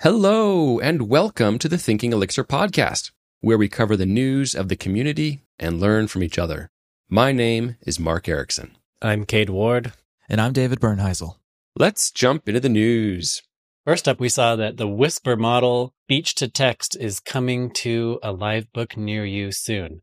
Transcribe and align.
Hello, 0.00 0.80
and 0.80 1.08
welcome 1.08 1.56
to 1.60 1.68
the 1.68 1.78
Thinking 1.78 2.12
Elixir 2.12 2.42
podcast, 2.42 3.12
where 3.40 3.56
we 3.56 3.68
cover 3.68 3.96
the 3.96 4.06
news 4.06 4.56
of 4.56 4.68
the 4.68 4.74
community 4.74 5.44
and 5.60 5.78
learn 5.78 6.08
from 6.08 6.24
each 6.24 6.36
other. 6.36 6.68
My 7.08 7.30
name 7.30 7.76
is 7.82 8.00
Mark 8.00 8.24
Ericksen. 8.24 8.70
I'm 9.00 9.24
Cade 9.24 9.50
Ward. 9.50 9.92
And 10.28 10.40
I'm 10.40 10.52
David 10.52 10.80
Bernheisel. 10.80 11.36
Let's 11.76 12.10
jump 12.10 12.48
into 12.48 12.58
the 12.58 12.68
news. 12.68 13.40
First 13.86 14.08
up, 14.08 14.18
we 14.18 14.28
saw 14.28 14.56
that 14.56 14.78
the 14.78 14.88
Whisper 14.88 15.36
model 15.36 15.94
speech 16.06 16.34
to 16.36 16.48
text 16.48 16.96
is 16.96 17.20
coming 17.20 17.70
to 17.74 18.18
a 18.20 18.34
Livebook 18.34 18.96
near 18.96 19.24
you 19.24 19.52
soon. 19.52 20.02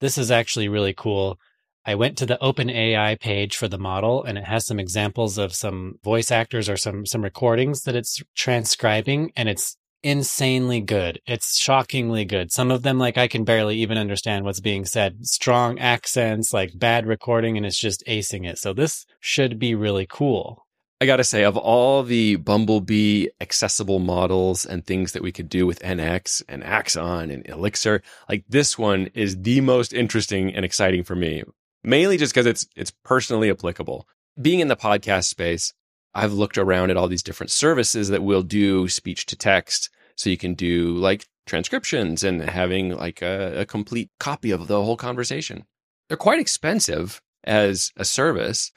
This 0.00 0.16
is 0.16 0.30
actually 0.30 0.68
really 0.68 0.94
cool. 0.94 1.40
I 1.88 1.94
went 1.94 2.18
to 2.18 2.26
the 2.26 2.36
OpenAI 2.42 3.18
page 3.18 3.56
for 3.56 3.66
the 3.66 3.78
model 3.78 4.22
and 4.22 4.36
it 4.36 4.44
has 4.44 4.66
some 4.66 4.78
examples 4.78 5.38
of 5.38 5.54
some 5.54 5.94
voice 6.04 6.30
actors 6.30 6.68
or 6.68 6.76
some 6.76 7.06
some 7.06 7.24
recordings 7.24 7.84
that 7.84 7.96
it's 7.96 8.22
transcribing 8.36 9.32
and 9.34 9.48
it's 9.48 9.74
insanely 10.02 10.82
good. 10.82 11.18
It's 11.26 11.56
shockingly 11.56 12.26
good. 12.26 12.52
Some 12.52 12.70
of 12.70 12.82
them 12.82 12.98
like 12.98 13.16
I 13.16 13.26
can 13.26 13.44
barely 13.44 13.78
even 13.78 13.96
understand 13.96 14.44
what's 14.44 14.60
being 14.60 14.84
said. 14.84 15.24
Strong 15.24 15.78
accents, 15.78 16.52
like 16.52 16.78
bad 16.78 17.06
recording 17.06 17.56
and 17.56 17.64
it's 17.64 17.80
just 17.80 18.04
acing 18.06 18.46
it. 18.46 18.58
So 18.58 18.74
this 18.74 19.06
should 19.18 19.58
be 19.58 19.74
really 19.74 20.06
cool. 20.06 20.66
I 21.00 21.06
gotta 21.06 21.24
say, 21.24 21.42
of 21.42 21.56
all 21.56 22.02
the 22.02 22.36
Bumblebee 22.36 23.28
accessible 23.40 24.00
models 24.00 24.66
and 24.66 24.84
things 24.84 25.12
that 25.12 25.22
we 25.22 25.32
could 25.32 25.48
do 25.48 25.66
with 25.66 25.80
NX 25.80 26.42
and 26.50 26.62
Axon 26.62 27.30
and 27.30 27.48
Elixir, 27.48 28.02
like 28.28 28.44
this 28.46 28.76
one 28.76 29.08
is 29.14 29.40
the 29.40 29.62
most 29.62 29.94
interesting 29.94 30.54
and 30.54 30.66
exciting 30.66 31.02
for 31.02 31.16
me. 31.16 31.44
Mainly 31.84 32.16
just 32.16 32.32
because 32.32 32.46
it's 32.46 32.66
it's 32.76 32.92
personally 33.04 33.50
applicable. 33.50 34.06
Being 34.40 34.60
in 34.60 34.68
the 34.68 34.76
podcast 34.76 35.24
space, 35.24 35.72
I've 36.14 36.32
looked 36.32 36.58
around 36.58 36.90
at 36.90 36.96
all 36.96 37.08
these 37.08 37.22
different 37.22 37.50
services 37.50 38.08
that 38.08 38.22
will 38.22 38.42
do 38.42 38.88
speech 38.88 39.26
to 39.26 39.36
text. 39.36 39.90
So 40.16 40.30
you 40.30 40.36
can 40.36 40.54
do 40.54 40.96
like 40.96 41.26
transcriptions 41.46 42.22
and 42.24 42.42
having 42.42 42.90
like 42.90 43.22
a, 43.22 43.60
a 43.60 43.66
complete 43.66 44.10
copy 44.20 44.50
of 44.50 44.66
the 44.66 44.82
whole 44.82 44.96
conversation. 44.96 45.64
They're 46.08 46.16
quite 46.16 46.40
expensive 46.40 47.20
as 47.44 47.92
a 47.96 48.04
service, 48.04 48.72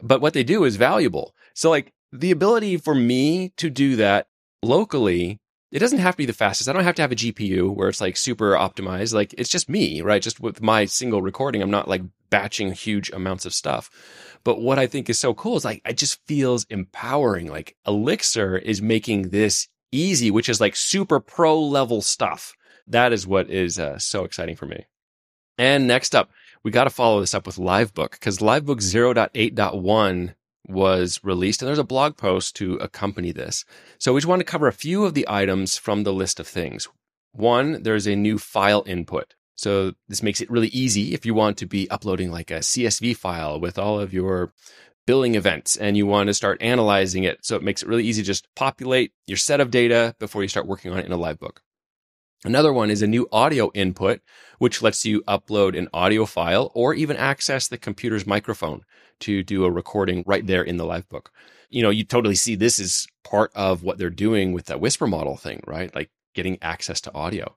but 0.00 0.20
what 0.20 0.34
they 0.34 0.44
do 0.44 0.64
is 0.64 0.76
valuable. 0.76 1.34
So 1.54 1.70
like 1.70 1.92
the 2.12 2.30
ability 2.30 2.76
for 2.76 2.94
me 2.94 3.52
to 3.56 3.70
do 3.70 3.96
that 3.96 4.26
locally, 4.62 5.40
it 5.72 5.78
doesn't 5.78 6.00
have 6.00 6.14
to 6.14 6.18
be 6.18 6.26
the 6.26 6.34
fastest. 6.34 6.68
I 6.68 6.74
don't 6.74 6.84
have 6.84 6.94
to 6.96 7.02
have 7.02 7.12
a 7.12 7.16
GPU 7.16 7.74
where 7.74 7.88
it's 7.88 8.00
like 8.00 8.18
super 8.18 8.52
optimized. 8.52 9.14
Like 9.14 9.34
it's 9.38 9.48
just 9.48 9.70
me, 9.70 10.02
right? 10.02 10.20
Just 10.20 10.38
with 10.38 10.60
my 10.60 10.84
single 10.84 11.22
recording, 11.22 11.62
I'm 11.62 11.70
not 11.70 11.88
like 11.88 12.02
batching 12.28 12.72
huge 12.72 13.10
amounts 13.10 13.46
of 13.46 13.54
stuff. 13.54 13.90
But 14.44 14.60
what 14.60 14.78
I 14.78 14.86
think 14.86 15.08
is 15.08 15.18
so 15.18 15.32
cool 15.32 15.56
is 15.56 15.64
like, 15.64 15.80
it 15.86 15.96
just 15.96 16.20
feels 16.26 16.64
empowering. 16.64 17.46
Like 17.48 17.74
Elixir 17.86 18.58
is 18.58 18.82
making 18.82 19.30
this 19.30 19.66
easy, 19.90 20.30
which 20.30 20.50
is 20.50 20.60
like 20.60 20.76
super 20.76 21.20
pro 21.20 21.58
level 21.58 22.02
stuff. 22.02 22.54
That 22.86 23.14
is 23.14 23.26
what 23.26 23.48
is 23.48 23.78
uh, 23.78 23.98
so 23.98 24.24
exciting 24.24 24.56
for 24.56 24.66
me. 24.66 24.84
And 25.56 25.86
next 25.88 26.14
up, 26.14 26.30
we 26.62 26.70
got 26.70 26.84
to 26.84 26.90
follow 26.90 27.20
this 27.20 27.34
up 27.34 27.46
with 27.46 27.56
Livebook 27.56 28.10
because 28.12 28.38
Livebook 28.38 28.80
0.8.1 28.82 30.34
was 30.66 31.20
released 31.22 31.62
and 31.62 31.68
there's 31.68 31.78
a 31.78 31.84
blog 31.84 32.16
post 32.16 32.56
to 32.56 32.74
accompany 32.76 33.32
this. 33.32 33.64
So 33.98 34.12
we 34.12 34.20
just 34.20 34.28
want 34.28 34.40
to 34.40 34.44
cover 34.44 34.68
a 34.68 34.72
few 34.72 35.04
of 35.04 35.14
the 35.14 35.26
items 35.28 35.76
from 35.76 36.04
the 36.04 36.12
list 36.12 36.38
of 36.40 36.46
things. 36.46 36.88
One, 37.32 37.82
there's 37.82 38.06
a 38.06 38.16
new 38.16 38.38
file 38.38 38.84
input. 38.86 39.34
So 39.54 39.92
this 40.08 40.22
makes 40.22 40.40
it 40.40 40.50
really 40.50 40.68
easy 40.68 41.14
if 41.14 41.26
you 41.26 41.34
want 41.34 41.56
to 41.58 41.66
be 41.66 41.90
uploading 41.90 42.30
like 42.30 42.50
a 42.50 42.60
CSV 42.60 43.16
file 43.16 43.60
with 43.60 43.78
all 43.78 43.98
of 44.00 44.12
your 44.12 44.52
billing 45.06 45.34
events 45.34 45.76
and 45.76 45.96
you 45.96 46.06
want 46.06 46.28
to 46.28 46.34
start 46.34 46.62
analyzing 46.62 47.24
it. 47.24 47.44
So 47.44 47.56
it 47.56 47.62
makes 47.62 47.82
it 47.82 47.88
really 47.88 48.04
easy 48.04 48.22
to 48.22 48.26
just 48.26 48.48
populate 48.54 49.12
your 49.26 49.36
set 49.36 49.60
of 49.60 49.70
data 49.70 50.14
before 50.18 50.42
you 50.42 50.48
start 50.48 50.66
working 50.66 50.92
on 50.92 50.98
it 50.98 51.06
in 51.06 51.12
a 51.12 51.18
Livebook. 51.18 51.58
Another 52.44 52.72
one 52.72 52.90
is 52.90 53.02
a 53.02 53.06
new 53.06 53.28
audio 53.30 53.70
input, 53.72 54.20
which 54.58 54.82
lets 54.82 55.04
you 55.04 55.22
upload 55.22 55.78
an 55.78 55.88
audio 55.92 56.26
file 56.26 56.72
or 56.74 56.92
even 56.92 57.16
access 57.16 57.68
the 57.68 57.78
computer's 57.78 58.26
microphone 58.26 58.82
to 59.20 59.44
do 59.44 59.64
a 59.64 59.70
recording 59.70 60.24
right 60.26 60.46
there 60.46 60.62
in 60.62 60.76
the 60.76 60.84
Livebook. 60.84 61.26
You 61.70 61.82
know, 61.82 61.90
you 61.90 62.04
totally 62.04 62.34
see 62.34 62.56
this 62.56 62.80
is 62.80 63.06
part 63.22 63.52
of 63.54 63.84
what 63.84 63.98
they're 63.98 64.10
doing 64.10 64.52
with 64.52 64.66
that 64.66 64.80
whisper 64.80 65.06
model 65.06 65.36
thing, 65.36 65.62
right? 65.66 65.94
Like 65.94 66.10
getting 66.34 66.58
access 66.60 67.00
to 67.02 67.14
audio. 67.14 67.54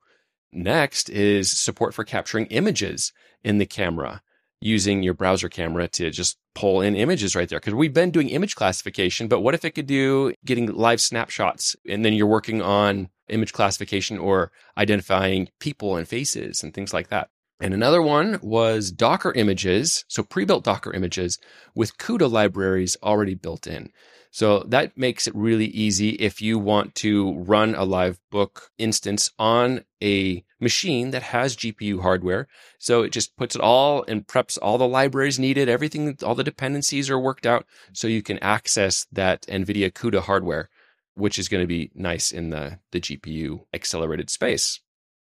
Next 0.54 1.10
is 1.10 1.52
support 1.52 1.94
for 1.94 2.04
capturing 2.04 2.46
images 2.48 3.12
in 3.44 3.58
the 3.58 3.66
camera 3.66 4.22
using 4.62 5.04
your 5.04 5.14
browser 5.14 5.50
camera 5.50 5.88
to 5.88 6.10
just 6.12 6.38
pull 6.54 6.82
in 6.82 6.96
images 6.96 7.36
right 7.36 7.50
there. 7.50 7.60
Cause 7.60 7.74
we've 7.74 7.94
been 7.94 8.12
doing 8.12 8.30
image 8.30 8.56
classification, 8.56 9.28
but 9.28 9.42
what 9.42 9.54
if 9.54 9.66
it 9.66 9.72
could 9.72 9.88
do 9.88 10.34
getting 10.46 10.72
live 10.72 11.02
snapshots 11.02 11.76
and 11.88 12.06
then 12.06 12.14
you're 12.14 12.26
working 12.28 12.62
on 12.62 13.10
image 13.30 13.54
classification 13.54 14.18
or 14.18 14.52
identifying 14.78 15.50
people 15.60 15.96
and 15.98 16.08
faces 16.08 16.64
and 16.64 16.74
things 16.74 16.94
like 16.94 17.10
that. 17.10 17.30
And 17.62 17.74
another 17.74 18.02
one 18.02 18.40
was 18.42 18.92
Docker 18.92 19.32
images, 19.32 20.04
so 20.10 20.24
pre-built 20.24 20.66
Docker 20.66 20.94
images 20.94 21.40
with 21.74 21.98
CUDA 21.98 22.30
libraries 22.30 22.98
already 23.02 23.36
built 23.36 23.66
in. 23.66 23.92
So 24.36 24.60
that 24.68 24.98
makes 24.98 25.28
it 25.28 25.36
really 25.36 25.68
easy 25.68 26.10
if 26.10 26.42
you 26.42 26.60
want 26.60 26.94
to 26.96 27.36
run 27.36 27.74
a 27.74 27.86
live 27.86 28.20
book 28.30 28.70
instance 28.78 29.32
on 29.40 29.86
a 30.04 30.44
machine 30.60 31.12
that 31.12 31.24
has 31.24 31.56
GPU 31.56 32.02
hardware. 32.02 32.50
So 32.78 33.04
it 33.04 33.14
just 33.14 33.38
puts 33.38 33.56
it 33.56 33.62
all 33.62 34.04
and 34.10 34.28
preps 34.28 34.58
all 34.62 34.78
the 34.78 34.90
libraries 34.90 35.40
needed, 35.40 35.70
everything, 35.70 36.18
all 36.22 36.36
the 36.36 36.44
dependencies 36.44 37.10
are 37.10 37.18
worked 37.18 37.46
out 37.46 37.66
so 37.94 38.10
you 38.10 38.22
can 38.22 38.38
access 38.40 39.08
that 39.14 39.44
NVIDIA 39.44 39.94
CUDA 39.94 40.24
hardware, 40.24 40.70
which 41.16 41.40
is 41.40 41.50
going 41.50 41.64
to 41.64 41.68
be 41.68 41.92
nice 41.96 42.32
in 42.32 42.50
the, 42.50 42.80
the 42.92 43.02
GPU 43.02 43.66
accelerated 43.74 44.30
space. 44.30 44.82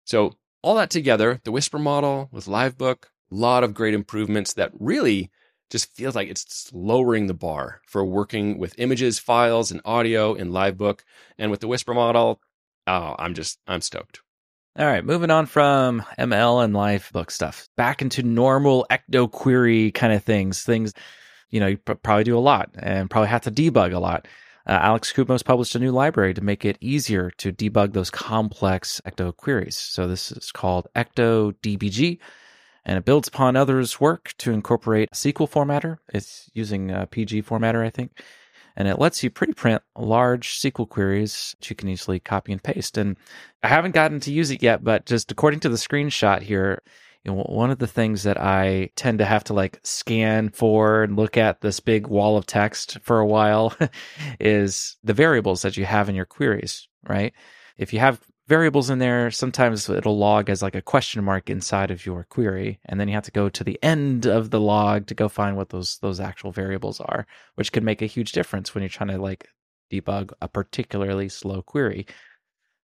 So 0.06 0.34
all 0.62 0.76
that 0.76 0.90
together, 0.90 1.40
the 1.44 1.52
Whisper 1.52 1.80
model 1.80 2.30
with 2.32 2.46
Livebook, 2.46 3.06
a 3.32 3.36
lot 3.36 3.64
of 3.64 3.74
great 3.74 3.94
improvements 3.94 4.54
that 4.54 4.72
really 4.80 5.32
just 5.70 5.92
feels 5.94 6.16
like 6.16 6.30
it's 6.30 6.70
lowering 6.74 7.28
the 7.28 7.34
bar 7.34 7.82
for 7.88 8.06
working 8.06 8.60
with 8.60 8.78
images, 8.78 9.20
files, 9.20 9.72
and 9.72 9.82
audio 9.86 10.34
in 10.34 10.52
Livebook. 10.52 11.02
And 11.38 11.52
with 11.52 11.62
the 11.62 11.68
Whisper 11.68 11.94
model, 11.94 12.42
oh, 12.88 13.16
I'm 13.18 13.34
just, 13.34 13.60
I'm 13.68 13.82
stoked. 13.82 14.22
All 14.78 14.86
right, 14.86 15.06
moving 15.06 15.30
on 15.30 15.46
from 15.46 16.04
ML 16.18 16.64
and 16.64 16.74
Livebook 16.74 17.30
stuff 17.30 17.68
back 17.78 18.02
into 18.02 18.24
normal 18.24 18.88
ecto 18.90 19.30
query 19.30 19.92
kind 19.92 20.14
of 20.14 20.24
things. 20.24 20.64
Things, 20.64 20.94
you 21.50 21.60
know, 21.60 21.68
you 21.68 21.78
probably 21.78 22.24
do 22.24 22.38
a 22.38 22.40
lot 22.40 22.72
and 22.80 23.10
probably 23.10 23.30
have 23.30 23.42
to 23.42 23.52
debug 23.52 23.94
a 23.94 24.00
lot. 24.00 24.28
Uh, 24.66 24.80
Alex 24.82 25.12
Koutmos 25.12 25.44
published 25.44 25.76
a 25.76 25.80
new 25.80 25.92
library 25.92 26.34
to 26.34 26.42
make 26.42 26.64
it 26.64 26.78
easier 26.80 27.30
to 27.32 27.52
debug 27.52 27.94
those 27.94 28.10
complex 28.10 29.02
ecto 29.06 29.36
queries. 29.36 29.76
So 29.76 30.08
this 30.08 30.32
is 30.32 30.52
called 30.52 30.88
Ecto 30.96 31.54
DBG, 31.62 32.20
and 32.86 32.98
it 32.98 33.04
builds 33.04 33.28
upon 33.28 33.56
others' 33.56 34.00
work 34.00 34.34
to 34.38 34.52
incorporate 34.52 35.12
SQL 35.12 35.50
formatter. 35.50 35.98
It's 36.14 36.50
using 36.54 36.96
PG 37.12 37.44
formatter, 37.44 37.86
I 37.86 37.90
think, 37.90 38.22
and 38.78 38.88
it 38.88 39.00
lets 39.00 39.22
you 39.22 39.30
pre-print 39.30 39.82
large 39.98 40.60
SQL 40.60 40.88
queries 40.88 41.56
that 41.60 41.70
you 41.70 41.76
can 41.76 41.90
easily 41.90 42.20
copy 42.20 42.54
and 42.54 42.64
paste. 42.64 42.98
And 42.98 43.18
I 43.64 43.68
haven't 43.68 43.96
gotten 43.96 44.22
to 44.22 44.32
use 44.32 44.50
it 44.50 44.64
yet, 44.64 44.82
but 44.82 45.06
just 45.06 45.30
according 45.30 45.60
to 45.62 45.70
the 45.70 45.76
screenshot 45.76 46.42
here, 46.42 46.82
one 47.26 47.72
of 47.72 47.80
the 47.80 47.88
things 47.88 48.24
that 48.24 48.40
I 48.40 48.90
tend 48.96 49.20
to 49.20 49.26
have 49.26 49.46
to 49.46 49.54
like 49.54 49.80
scan 49.84 50.50
for 50.50 51.04
and 51.04 51.16
look 51.16 51.38
at 51.38 51.62
this 51.62 51.80
big 51.80 52.08
wall 52.08 52.36
of 52.36 52.46
text 52.46 52.98
for 53.02 53.20
a 53.20 53.26
while 53.26 53.74
is 54.40 54.98
the 55.04 55.14
variables 55.14 55.62
that 55.62 55.78
you 55.78 55.86
have 55.86 56.10
in 56.10 56.16
your 56.16 56.26
queries, 56.26 56.88
right? 57.08 57.34
If 57.78 57.94
you 57.94 58.00
have 58.00 58.20
variables 58.48 58.90
in 58.90 59.00
there, 59.00 59.32
sometimes 59.32 59.90
it'll 59.90 60.18
log 60.18 60.50
as 60.50 60.62
like 60.62 60.76
a 60.76 60.82
question 60.82 61.24
mark 61.24 61.50
inside 61.50 61.92
of 61.92 62.06
your 62.06 62.26
query. 62.26 62.80
And 62.86 63.00
then 63.00 63.08
you 63.08 63.14
have 63.14 63.24
to 63.24 63.32
go 63.32 63.48
to 63.48 63.64
the 63.64 63.80
end 63.82 64.26
of 64.26 64.50
the 64.50 64.60
log 64.60 65.08
to 65.08 65.16
go 65.16 65.30
find 65.30 65.56
what 65.56 65.70
those, 65.70 66.00
those 66.00 66.20
actual 66.20 66.52
variables 66.52 67.00
are, 67.00 67.26
which 67.56 67.72
can 67.72 67.86
make 67.86 68.02
a 68.02 68.08
huge 68.08 68.34
difference 68.34 68.76
when 68.76 68.82
you're 68.82 68.90
trying 68.90 69.10
to 69.10 69.18
like 69.18 69.48
debug 69.92 70.34
a 70.42 70.50
particularly 70.50 71.30
slow 71.30 71.62
query. 71.62 72.06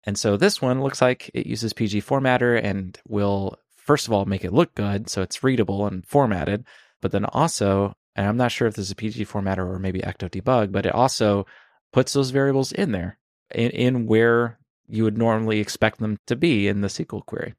And 0.03 0.17
so 0.17 0.37
this 0.37 0.61
one 0.61 0.83
looks 0.83 1.01
like 1.01 1.31
it 1.33 1.47
uses 1.47 1.73
PG 1.73 2.01
formatter 2.01 2.61
and 2.61 2.99
will 3.07 3.57
first 3.85 4.07
of 4.07 4.13
all 4.13 4.25
make 4.25 4.43
it 4.43 4.53
look 4.53 4.75
good 4.75 5.09
so 5.09 5.21
it's 5.21 5.43
readable 5.43 5.85
and 5.85 6.05
formatted, 6.05 6.65
but 7.01 7.11
then 7.11 7.25
also, 7.25 7.95
and 8.15 8.27
I'm 8.27 8.37
not 8.37 8.51
sure 8.51 8.67
if 8.67 8.75
this 8.75 8.85
is 8.85 8.91
a 8.91 8.95
PG 8.95 9.25
formatter 9.25 9.67
or 9.67 9.79
maybe 9.79 9.99
Ecto 9.99 10.29
debug, 10.29 10.71
but 10.71 10.85
it 10.85 10.93
also 10.93 11.45
puts 11.93 12.13
those 12.13 12.31
variables 12.31 12.71
in 12.71 12.91
there 12.91 13.17
in, 13.53 13.69
in 13.71 14.05
where 14.07 14.59
you 14.87 15.03
would 15.03 15.17
normally 15.17 15.59
expect 15.59 15.99
them 15.99 16.17
to 16.27 16.35
be 16.35 16.67
in 16.67 16.81
the 16.81 16.87
SQL 16.87 17.25
query. 17.25 17.53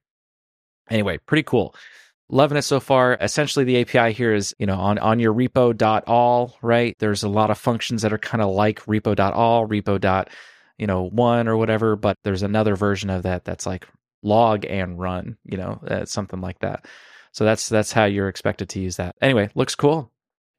Anyway, 0.91 1.19
pretty 1.27 1.43
cool. 1.43 1.75
Loving 2.29 2.59
it 2.59 2.63
so 2.63 2.81
far. 2.81 3.17
Essentially, 3.21 3.65
the 3.65 3.81
API 3.81 4.13
here 4.13 4.35
is, 4.35 4.55
you 4.59 4.67
know, 4.67 4.77
on, 4.77 4.99
on 4.99 5.21
your 5.21 5.33
repo.all, 5.33 6.57
right? 6.61 6.97
There's 6.99 7.23
a 7.23 7.29
lot 7.29 7.51
of 7.51 7.59
functions 7.59 8.03
that 8.03 8.13
are 8.13 8.19
kind 8.19 8.43
of 8.43 8.51
like 8.51 8.81
repo.all, 8.81 9.69
repo. 9.69 10.27
you 10.79 10.87
know, 10.87 11.03
one 11.09 11.47
or 11.47 11.57
whatever, 11.57 11.95
but 11.97 12.17
there's 12.25 12.43
another 12.43 12.75
version 12.75 13.11
of 13.11 13.23
that 13.23 13.45
that's 13.45 13.67
like 13.67 13.87
log 14.27 14.67
and 14.67 14.99
run, 14.99 15.37
you 15.45 15.57
know, 15.57 15.81
uh, 15.89 16.05
something 16.05 16.41
like 16.41 16.59
that. 16.59 16.87
So 17.33 17.45
that's 17.45 17.69
that's 17.69 17.93
how 17.93 18.05
you're 18.05 18.29
expected 18.29 18.69
to 18.71 18.81
use 18.81 18.97
that. 18.97 19.15
Anyway, 19.21 19.51
looks 19.55 19.75
cool. 19.75 20.11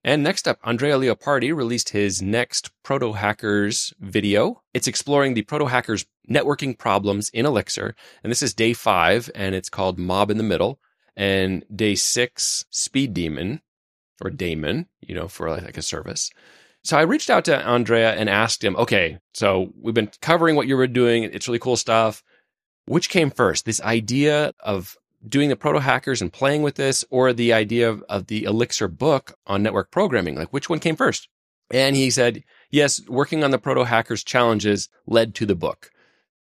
And 0.03 0.23
next 0.23 0.47
up, 0.47 0.57
Andrea 0.63 0.97
Leopardi 0.97 1.53
released 1.53 1.89
his 1.89 2.21
next 2.21 2.71
Protohackers 2.83 3.93
video. 3.99 4.61
It's 4.73 4.87
exploring 4.87 5.33
the 5.33 5.43
Protohackers 5.43 6.05
networking 6.29 6.77
problems 6.77 7.29
in 7.29 7.45
Elixir. 7.45 7.95
And 8.23 8.31
this 8.31 8.43
is 8.43 8.53
day 8.53 8.73
five, 8.73 9.29
and 9.35 9.53
it's 9.53 9.69
called 9.69 9.99
Mob 9.99 10.31
in 10.31 10.37
the 10.37 10.43
Middle. 10.43 10.79
And 11.17 11.65
day 11.75 11.95
six, 11.95 12.63
Speed 12.69 13.13
Demon 13.13 13.61
or 14.23 14.29
Daemon, 14.29 14.87
you 15.01 15.15
know, 15.15 15.27
for 15.27 15.49
like 15.49 15.77
a 15.77 15.81
service. 15.81 16.29
So 16.83 16.95
I 16.95 17.01
reached 17.01 17.29
out 17.29 17.43
to 17.45 17.67
Andrea 17.67 18.13
and 18.13 18.29
asked 18.29 18.63
him, 18.63 18.77
okay, 18.77 19.19
so 19.33 19.73
we've 19.81 19.95
been 19.95 20.11
covering 20.21 20.55
what 20.55 20.67
you 20.67 20.77
were 20.77 20.87
doing. 20.87 21.23
It's 21.23 21.47
really 21.47 21.59
cool 21.59 21.75
stuff. 21.75 22.23
Which 22.87 23.09
came 23.09 23.29
first? 23.29 23.65
This 23.65 23.81
idea 23.81 24.53
of 24.61 24.97
doing 25.27 25.49
the 25.49 25.55
Protohackers 25.55 26.21
and 26.21 26.31
playing 26.31 26.61
with 26.61 26.75
this 26.75 27.03
or 27.09 27.33
the 27.33 27.53
idea 27.53 27.89
of, 27.89 28.03
of 28.07 28.27
the 28.27 28.43
Elixir 28.43 28.87
book 28.87 29.37
on 29.45 29.61
network 29.61 29.91
programming? 29.91 30.35
Like 30.35 30.53
which 30.53 30.69
one 30.69 30.79
came 30.79 30.95
first? 30.95 31.27
And 31.69 31.95
he 31.97 32.09
said, 32.09 32.43
yes, 32.71 33.01
working 33.07 33.43
on 33.43 33.51
the 33.51 33.59
Protohackers 33.59 34.25
challenges 34.25 34.87
led 35.05 35.35
to 35.35 35.45
the 35.45 35.55
book. 35.55 35.91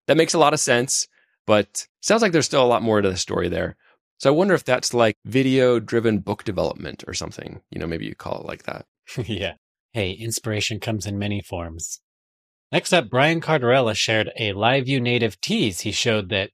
That 0.07 0.17
makes 0.17 0.35
a 0.35 0.39
lot 0.39 0.53
of 0.53 0.59
sense, 0.59 1.07
but 1.47 1.87
sounds 2.01 2.21
like 2.21 2.31
there's 2.31 2.45
still 2.45 2.63
a 2.63 2.67
lot 2.67 2.83
more 2.83 3.01
to 3.01 3.09
the 3.09 3.17
story 3.17 3.49
there. 3.49 3.75
So 4.19 4.29
I 4.29 4.35
wonder 4.35 4.53
if 4.53 4.63
that's 4.63 4.93
like 4.93 5.17
video 5.25 5.79
driven 5.79 6.19
book 6.19 6.43
development 6.43 7.03
or 7.07 7.13
something. 7.13 7.61
You 7.71 7.79
know, 7.79 7.87
maybe 7.87 8.05
you 8.05 8.15
call 8.15 8.39
it 8.39 8.45
like 8.45 8.63
that. 8.63 8.85
yeah. 9.25 9.53
Hey, 9.93 10.11
inspiration 10.11 10.79
comes 10.79 11.07
in 11.07 11.17
many 11.17 11.41
forms. 11.41 12.01
Next 12.71 12.93
up, 12.93 13.09
Brian 13.09 13.41
Cardarella 13.41 13.95
shared 13.95 14.31
a 14.37 14.51
LiveView 14.53 15.01
native 15.01 15.39
tease. 15.39 15.81
He 15.81 15.91
showed 15.91 16.29
that 16.29 16.49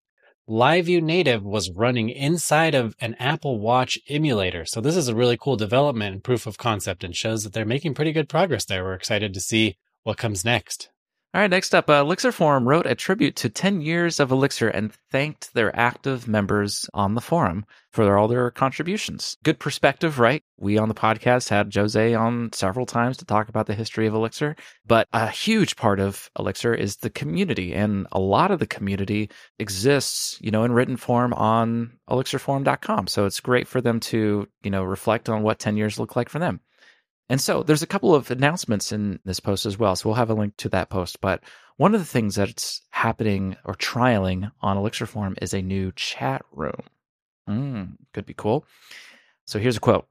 LiveView 0.50 1.02
Native 1.02 1.44
was 1.44 1.72
running 1.72 2.10
inside 2.10 2.76
of 2.76 2.96
an 3.00 3.16
Apple 3.20 3.60
Watch 3.60 3.98
emulator. 4.10 4.66
So 4.66 4.82
this 4.82 4.98
is 4.98 5.08
a 5.08 5.16
really 5.16 5.38
cool 5.38 5.56
development 5.56 6.14
and 6.14 6.24
proof 6.24 6.46
of 6.46 6.58
concept 6.58 7.04
and 7.06 7.16
shows 7.16 7.44
that 7.44 7.54
they're 7.54 7.64
making 7.64 7.94
pretty 7.94 8.12
good 8.12 8.28
progress 8.28 8.66
there. 8.66 8.84
We're 8.84 8.94
excited 8.94 9.34
to 9.34 9.40
see 9.40 9.78
what 10.04 10.18
comes 10.18 10.44
next. 10.44 10.90
All 11.34 11.40
right, 11.40 11.50
next 11.50 11.74
up, 11.74 11.90
uh, 11.90 12.02
Elixir 12.02 12.34
Forum 12.34 12.68
wrote 12.68 12.86
a 12.86 12.94
tribute 12.94 13.38
to 13.38 13.50
10 13.50 13.80
years 13.80 14.20
of 14.20 14.32
Elixir 14.32 14.68
and 14.68 14.92
thanked 15.12 15.54
their 15.54 15.74
active 15.74 16.28
members 16.28 16.90
on 16.94 17.16
the 17.16 17.22
forum 17.22 17.66
for 17.90 18.04
their, 18.04 18.18
all 18.18 18.28
their 18.28 18.52
contributions. 18.52 19.38
Good 19.42 19.58
perspective, 19.58 20.20
right? 20.20 20.44
We 20.58 20.78
on 20.78 20.90
the 20.90 20.94
podcast 20.94 21.48
had 21.48 21.74
Jose 21.74 22.14
on 22.14 22.52
several 22.52 22.86
times 22.86 23.16
to 23.18 23.26
talk 23.26 23.48
about 23.48 23.68
the 23.68 23.76
history 23.76 24.08
of 24.08 24.14
Elixir, 24.14 24.58
but 24.86 25.08
a 25.14 25.30
huge 25.30 25.78
part 25.78 26.02
of 26.02 26.30
Elixir 26.38 26.74
is 26.74 26.98
the 26.98 27.10
community, 27.10 27.74
and 27.74 28.08
a 28.12 28.20
lot 28.20 28.52
of 28.52 28.60
the 28.60 28.68
community 28.68 29.30
exists, 29.58 30.38
you 30.42 30.52
know, 30.52 30.66
in 30.66 30.74
written 30.74 30.98
form 30.98 31.32
on 31.32 31.98
elixirforum.com. 32.10 33.08
So 33.08 33.26
it's 33.26 33.40
great 33.40 33.70
for 33.70 33.80
them 33.80 34.02
to, 34.02 34.50
you 34.64 34.70
know, 34.70 34.84
reflect 34.84 35.30
on 35.30 35.44
what 35.44 35.60
10 35.60 35.78
years 35.78 35.98
look 35.98 36.18
like 36.18 36.28
for 36.28 36.40
them. 36.40 36.60
And 37.32 37.40
so 37.40 37.64
there's 37.64 37.82
a 37.82 37.88
couple 37.88 38.14
of 38.14 38.30
announcements 38.30 38.92
in 38.92 39.18
this 39.24 39.40
post 39.40 39.66
as 39.66 39.80
well. 39.80 39.96
So 39.96 40.10
we'll 40.10 40.18
have 40.18 40.30
a 40.30 40.34
link 40.34 40.58
to 40.58 40.70
that 40.70 40.90
post. 40.90 41.22
But 41.22 41.42
one 41.78 41.96
of 41.96 42.02
the 42.02 42.06
things 42.06 42.36
that's 42.36 42.82
happening 42.90 43.56
or 43.64 43.74
trialing 43.76 44.52
on 44.60 44.76
Elixir 44.76 45.06
Forum 45.06 45.36
is 45.42 45.54
a 45.54 45.62
new 45.62 45.94
chat 45.96 46.42
room. 46.52 46.82
Mm, 47.50 47.94
could 48.14 48.26
be 48.26 48.34
cool. 48.34 48.66
So 49.46 49.60
here's 49.60 49.78
a 49.78 49.80
quote. 49.80 50.08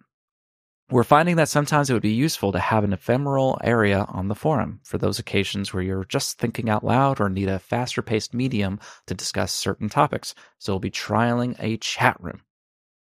We're 0.90 1.04
finding 1.04 1.36
that 1.36 1.50
sometimes 1.50 1.90
it 1.90 1.92
would 1.92 2.00
be 2.00 2.08
useful 2.08 2.52
to 2.52 2.58
have 2.58 2.84
an 2.84 2.94
ephemeral 2.94 3.60
area 3.62 4.06
on 4.08 4.28
the 4.28 4.34
forum 4.34 4.80
for 4.82 4.96
those 4.96 5.18
occasions 5.18 5.74
where 5.74 5.82
you're 5.82 6.06
just 6.06 6.38
thinking 6.38 6.70
out 6.70 6.84
loud 6.84 7.20
or 7.20 7.28
need 7.28 7.50
a 7.50 7.58
faster 7.58 8.00
paced 8.00 8.32
medium 8.32 8.80
to 9.08 9.14
discuss 9.14 9.52
certain 9.52 9.90
topics. 9.90 10.34
So 10.56 10.72
we'll 10.72 10.80
be 10.80 10.90
trialing 10.90 11.54
a 11.58 11.76
chat 11.76 12.16
room. 12.18 12.40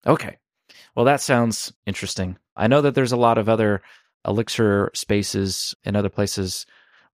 Okay. 0.05 0.39
Well, 0.97 1.05
that 1.05 1.21
sounds 1.21 1.73
interesting. 1.87 2.37
I 2.57 2.67
know 2.67 2.81
that 2.83 2.95
there's 2.95 3.13
a 3.13 3.17
lot 3.17 3.39
of 3.39 3.49
other 3.49 3.83
Elixir 4.27 4.91
spaces 4.95 5.75
in 5.85 5.97
other 5.97 6.09
places 6.09 6.67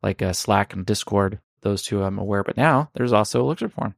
like 0.02 0.22
uh, 0.22 0.32
Slack 0.32 0.74
and 0.74 0.84
Discord, 0.84 1.40
those 1.62 1.82
two 1.82 2.02
I'm 2.02 2.18
aware, 2.18 2.44
but 2.44 2.56
now 2.56 2.90
there's 2.94 3.12
also 3.12 3.40
Elixir 3.40 3.68
Forum. 3.68 3.94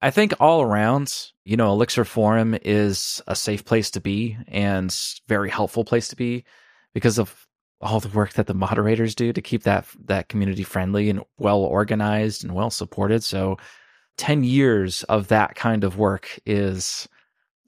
I 0.00 0.10
think 0.10 0.34
all 0.40 0.62
around, 0.62 1.14
you 1.44 1.56
know, 1.56 1.70
Elixir 1.72 2.04
Forum 2.04 2.56
is 2.62 3.22
a 3.26 3.36
safe 3.36 3.64
place 3.64 3.90
to 3.92 4.00
be 4.00 4.36
and 4.48 4.94
very 5.28 5.48
helpful 5.48 5.84
place 5.84 6.08
to 6.08 6.16
be 6.16 6.44
because 6.92 7.18
of 7.18 7.46
all 7.80 8.00
the 8.00 8.08
work 8.08 8.32
that 8.34 8.46
the 8.46 8.54
moderators 8.54 9.14
do 9.14 9.32
to 9.32 9.42
keep 9.42 9.62
that 9.64 9.86
that 10.04 10.28
community 10.28 10.62
friendly 10.62 11.10
and 11.10 11.22
well 11.38 11.60
organized 11.60 12.44
and 12.44 12.54
well 12.54 12.70
supported. 12.70 13.22
So 13.22 13.58
10 14.18 14.44
years 14.44 15.02
of 15.04 15.28
that 15.28 15.54
kind 15.54 15.84
of 15.84 15.98
work 15.98 16.38
is 16.46 17.08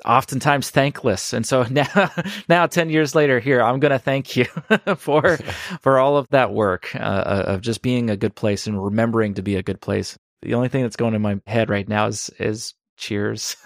oftentimes 0.05 0.71
thankless. 0.71 1.33
And 1.33 1.47
so 1.47 1.63
now, 1.71 2.11
now 2.49 2.67
10 2.67 2.91
years 2.91 3.15
later 3.15 3.41
here, 3.41 3.63
I'm 3.63 3.81
going 3.81 3.93
to 3.93 3.99
thank 3.99 4.37
you 4.37 4.45
for, 4.97 5.37
for 5.81 5.99
all 5.99 6.17
of 6.17 6.29
that 6.31 6.53
work, 6.53 6.95
uh, 6.95 6.99
uh, 6.99 7.45
of 7.49 7.61
just 7.61 7.83
being 7.83 8.11
a 8.11 8.17
good 8.17 8.35
place 8.35 8.67
and 8.67 8.83
remembering 8.83 9.35
to 9.35 9.43
be 9.43 9.57
a 9.57 9.63
good 9.63 9.81
place. 9.81 10.17
The 10.43 10.55
only 10.55 10.69
thing 10.69 10.83
that's 10.83 10.97
going 10.97 11.15
in 11.15 11.23
my 11.23 11.41
head 11.47 11.71
right 11.71 11.89
now 11.89 12.07
is, 12.07 12.31
is 12.39 12.75
cheers. 12.97 13.57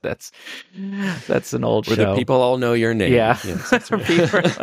that's, 0.00 0.32
that's 1.26 1.52
an 1.52 1.64
old 1.64 1.86
Where 1.86 1.96
show. 1.96 2.10
the 2.12 2.16
people 2.16 2.40
all 2.40 2.56
know 2.56 2.72
your 2.72 2.94
name. 2.94 3.12
Yeah. 3.12 3.38
Yes, 3.44 3.90
right. 3.90 4.58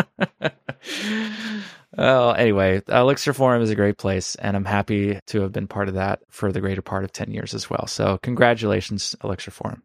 well, 1.95 2.33
anyway, 2.33 2.81
Elixir 2.87 3.33
Forum 3.33 3.61
is 3.61 3.69
a 3.69 3.75
great 3.75 3.99
place, 3.99 4.33
and 4.35 4.57
I'm 4.57 4.65
happy 4.65 5.19
to 5.27 5.41
have 5.41 5.51
been 5.51 5.67
part 5.67 5.87
of 5.87 5.93
that 5.93 6.21
for 6.29 6.51
the 6.51 6.61
greater 6.61 6.81
part 6.81 7.03
of 7.03 7.11
10 7.13 7.31
years 7.31 7.53
as 7.53 7.69
well. 7.69 7.85
So, 7.85 8.17
congratulations, 8.23 9.15
Elixir 9.23 9.51
Forum. 9.51 9.83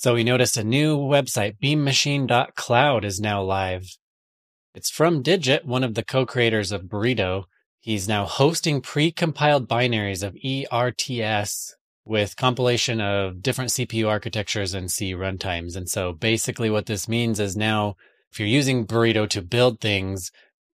So 0.00 0.14
we 0.14 0.24
noticed 0.24 0.56
a 0.56 0.64
new 0.64 0.96
website, 0.96 1.58
beammachine.cloud, 1.62 3.04
is 3.04 3.20
now 3.20 3.42
live. 3.42 3.98
It's 4.74 4.88
from 4.88 5.20
Digit, 5.20 5.66
one 5.66 5.84
of 5.84 5.92
the 5.92 6.02
co-creators 6.02 6.72
of 6.72 6.84
Burrito. 6.84 7.44
He's 7.80 8.08
now 8.08 8.24
hosting 8.24 8.80
pre-compiled 8.80 9.68
binaries 9.68 10.22
of 10.22 10.38
ERTS 10.42 11.74
with 12.06 12.38
compilation 12.38 13.02
of 13.02 13.42
different 13.42 13.72
CPU 13.72 14.08
architectures 14.08 14.72
and 14.72 14.90
C 14.90 15.14
runtimes. 15.14 15.76
And 15.76 15.86
so 15.86 16.14
basically 16.14 16.70
what 16.70 16.86
this 16.86 17.06
means 17.06 17.38
is 17.38 17.54
now 17.54 17.96
if 18.32 18.40
you're 18.40 18.48
using 18.48 18.86
Burrito 18.86 19.28
to 19.28 19.42
build 19.42 19.82
things, 19.82 20.32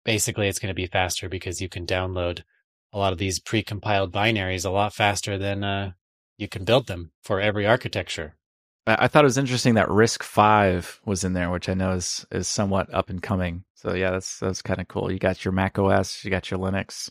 basically 0.02 0.49
it's 0.49 0.58
going 0.58 0.75
to 0.75 0.82
be 0.82 0.87
faster 0.87 1.28
because 1.28 1.61
you 1.61 1.69
can 1.69 1.84
download 1.84 2.43
a 2.90 2.99
lot 2.99 3.12
of 3.12 3.19
these 3.19 3.38
pre-compiled 3.38 4.14
binaries 4.14 4.64
a 4.64 4.70
lot 4.70 4.94
faster 4.94 5.37
than 5.37 5.62
uh, 5.62 5.93
you 6.38 6.49
can 6.49 6.64
build 6.64 6.87
them 6.87 7.12
for 7.23 7.38
every 7.38 7.66
architecture. 7.66 8.38
I 8.87 9.09
thought 9.09 9.25
it 9.25 9.27
was 9.27 9.38
interesting 9.38 9.75
that 9.75 9.88
RISC-V 9.88 11.00
was 11.05 11.23
in 11.23 11.35
there, 11.35 11.50
which 11.50 11.69
I 11.69 11.75
know 11.75 11.93
is 11.93 12.27
is 12.31 12.49
somewhat 12.49 12.93
up 12.93 13.11
and 13.11 13.23
coming. 13.23 13.65
So 13.75 13.94
yeah, 13.94 14.11
that's 14.11 14.38
that's 14.38 14.62
kind 14.62 14.81
of 14.81 14.88
cool. 14.88 15.12
You 15.12 15.19
got 15.19 15.44
your 15.44 15.53
Mac 15.53 15.79
OS, 15.79 16.25
you 16.25 16.31
got 16.31 16.50
your 16.50 16.61
Linux, 16.61 17.11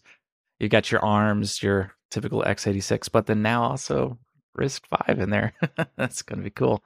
you 0.60 0.68
got 0.68 0.92
your 0.92 1.04
ARMS, 1.04 1.62
your 1.62 1.94
typical 2.10 2.44
x86, 2.44 3.10
but 3.12 3.28
then 3.28 3.42
now 3.42 3.64
also 3.64 4.18
RISC-V 4.58 5.22
in 5.22 5.30
there. 5.30 5.54
that's 5.96 6.22
going 6.22 6.40
to 6.40 6.44
be 6.44 6.50
cool. 6.50 6.84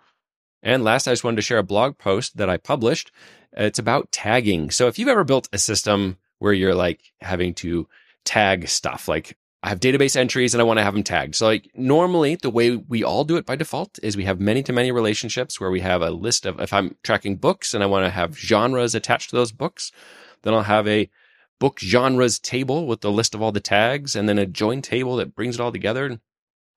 And 0.61 0.83
last, 0.83 1.07
I 1.07 1.11
just 1.11 1.23
wanted 1.23 1.37
to 1.37 1.41
share 1.41 1.57
a 1.57 1.63
blog 1.63 1.97
post 1.97 2.37
that 2.37 2.49
I 2.49 2.57
published. 2.57 3.11
It's 3.51 3.79
about 3.79 4.11
tagging. 4.11 4.71
So 4.71 4.87
if 4.87 4.97
you've 4.97 5.09
ever 5.09 5.23
built 5.23 5.49
a 5.51 5.57
system 5.57 6.17
where 6.39 6.53
you're 6.53 6.75
like 6.75 7.01
having 7.21 7.53
to 7.55 7.87
tag 8.25 8.67
stuff, 8.67 9.07
like 9.07 9.37
I 9.63 9.69
have 9.69 9.79
database 9.79 10.17
entries 10.17 10.53
and 10.53 10.59
I 10.59 10.65
want 10.65 10.79
to 10.79 10.83
have 10.83 10.93
them 10.93 11.03
tagged. 11.03 11.35
So 11.35 11.45
like 11.45 11.71
normally 11.73 12.35
the 12.35 12.49
way 12.49 12.75
we 12.75 13.01
all 13.01 13.23
do 13.23 13.37
it 13.37 13.45
by 13.45 13.55
default 13.55 13.97
is 14.03 14.17
we 14.17 14.25
have 14.25 14.41
many 14.41 14.61
to 14.63 14.73
many 14.73 14.91
relationships 14.91 15.57
where 15.57 15.71
we 15.71 15.79
have 15.79 16.01
a 16.01 16.11
list 16.11 16.45
of, 16.45 16.59
if 16.59 16.73
I'm 16.73 16.97
tracking 17.01 17.37
books 17.37 17.73
and 17.73 17.81
I 17.81 17.87
want 17.87 18.05
to 18.05 18.09
have 18.09 18.37
genres 18.37 18.93
attached 18.93 19.29
to 19.29 19.37
those 19.37 19.53
books, 19.53 19.93
then 20.41 20.53
I'll 20.53 20.63
have 20.63 20.85
a 20.85 21.09
book 21.59 21.79
genres 21.79 22.39
table 22.39 22.85
with 22.87 22.99
the 22.99 23.11
list 23.11 23.33
of 23.33 23.41
all 23.41 23.53
the 23.53 23.61
tags 23.61 24.17
and 24.17 24.27
then 24.27 24.37
a 24.37 24.45
join 24.45 24.81
table 24.81 25.15
that 25.15 25.33
brings 25.33 25.55
it 25.55 25.61
all 25.61 25.71
together. 25.71 26.07
And 26.07 26.19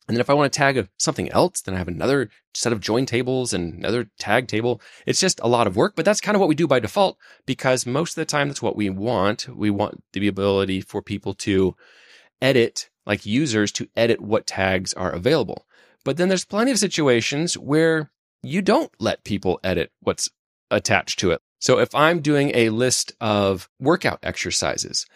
then 0.07 0.21
if 0.21 0.31
I 0.31 0.35
want 0.35 0.53
to 0.53 0.57
tag 0.57 0.89
something 0.97 1.29
else, 1.33 1.63
then 1.63 1.75
I 1.75 1.79
have 1.79 1.89
another 1.89 2.31
set 2.55 2.73
of 2.73 2.79
join 2.79 3.05
tables 3.05 3.53
and 3.53 3.75
another 3.75 4.09
tag 4.21 4.47
table. 4.47 4.81
It's 5.07 5.19
just 5.19 5.41
a 5.43 5.49
lot 5.49 5.67
of 5.67 5.75
work, 5.75 5.95
but 5.97 6.05
that's 6.05 6.21
kind 6.21 6.37
of 6.37 6.41
what 6.41 6.49
we 6.49 6.55
do 6.55 6.69
by 6.69 6.79
default 6.79 7.19
because 7.47 7.85
most 7.85 8.13
of 8.13 8.23
the 8.23 8.27
time 8.27 8.47
that's 8.47 8.63
what 8.63 8.77
we 8.77 8.91
want. 8.91 9.49
We 9.49 9.71
want 9.71 10.05
the 10.13 10.29
ability 10.29 10.83
for 10.83 11.03
people 11.03 11.35
to 11.35 11.75
edit, 12.41 12.91
like 13.05 13.27
users 13.27 13.73
to 13.73 13.89
edit 13.97 14.21
what 14.21 14.47
tags 14.47 14.93
are 14.95 15.11
available. 15.11 15.67
But 16.05 16.17
then 16.17 16.29
there's 16.29 16.45
plenty 16.45 16.71
of 16.71 16.79
situations 16.79 17.59
where 17.59 18.11
you 18.43 18.63
don't 18.63 18.93
let 19.01 19.25
people 19.25 19.59
edit 19.65 19.91
what's 20.01 20.31
attached 20.71 21.19
to 21.21 21.33
it. 21.33 21.41
So 21.59 21.79
if 21.79 21.95
I'm 21.95 22.21
doing 22.21 22.53
a 22.55 22.71
list 22.71 23.13
of 23.21 23.69
workout 23.81 24.21
exercises 24.23 25.07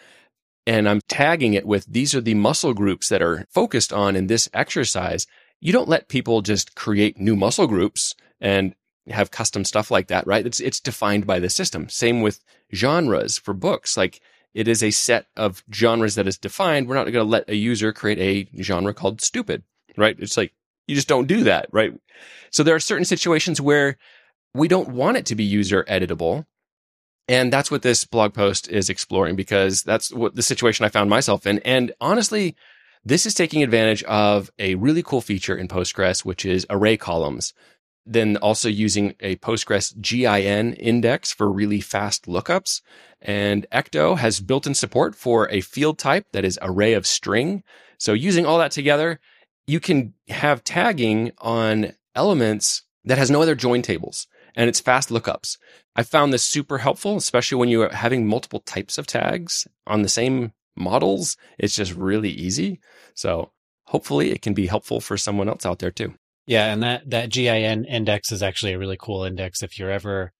and 0.67 0.89
I'm 0.89 1.01
tagging 1.07 1.53
it 1.53 1.65
with 1.65 1.85
these 1.85 2.13
are 2.13 2.21
the 2.21 2.33
muscle 2.33 2.73
groups 2.73 3.09
that 3.09 3.21
are 3.21 3.45
focused 3.49 3.93
on 3.93 4.15
in 4.15 4.27
this 4.27 4.49
exercise, 4.53 5.27
you 5.59 5.71
don't 5.71 5.89
let 5.89 6.09
people 6.09 6.41
just 6.41 6.75
create 6.75 7.19
new 7.19 7.35
muscle 7.35 7.67
groups 7.67 8.15
and 8.39 8.75
have 9.07 9.31
custom 9.31 9.63
stuff 9.63 9.91
like 9.91 10.07
that, 10.07 10.25
right? 10.27 10.45
It's 10.45 10.59
it's 10.59 10.79
defined 10.79 11.25
by 11.25 11.39
the 11.39 11.49
system. 11.49 11.89
Same 11.89 12.21
with 12.21 12.43
genres 12.73 13.37
for 13.37 13.53
books. 13.53 13.97
Like 13.97 14.19
it 14.53 14.67
is 14.67 14.83
a 14.83 14.91
set 14.91 15.27
of 15.37 15.63
genres 15.73 16.15
that 16.15 16.27
is 16.27 16.37
defined. 16.37 16.87
We're 16.87 16.95
not 16.95 17.05
going 17.05 17.13
to 17.13 17.23
let 17.23 17.49
a 17.49 17.55
user 17.55 17.93
create 17.93 18.49
a 18.57 18.61
genre 18.61 18.93
called 18.93 19.21
stupid, 19.21 19.63
right? 19.97 20.15
It's 20.19 20.37
like, 20.37 20.53
you 20.87 20.95
just 20.95 21.07
don't 21.07 21.27
do 21.27 21.43
that, 21.45 21.67
right? 21.71 21.93
So 22.51 22.63
there 22.63 22.75
are 22.75 22.79
certain 22.79 23.05
situations 23.05 23.61
where 23.61 23.97
we 24.53 24.67
don't 24.67 24.89
want 24.89 25.17
it 25.17 25.25
to 25.27 25.35
be 25.35 25.43
user 25.43 25.83
editable. 25.85 26.45
And 27.27 27.53
that's 27.53 27.71
what 27.71 27.81
this 27.81 28.03
blog 28.03 28.33
post 28.33 28.67
is 28.67 28.89
exploring 28.89 29.35
because 29.35 29.83
that's 29.83 30.11
what 30.11 30.35
the 30.35 30.43
situation 30.43 30.85
I 30.85 30.89
found 30.89 31.09
myself 31.09 31.47
in. 31.47 31.59
And 31.59 31.93
honestly, 32.01 32.55
this 33.05 33.25
is 33.25 33.33
taking 33.33 33.63
advantage 33.63 34.03
of 34.03 34.51
a 34.59 34.75
really 34.75 35.01
cool 35.01 35.21
feature 35.21 35.55
in 35.55 35.67
Postgres, 35.67 36.25
which 36.25 36.45
is 36.45 36.65
array 36.69 36.97
columns. 36.97 37.53
Then 38.05 38.37
also 38.37 38.67
using 38.67 39.15
a 39.19 39.35
Postgres 39.37 39.99
GIN 40.01 40.73
index 40.73 41.31
for 41.31 41.51
really 41.51 41.81
fast 41.81 42.25
lookups. 42.25 42.81
And 43.21 43.67
Ecto 43.71 44.17
has 44.17 44.39
built 44.39 44.65
in 44.65 44.73
support 44.73 45.15
for 45.15 45.49
a 45.49 45.61
field 45.61 45.99
type 45.99 46.25
that 46.33 46.45
is 46.45 46.59
array 46.61 46.93
of 46.93 47.05
string. 47.05 47.63
So 47.97 48.13
using 48.13 48.45
all 48.45 48.57
that 48.57 48.71
together, 48.71 49.19
you 49.67 49.79
can 49.79 50.13
have 50.29 50.63
tagging 50.63 51.31
on 51.37 51.93
elements 52.15 52.83
that 53.05 53.17
has 53.17 53.31
no 53.31 53.41
other 53.41 53.55
join 53.55 53.81
tables 53.81 54.27
and 54.55 54.69
it's 54.69 54.79
fast 54.79 55.09
lookups. 55.09 55.57
I 55.95 56.03
found 56.03 56.33
this 56.33 56.43
super 56.43 56.79
helpful, 56.79 57.17
especially 57.17 57.57
when 57.57 57.69
you're 57.69 57.93
having 57.93 58.27
multiple 58.27 58.59
types 58.59 58.97
of 58.97 59.07
tags 59.07 59.67
on 59.87 60.01
the 60.01 60.09
same 60.09 60.53
models. 60.75 61.37
It's 61.57 61.75
just 61.75 61.93
really 61.93 62.29
easy. 62.29 62.79
So 63.13 63.51
hopefully 63.85 64.31
it 64.31 64.41
can 64.41 64.53
be 64.53 64.67
helpful 64.67 65.01
for 65.01 65.17
someone 65.17 65.49
else 65.49 65.65
out 65.65 65.79
there 65.79 65.91
too. 65.91 66.15
Yeah, 66.51 66.73
and 66.73 66.83
that 66.83 67.09
that 67.09 67.29
GIN 67.29 67.85
index 67.85 68.29
is 68.29 68.43
actually 68.43 68.73
a 68.73 68.77
really 68.77 68.97
cool 68.99 69.23
index 69.23 69.63
if 69.63 69.79
you're 69.79 69.89
ever 69.89 70.33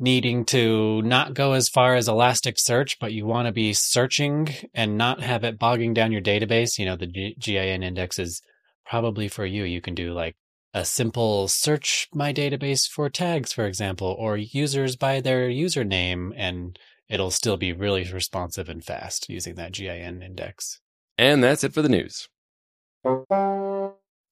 needing 0.00 0.46
to 0.46 1.02
not 1.02 1.34
go 1.34 1.52
as 1.52 1.68
far 1.68 1.94
as 1.94 2.08
Elasticsearch, 2.08 2.96
but 2.98 3.12
you 3.12 3.26
want 3.26 3.44
to 3.44 3.52
be 3.52 3.74
searching 3.74 4.48
and 4.72 4.96
not 4.96 5.20
have 5.20 5.44
it 5.44 5.58
bogging 5.58 5.92
down 5.92 6.10
your 6.10 6.22
database. 6.22 6.78
You 6.78 6.86
know, 6.86 6.96
the 6.96 7.06
G- 7.06 7.36
GIN 7.38 7.82
index 7.82 8.18
is 8.18 8.40
probably 8.86 9.28
for 9.28 9.44
you. 9.44 9.64
You 9.64 9.82
can 9.82 9.94
do 9.94 10.14
like 10.14 10.36
a 10.72 10.86
simple 10.86 11.48
search 11.48 12.08
my 12.14 12.32
database 12.32 12.88
for 12.88 13.10
tags, 13.10 13.52
for 13.52 13.66
example, 13.66 14.16
or 14.18 14.38
users 14.38 14.96
by 14.96 15.20
their 15.20 15.50
username, 15.50 16.32
and 16.34 16.78
it'll 17.10 17.30
still 17.30 17.58
be 17.58 17.74
really 17.74 18.10
responsive 18.10 18.70
and 18.70 18.82
fast 18.82 19.28
using 19.28 19.56
that 19.56 19.72
GIN 19.72 20.22
index. 20.22 20.80
And 21.18 21.44
that's 21.44 21.62
it 21.62 21.74
for 21.74 21.82
the 21.82 21.90
news. 21.90 22.30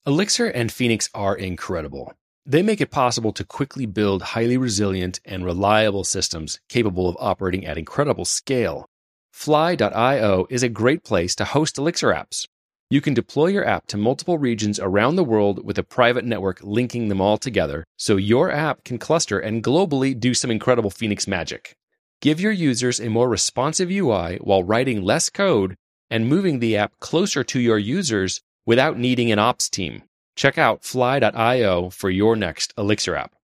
Elixir 0.07 0.47
and 0.47 0.73
Phoenix 0.73 1.11
are 1.13 1.37
incredible. 1.37 2.15
They 2.47 2.63
make 2.63 2.81
it 2.81 2.91
possible 2.91 3.35
to 3.35 3.45
quickly 3.45 3.85
build 3.85 4.23
highly 4.23 4.57
resilient 4.57 5.21
and 5.27 5.45
reliable 5.45 6.05
systems 6.05 6.59
capable 6.71 7.07
of 7.07 7.19
operating 7.21 7.67
at 7.67 7.77
incredible 7.77 8.25
scale. 8.25 8.87
Fly.io 9.35 10.47
is 10.49 10.63
a 10.63 10.71
great 10.71 11.05
place 11.05 11.35
to 11.37 11.45
host 11.45 11.77
Elixir 11.77 12.15
apps. 12.15 12.47
You 12.89 13.03
can 13.03 13.13
deploy 13.13 13.49
your 13.49 13.67
app 13.67 13.87
to 13.89 13.99
multiple 13.99 14.39
regions 14.39 14.81
around 14.81 15.17
the 15.17 15.25
world 15.25 15.67
with 15.67 15.77
a 15.77 15.83
private 15.83 16.25
network 16.25 16.61
linking 16.63 17.09
them 17.09 17.21
all 17.21 17.37
together 17.37 17.85
so 17.99 18.17
your 18.17 18.51
app 18.51 18.85
can 18.85 18.97
cluster 18.97 19.39
and 19.39 19.63
globally 19.63 20.19
do 20.19 20.33
some 20.33 20.51
incredible 20.51 20.91
Phoenix 20.91 21.29
magic. 21.29 21.77
Give 22.23 22.41
your 22.41 22.53
users 22.53 23.01
a 23.01 23.11
more 23.11 23.29
responsive 23.29 23.91
UI 23.91 24.39
while 24.41 24.65
writing 24.65 25.03
less 25.03 25.29
code 25.29 25.77
and 26.09 26.27
moving 26.27 26.59
the 26.59 26.79
app 26.79 26.99
closer 27.01 27.45
to 27.45 27.61
your 27.61 27.79
users 27.79 28.41
without 28.71 28.97
needing 28.97 29.33
an 29.33 29.39
ops 29.41 29.69
team. 29.69 30.01
Check 30.37 30.57
out 30.57 30.85
fly.io 30.85 31.91
for 31.91 32.09
your 32.09 32.37
next 32.37 32.73
Elixir 32.79 33.17
app. 33.17 33.35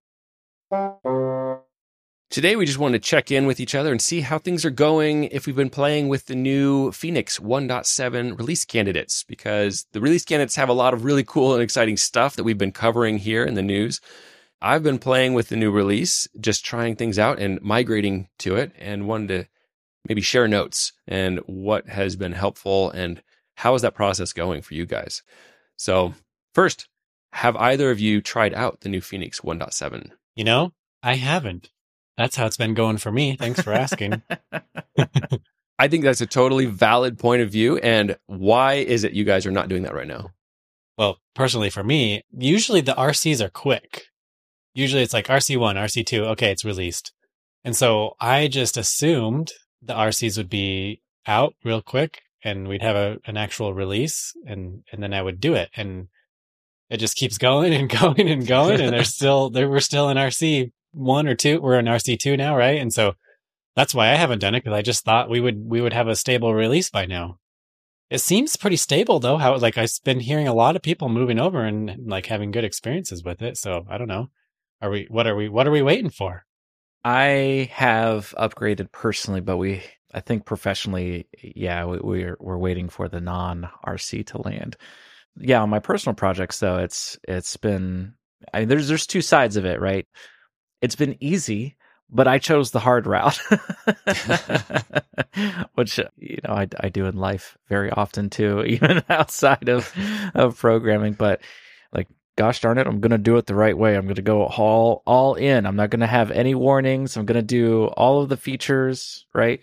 Today, 2.29 2.55
we 2.55 2.65
just 2.65 2.79
want 2.79 2.93
to 2.93 2.99
check 2.99 3.29
in 3.29 3.45
with 3.45 3.59
each 3.59 3.75
other 3.75 3.91
and 3.91 4.01
see 4.01 4.21
how 4.21 4.39
things 4.39 4.63
are 4.63 4.69
going 4.69 5.25
if 5.25 5.45
we've 5.45 5.53
been 5.53 5.69
playing 5.69 6.07
with 6.07 6.27
the 6.27 6.35
new 6.35 6.93
Phoenix 6.93 7.39
1.7 7.39 8.37
release 8.37 8.63
candidates, 8.63 9.25
because 9.25 9.85
the 9.91 9.99
release 9.99 10.23
candidates 10.23 10.55
have 10.55 10.69
a 10.69 10.73
lot 10.73 10.93
of 10.93 11.03
really 11.03 11.25
cool 11.25 11.53
and 11.53 11.61
exciting 11.61 11.97
stuff 11.97 12.37
that 12.37 12.45
we've 12.45 12.57
been 12.57 12.71
covering 12.71 13.17
here 13.17 13.43
in 13.43 13.55
the 13.55 13.61
news. 13.61 13.99
I've 14.61 14.81
been 14.81 14.97
playing 14.97 15.33
with 15.33 15.49
the 15.49 15.57
new 15.57 15.71
release, 15.71 16.29
just 16.39 16.63
trying 16.63 16.95
things 16.95 17.19
out 17.19 17.37
and 17.37 17.61
migrating 17.61 18.29
to 18.39 18.55
it, 18.55 18.71
and 18.79 19.09
wanted 19.09 19.27
to 19.27 19.49
maybe 20.07 20.21
share 20.21 20.47
notes 20.47 20.93
and 21.05 21.39
what 21.47 21.87
has 21.87 22.15
been 22.15 22.31
helpful 22.31 22.91
and 22.91 23.21
how 23.57 23.73
is 23.73 23.81
that 23.81 23.95
process 23.95 24.33
going 24.33 24.61
for 24.61 24.75
you 24.75 24.85
guys. 24.85 25.23
So, 25.77 26.13
first, 26.53 26.87
have 27.33 27.55
either 27.55 27.89
of 27.89 27.99
you 27.99 28.21
tried 28.21 28.53
out 28.53 28.81
the 28.81 28.89
new 28.89 29.01
Phoenix 29.01 29.41
1.7? 29.41 30.11
You 30.35 30.43
know, 30.43 30.73
I 31.01 31.15
haven't. 31.15 31.71
That's 32.17 32.35
how 32.35 32.45
it's 32.45 32.57
been 32.57 32.75
going 32.75 32.97
for 32.97 33.11
me. 33.11 33.35
Thanks 33.35 33.61
for 33.61 33.73
asking. 33.73 34.21
I 35.79 35.87
think 35.87 36.03
that's 36.03 36.21
a 36.21 36.27
totally 36.27 36.65
valid 36.67 37.17
point 37.17 37.41
of 37.41 37.51
view. 37.51 37.77
And 37.77 38.17
why 38.27 38.75
is 38.75 39.03
it 39.03 39.13
you 39.13 39.23
guys 39.23 39.45
are 39.47 39.51
not 39.51 39.69
doing 39.69 39.83
that 39.83 39.95
right 39.95 40.07
now? 40.07 40.31
Well, 40.97 41.17
personally 41.35 41.71
for 41.71 41.83
me, 41.83 42.23
usually 42.31 42.81
the 42.81 42.93
RCs 42.93 43.41
are 43.41 43.49
quick. 43.49 44.05
Usually 44.75 45.01
it's 45.01 45.13
like 45.13 45.27
RC1, 45.27 45.75
RC2, 45.75 46.27
okay, 46.27 46.51
it's 46.51 46.65
released. 46.65 47.11
And 47.63 47.75
so 47.75 48.15
I 48.19 48.47
just 48.47 48.77
assumed 48.77 49.51
the 49.81 49.93
RCs 49.95 50.37
would 50.37 50.49
be 50.49 51.01
out 51.25 51.55
real 51.63 51.81
quick 51.81 52.21
and 52.43 52.67
we'd 52.67 52.81
have 52.81 52.95
a, 52.95 53.17
an 53.25 53.37
actual 53.37 53.73
release 53.73 54.33
and, 54.45 54.83
and 54.91 55.01
then 55.01 55.13
I 55.13 55.21
would 55.21 55.39
do 55.39 55.53
it. 55.55 55.69
And 55.75 56.07
it 56.89 56.97
just 56.97 57.17
keeps 57.17 57.37
going 57.39 57.73
and 57.73 57.89
going 57.89 58.29
and 58.29 58.45
going. 58.45 58.79
And 58.81 58.93
there's 58.93 59.09
still, 59.15 59.49
there, 59.49 59.69
we're 59.69 59.79
still 59.79 60.09
in 60.09 60.17
RC 60.17 60.71
one 60.91 61.27
or 61.27 61.35
two. 61.35 61.61
We're 61.61 61.79
in 61.79 61.85
RC 61.85 62.19
two 62.19 62.37
now, 62.37 62.55
right? 62.57 62.79
And 62.79 62.93
so 62.93 63.13
that's 63.77 63.93
why 63.93 64.09
I 64.09 64.15
haven't 64.15 64.39
done 64.39 64.55
it 64.55 64.63
because 64.63 64.75
I 64.75 64.81
just 64.81 65.05
thought 65.05 65.29
we 65.29 65.39
would 65.39 65.69
we 65.69 65.81
would 65.81 65.93
have 65.93 66.07
a 66.07 66.15
stable 66.15 66.53
release 66.53 66.89
by 66.89 67.05
now. 67.05 67.37
It 68.09 68.19
seems 68.19 68.57
pretty 68.57 68.75
stable 68.75 69.19
though. 69.19 69.37
How 69.37 69.55
like 69.57 69.77
I've 69.77 69.91
been 70.03 70.19
hearing 70.19 70.47
a 70.47 70.53
lot 70.53 70.75
of 70.75 70.81
people 70.81 71.09
moving 71.09 71.39
over 71.39 71.63
and 71.63 72.09
like 72.09 72.25
having 72.25 72.49
good 72.49 72.63
experiences 72.63 73.23
with 73.23 73.41
it. 73.43 73.55
So 73.55 73.85
I 73.87 73.99
don't 73.99 74.07
know. 74.07 74.29
Are 74.81 74.89
we 74.89 75.05
what 75.09 75.27
are 75.27 75.35
we 75.35 75.47
what 75.47 75.67
are 75.67 75.71
we 75.71 75.83
waiting 75.83 76.09
for? 76.09 76.45
I 77.03 77.69
have 77.71 78.33
upgraded 78.37 78.91
personally, 78.91 79.41
but 79.41 79.57
we 79.57 79.83
I 80.13 80.21
think 80.21 80.45
professionally, 80.45 81.27
yeah, 81.41 81.85
we, 81.85 81.99
we're 81.99 82.37
we're 82.39 82.57
waiting 82.57 82.89
for 82.89 83.07
the 83.09 83.21
non 83.21 83.69
RC 83.85 84.27
to 84.27 84.41
land. 84.41 84.77
Yeah, 85.39 85.61
on 85.61 85.69
my 85.69 85.79
personal 85.79 86.15
projects 86.15 86.59
though, 86.59 86.77
it's 86.77 87.17
it's 87.27 87.57
been 87.57 88.13
I 88.53 88.59
mean, 88.59 88.69
there's 88.69 88.87
there's 88.87 89.07
two 89.07 89.21
sides 89.21 89.57
of 89.57 89.65
it, 89.65 89.79
right? 89.81 90.07
it's 90.81 90.95
been 90.95 91.17
easy, 91.19 91.75
but 92.09 92.27
I 92.27 92.39
chose 92.39 92.71
the 92.71 92.79
hard 92.79 93.07
route, 93.07 93.37
which 95.75 95.99
you 96.17 96.37
know 96.43 96.53
I, 96.53 96.67
I 96.79 96.89
do 96.89 97.05
in 97.05 97.17
life 97.17 97.57
very 97.67 97.91
often 97.91 98.29
too, 98.29 98.63
even 98.67 99.03
outside 99.09 99.69
of 99.69 99.91
of 100.33 100.57
programming. 100.57 101.13
But 101.13 101.41
like, 101.91 102.07
gosh 102.37 102.61
darn 102.61 102.77
it, 102.77 102.87
I'm 102.87 102.99
gonna 102.99 103.17
do 103.17 103.37
it 103.37 103.45
the 103.45 103.55
right 103.55 103.77
way. 103.77 103.95
I'm 103.95 104.07
gonna 104.07 104.21
go 104.21 104.45
all 104.45 105.03
all 105.05 105.35
in. 105.35 105.65
I'm 105.65 105.75
not 105.75 105.89
gonna 105.89 106.07
have 106.07 106.31
any 106.31 106.55
warnings. 106.55 107.17
I'm 107.17 107.25
gonna 107.25 107.41
do 107.41 107.85
all 107.87 108.21
of 108.21 108.29
the 108.29 108.37
features 108.37 109.25
right. 109.33 109.61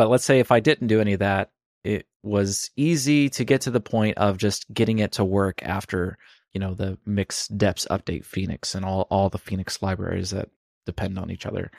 But 0.00 0.08
let's 0.08 0.24
say 0.24 0.38
if 0.38 0.50
I 0.50 0.60
didn't 0.60 0.86
do 0.86 1.02
any 1.02 1.12
of 1.12 1.18
that, 1.18 1.50
it 1.84 2.06
was 2.22 2.70
easy 2.74 3.28
to 3.28 3.44
get 3.44 3.60
to 3.60 3.70
the 3.70 3.82
point 3.82 4.16
of 4.16 4.38
just 4.38 4.64
getting 4.72 4.98
it 4.98 5.12
to 5.12 5.26
work 5.26 5.62
after 5.62 6.16
you 6.54 6.58
know 6.58 6.72
the 6.72 6.96
mix 7.04 7.48
deps 7.48 7.86
update 7.88 8.24
phoenix 8.24 8.74
and 8.74 8.82
all 8.82 9.06
all 9.10 9.28
the 9.28 9.36
phoenix 9.36 9.82
libraries 9.82 10.30
that 10.30 10.48
depend 10.86 11.18
on 11.18 11.30
each 11.30 11.44
other. 11.44 11.70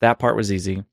That 0.00 0.20
part 0.20 0.36
was 0.36 0.52
easy 0.52 0.84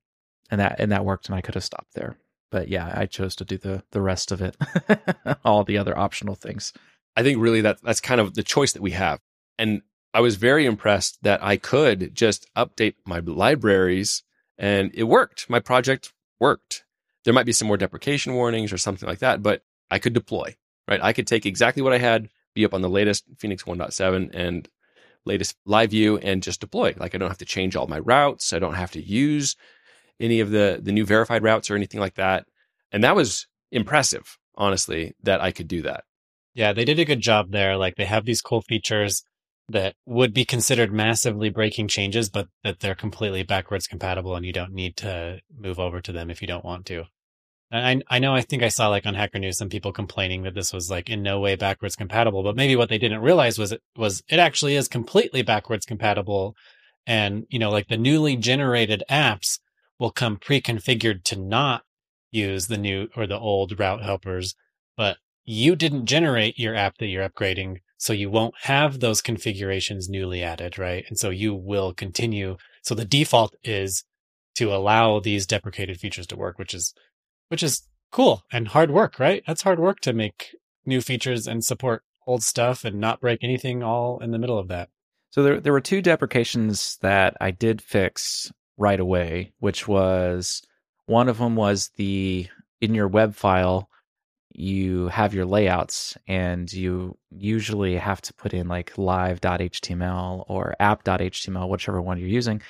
and 0.50 0.60
that 0.60 0.78
and 0.80 0.92
that 0.92 1.06
worked 1.06 1.28
and 1.28 1.36
i 1.36 1.42
could 1.42 1.54
have 1.54 1.64
stopped 1.64 1.94
there. 1.94 2.18
But 2.50 2.68
yeah 2.68 2.92
i 2.96 3.06
chose 3.06 3.36
to 3.36 3.46
do 3.46 3.60
the 3.60 3.84
the 3.92 4.02
rest 4.02 4.32
of 4.32 4.42
it 4.42 4.58
all 5.46 5.66
the 5.66 5.78
other 5.78 5.96
optional 5.96 6.34
things. 6.34 6.74
I 7.16 7.22
think 7.22 7.40
really 7.40 7.62
that 7.62 7.78
that's 7.84 8.02
kind 8.02 8.20
of 8.20 8.34
the 8.34 8.42
choice 8.42 8.74
that 8.74 8.82
we 8.82 8.94
have. 8.94 9.20
And 9.60 9.84
i 10.16 10.20
was 10.20 10.36
very 10.38 10.66
impressed 10.66 11.20
that 11.22 11.44
i 11.44 11.58
could 11.58 12.16
just 12.16 12.48
update 12.56 12.96
my 13.06 13.20
libraries 13.20 14.24
and 14.58 14.92
it 14.94 15.04
worked. 15.04 15.50
My 15.50 15.60
project 15.60 16.14
worked 16.40 16.84
there 17.24 17.34
might 17.34 17.46
be 17.46 17.54
some 17.54 17.68
more 17.68 17.78
deprecation 17.78 18.34
warnings 18.34 18.72
or 18.72 18.78
something 18.78 19.08
like 19.08 19.20
that 19.20 19.42
but 19.42 19.64
i 19.90 20.00
could 20.00 20.14
deploy 20.14 20.56
right 20.88 21.02
i 21.02 21.14
could 21.14 21.28
take 21.28 21.46
exactly 21.46 21.82
what 21.82 21.94
i 21.94 21.98
had 21.98 22.30
be 22.56 22.66
up 22.66 22.74
on 22.74 22.82
the 22.82 22.90
latest 22.90 23.26
Phoenix 23.38 23.64
1.7 23.64 24.32
and 24.34 24.68
latest 25.26 25.56
live 25.66 25.92
view 25.92 26.18
and 26.18 26.42
just 26.42 26.62
deploy. 26.62 26.96
Like 26.98 27.14
I 27.14 27.18
don't 27.18 27.30
have 27.30 27.38
to 27.40 27.46
change 27.46 27.76
all 27.76 27.88
my 27.88 28.00
routes. 28.00 28.54
I 28.54 28.60
don't 28.60 28.74
have 28.74 28.92
to 28.92 29.02
use 29.02 29.56
any 30.20 30.40
of 30.40 30.50
the 30.50 30.80
the 30.82 30.94
new 30.94 31.06
verified 31.06 31.44
routes 31.44 31.70
or 31.70 31.76
anything 31.76 32.00
like 32.00 32.16
that. 32.16 32.46
And 32.92 33.04
that 33.04 33.16
was 33.16 33.48
impressive, 33.72 34.38
honestly, 34.56 35.14
that 35.24 35.42
I 35.42 35.52
could 35.52 35.68
do 35.68 35.84
that. 35.84 36.06
Yeah, 36.54 36.72
they 36.72 36.86
did 36.86 37.00
a 37.00 37.06
good 37.06 37.20
job 37.20 37.52
there. 37.52 37.78
Like 37.78 37.96
they 37.96 38.06
have 38.06 38.26
these 38.26 38.42
cool 38.42 38.62
features 38.62 39.24
that 39.70 39.96
would 40.06 40.34
be 40.34 40.46
considered 40.46 40.94
massively 40.94 41.50
breaking 41.50 41.88
changes, 41.88 42.30
but 42.30 42.48
that 42.64 42.80
they're 42.80 42.96
completely 42.96 43.44
backwards 43.44 43.88
compatible 43.88 44.36
and 44.36 44.46
you 44.46 44.54
don't 44.54 44.74
need 44.74 44.96
to 44.98 45.40
move 45.58 45.80
over 45.80 46.02
to 46.02 46.12
them 46.12 46.30
if 46.30 46.42
you 46.42 46.48
don't 46.48 46.66
want 46.66 46.86
to. 46.88 47.06
I 47.72 48.02
I 48.08 48.20
know 48.20 48.36
I 48.36 48.42
think 48.42 48.64
I 48.64 48.68
saw 48.70 48.90
like 48.90 49.06
on 49.06 49.16
Hacker 49.16 49.40
News 49.40 49.58
some 49.58 49.70
people 49.70 49.92
complaining 49.92 50.44
that 50.44 50.54
this 50.54 50.72
was 50.72 50.90
like 50.90 51.10
in 51.10 51.24
no 51.24 51.40
way 51.40 51.56
backwards 51.56 51.96
compatible, 51.96 52.44
but 52.44 52.56
maybe 52.56 52.76
what 52.76 52.90
they 52.90 52.98
didn't 52.98 53.22
realize 53.22 53.58
was 53.58 53.72
it 53.72 53.82
was 53.98 54.24
it 54.30 54.40
actually 54.40 54.76
is 54.76 54.88
completely 54.88 55.42
backwards 55.42 55.86
compatible, 55.86 56.56
and 57.08 57.46
you 57.50 57.60
know 57.60 57.72
like 57.72 57.88
the 57.88 57.98
newly 57.98 58.36
generated 58.36 59.04
apps 59.10 59.60
will 60.00 60.12
come 60.12 60.38
pre-configured 60.38 61.24
to 61.24 61.36
not 61.38 61.84
use 62.32 62.68
the 62.68 62.78
new 62.78 63.08
or 63.16 63.26
the 63.26 63.40
old 63.40 63.80
route 63.80 64.04
helpers, 64.04 64.56
but 64.98 65.18
you 65.46 65.76
didn't 65.76 66.06
generate 66.06 66.60
your 66.60 66.76
app 66.76 66.98
that 66.98 67.08
you're 67.08 67.28
upgrading, 67.28 67.78
so 67.98 68.14
you 68.14 68.30
won't 68.30 68.56
have 68.62 69.00
those 69.00 69.22
configurations 69.22 70.10
newly 70.10 70.44
added, 70.44 70.78
right? 70.78 71.06
And 71.08 71.18
so 71.18 71.30
you 71.30 71.54
will 71.54 71.94
continue. 71.94 72.58
So 72.82 72.96
the 72.96 73.06
default 73.06 73.56
is 73.64 74.04
to 74.56 74.74
allow 74.74 75.20
these 75.20 75.46
deprecated 75.46 76.00
features 76.00 76.28
to 76.28 76.36
work, 76.36 76.58
which 76.58 76.74
is 76.74 76.94
which 77.50 77.64
is 77.64 77.88
cool 78.12 78.44
and 78.52 78.70
hard 78.70 78.92
work, 78.92 79.20
right? 79.20 79.44
That's 79.46 79.62
hard 79.62 79.80
work 79.80 80.00
to 80.02 80.14
make 80.14 80.56
new 80.86 81.02
features 81.02 81.48
and 81.48 81.64
support 81.64 82.04
old 82.28 82.44
stuff 82.44 82.84
and 82.84 83.00
not 83.00 83.22
break 83.22 83.44
anything 83.44 83.84
all 83.84 84.20
in 84.20 84.32
the 84.32 84.40
middle 84.40 84.58
of 84.58 84.68
that. 84.70 84.90
So 85.32 85.44
there 85.44 85.60
there 85.60 85.74
were 85.74 85.82
two 85.82 86.02
deprecations 86.02 86.98
that 87.02 87.36
I 87.40 87.52
did 87.52 87.82
fix 87.82 88.52
right 88.78 89.00
away, 89.00 89.54
which 89.60 89.88
was 89.88 90.62
one 91.06 91.30
of 91.30 91.38
them 91.38 91.56
was 91.56 91.92
the 91.96 92.48
in 92.82 92.94
your 92.94 93.08
web 93.08 93.36
file 93.36 93.90
you 94.58 95.08
have 95.10 95.34
your 95.34 95.46
layouts 95.46 96.18
and 96.28 96.72
you 96.72 97.18
usually 97.30 97.96
have 97.98 98.22
to 98.22 98.34
put 98.34 98.54
in 98.54 98.68
like 98.68 98.98
live.html 98.98 100.46
or 100.48 100.76
app.html, 100.80 101.70
whichever 101.70 102.02
one 102.02 102.20
you're 102.20 102.28
using. 102.28 102.62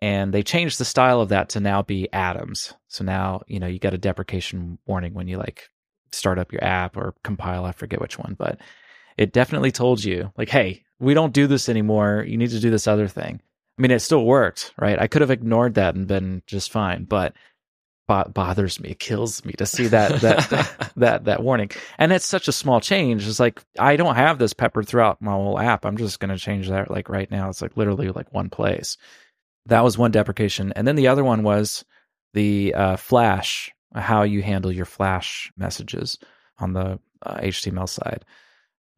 And 0.00 0.32
they 0.34 0.42
changed 0.42 0.78
the 0.78 0.84
style 0.84 1.20
of 1.20 1.28
that 1.28 1.50
to 1.50 1.60
now 1.60 1.82
be 1.82 2.12
atoms. 2.12 2.74
So 2.88 3.04
now, 3.04 3.42
you 3.46 3.60
know, 3.60 3.66
you 3.66 3.78
get 3.78 3.94
a 3.94 3.98
deprecation 3.98 4.78
warning 4.86 5.14
when 5.14 5.28
you 5.28 5.38
like 5.38 5.68
start 6.10 6.38
up 6.38 6.52
your 6.52 6.64
app 6.64 6.96
or 6.96 7.14
compile, 7.22 7.64
I 7.64 7.72
forget 7.72 8.00
which 8.00 8.18
one, 8.18 8.34
but 8.38 8.58
it 9.16 9.32
definitely 9.32 9.72
told 9.72 10.02
you 10.02 10.32
like, 10.36 10.48
hey, 10.48 10.82
we 10.98 11.14
don't 11.14 11.32
do 11.32 11.46
this 11.46 11.68
anymore. 11.68 12.24
You 12.26 12.36
need 12.36 12.50
to 12.50 12.60
do 12.60 12.70
this 12.70 12.86
other 12.86 13.08
thing. 13.08 13.40
I 13.78 13.82
mean, 13.82 13.90
it 13.90 14.00
still 14.00 14.24
worked, 14.24 14.72
right? 14.78 14.98
I 14.98 15.06
could 15.06 15.22
have 15.22 15.30
ignored 15.30 15.74
that 15.74 15.94
and 15.94 16.06
been 16.06 16.42
just 16.46 16.70
fine, 16.70 17.04
but 17.04 17.34
bothers 18.06 18.80
me, 18.80 18.94
kills 18.98 19.44
me 19.44 19.52
to 19.54 19.66
see 19.66 19.86
that 19.86 20.20
that 20.20 20.92
that 20.96 21.24
that 21.24 21.42
warning. 21.42 21.70
And 21.98 22.12
it's 22.12 22.26
such 22.26 22.48
a 22.48 22.52
small 22.52 22.80
change. 22.80 23.26
It's 23.26 23.40
like 23.40 23.62
I 23.78 23.96
don't 23.96 24.16
have 24.16 24.38
this 24.38 24.52
peppered 24.52 24.88
throughout 24.88 25.22
my 25.22 25.32
whole 25.32 25.58
app. 25.58 25.84
I'm 25.84 25.96
just 25.96 26.20
going 26.20 26.30
to 26.30 26.42
change 26.42 26.68
that 26.68 26.90
like 26.90 27.08
right 27.08 27.30
now. 27.30 27.48
It's 27.48 27.62
like 27.62 27.76
literally 27.76 28.10
like 28.10 28.32
one 28.32 28.50
place. 28.50 28.96
That 29.66 29.84
was 29.84 29.96
one 29.96 30.10
deprecation, 30.10 30.72
and 30.74 30.86
then 30.86 30.96
the 30.96 31.08
other 31.08 31.24
one 31.24 31.44
was 31.44 31.84
the 32.34 32.74
uh, 32.74 32.96
Flash, 32.96 33.72
how 33.94 34.22
you 34.22 34.42
handle 34.42 34.72
your 34.72 34.86
Flash 34.86 35.52
messages 35.56 36.18
on 36.58 36.72
the 36.72 36.98
uh, 37.22 37.38
HTML 37.38 37.88
side. 37.88 38.24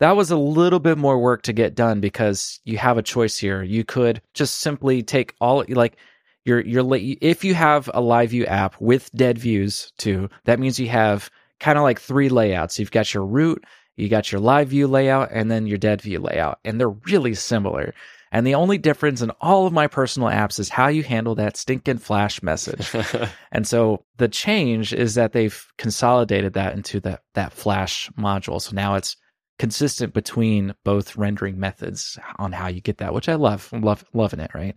That 0.01 0.17
was 0.17 0.31
a 0.31 0.37
little 0.37 0.81
bit 0.81 0.99
more 0.99 1.19
work 1.19 1.43
to 1.43 1.53
get 1.53 1.75
done 1.75 2.01
because 2.01 2.61
you 2.65 2.79
have 2.79 2.99
a 2.99 3.03
choice 3.03 3.37
here. 3.37 3.63
You 3.63 3.85
could 3.85 4.23
just 4.33 4.61
simply 4.61 5.03
take 5.03 5.35
all 5.41 5.65
like 5.69 5.97
you're 6.45 6.61
you're 6.61 6.85
if 6.93 7.45
you 7.45 7.55
have 7.55 7.91
a 7.95 8.01
live 8.01 8.31
view 8.31 8.47
app 8.47 8.81
with 8.81 9.11
dead 9.13 9.39
views 9.39 9.93
too, 9.99 10.29
that 10.45 10.61
means 10.61 10.79
you 10.79 10.89
have 10.89 11.31
kind 11.61 11.79
of 11.79 11.85
like 11.85 12.01
three 12.01 12.29
layouts. 12.29 12.79
You've 12.79 12.91
got 12.91 13.15
your 13.15 13.25
root, 13.25 13.65
you 13.97 14.09
got 14.09 14.31
your 14.31 14.41
live 14.41 14.69
view 14.69 14.87
layout, 14.87 15.31
and 15.33 15.51
then 15.51 15.67
your 15.67 15.79
dead 15.79 16.03
view 16.03 16.21
layout, 16.21 16.59
and 16.65 16.79
they're 16.79 16.89
really 16.89 17.35
similar. 17.35 17.95
And 18.31 18.45
the 18.45 18.57
only 18.57 18.79
difference 18.79 19.23
in 19.23 19.31
all 19.41 19.65
of 19.65 19.73
my 19.73 19.87
personal 19.87 20.29
apps 20.29 20.59
is 20.59 20.69
how 20.69 20.89
you 20.89 21.05
handle 21.05 21.37
that 21.37 21.57
stinking 21.57 21.99
flash 21.99 22.43
message. 22.43 22.93
and 23.53 23.65
so 23.65 24.05
the 24.17 24.27
change 24.27 24.93
is 24.93 25.15
that 25.15 25.33
they've 25.33 25.67
consolidated 25.79 26.55
that 26.55 26.75
into 26.75 26.99
that 27.01 27.23
that 27.35 27.53
flash 27.53 28.11
module. 28.19 28.61
So 28.61 28.75
now 28.75 28.97
it's 28.97 29.17
consistent 29.61 30.13
between 30.13 30.75
both 30.85 31.17
rendering 31.17 31.61
methods 31.61 32.19
on 32.39 32.51
how 32.51 32.67
you 32.67 32.81
get 32.81 32.99
that, 32.99 33.15
which 33.15 33.29
I 33.29 33.37
love. 33.37 33.73
love 33.73 34.05
loving 34.13 34.41
it, 34.41 34.51
right? 34.53 34.75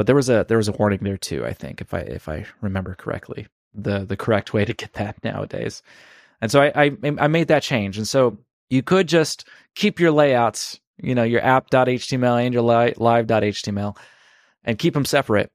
But 0.00 0.06
there 0.06 0.16
was 0.16 0.30
a 0.30 0.46
there 0.48 0.56
was 0.56 0.68
a 0.68 0.72
warning 0.72 1.00
there 1.02 1.18
too. 1.18 1.44
I 1.44 1.52
think 1.52 1.82
if 1.82 1.92
I 1.92 1.98
if 1.98 2.26
I 2.26 2.46
remember 2.62 2.94
correctly, 2.94 3.48
the 3.74 4.06
the 4.06 4.16
correct 4.16 4.54
way 4.54 4.64
to 4.64 4.72
get 4.72 4.94
that 4.94 5.22
nowadays. 5.24 5.82
And 6.40 6.50
so 6.50 6.62
I 6.62 6.72
I, 6.74 6.96
I 7.18 7.28
made 7.28 7.48
that 7.48 7.62
change. 7.62 7.98
And 7.98 8.08
so 8.08 8.38
you 8.70 8.82
could 8.82 9.08
just 9.08 9.46
keep 9.74 10.00
your 10.00 10.10
layouts, 10.10 10.80
you 11.02 11.14
know, 11.14 11.22
your 11.22 11.44
app.html 11.44 12.42
and 12.42 12.54
your 12.54 12.62
live.html, 12.62 13.98
and 14.64 14.78
keep 14.78 14.94
them 14.94 15.04
separate. 15.04 15.50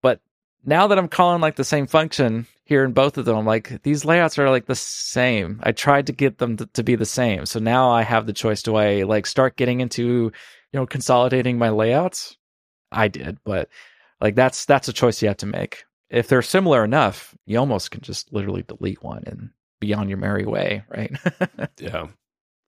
But 0.00 0.22
now 0.64 0.86
that 0.86 0.96
I'm 0.96 1.08
calling 1.08 1.42
like 1.42 1.56
the 1.56 1.62
same 1.62 1.86
function 1.86 2.46
here 2.64 2.84
in 2.84 2.92
both 2.94 3.18
of 3.18 3.26
them, 3.26 3.36
I'm 3.36 3.44
like 3.44 3.82
these 3.82 4.06
layouts 4.06 4.38
are 4.38 4.48
like 4.48 4.64
the 4.64 4.74
same. 4.74 5.60
I 5.62 5.72
tried 5.72 6.06
to 6.06 6.14
get 6.14 6.38
them 6.38 6.56
to, 6.56 6.64
to 6.72 6.82
be 6.82 6.94
the 6.94 7.04
same. 7.04 7.44
So 7.44 7.60
now 7.60 7.90
I 7.90 8.00
have 8.00 8.24
the 8.24 8.32
choice: 8.32 8.62
do 8.62 8.76
I 8.76 9.02
like 9.02 9.26
start 9.26 9.56
getting 9.56 9.82
into 9.82 10.32
you 10.72 10.80
know 10.80 10.86
consolidating 10.86 11.58
my 11.58 11.68
layouts 11.68 12.38
I 12.94 13.08
did, 13.08 13.38
but 13.44 13.68
like 14.20 14.34
that's 14.34 14.64
that's 14.64 14.88
a 14.88 14.92
choice 14.92 15.20
you 15.20 15.28
have 15.28 15.36
to 15.38 15.46
make. 15.46 15.84
If 16.10 16.28
they're 16.28 16.42
similar 16.42 16.84
enough, 16.84 17.34
you 17.46 17.58
almost 17.58 17.90
can 17.90 18.00
just 18.00 18.32
literally 18.32 18.62
delete 18.62 19.02
one 19.02 19.24
and 19.26 19.50
be 19.80 19.92
on 19.92 20.08
your 20.08 20.18
merry 20.18 20.46
way, 20.46 20.84
right? 20.88 21.12
yeah. 21.78 22.06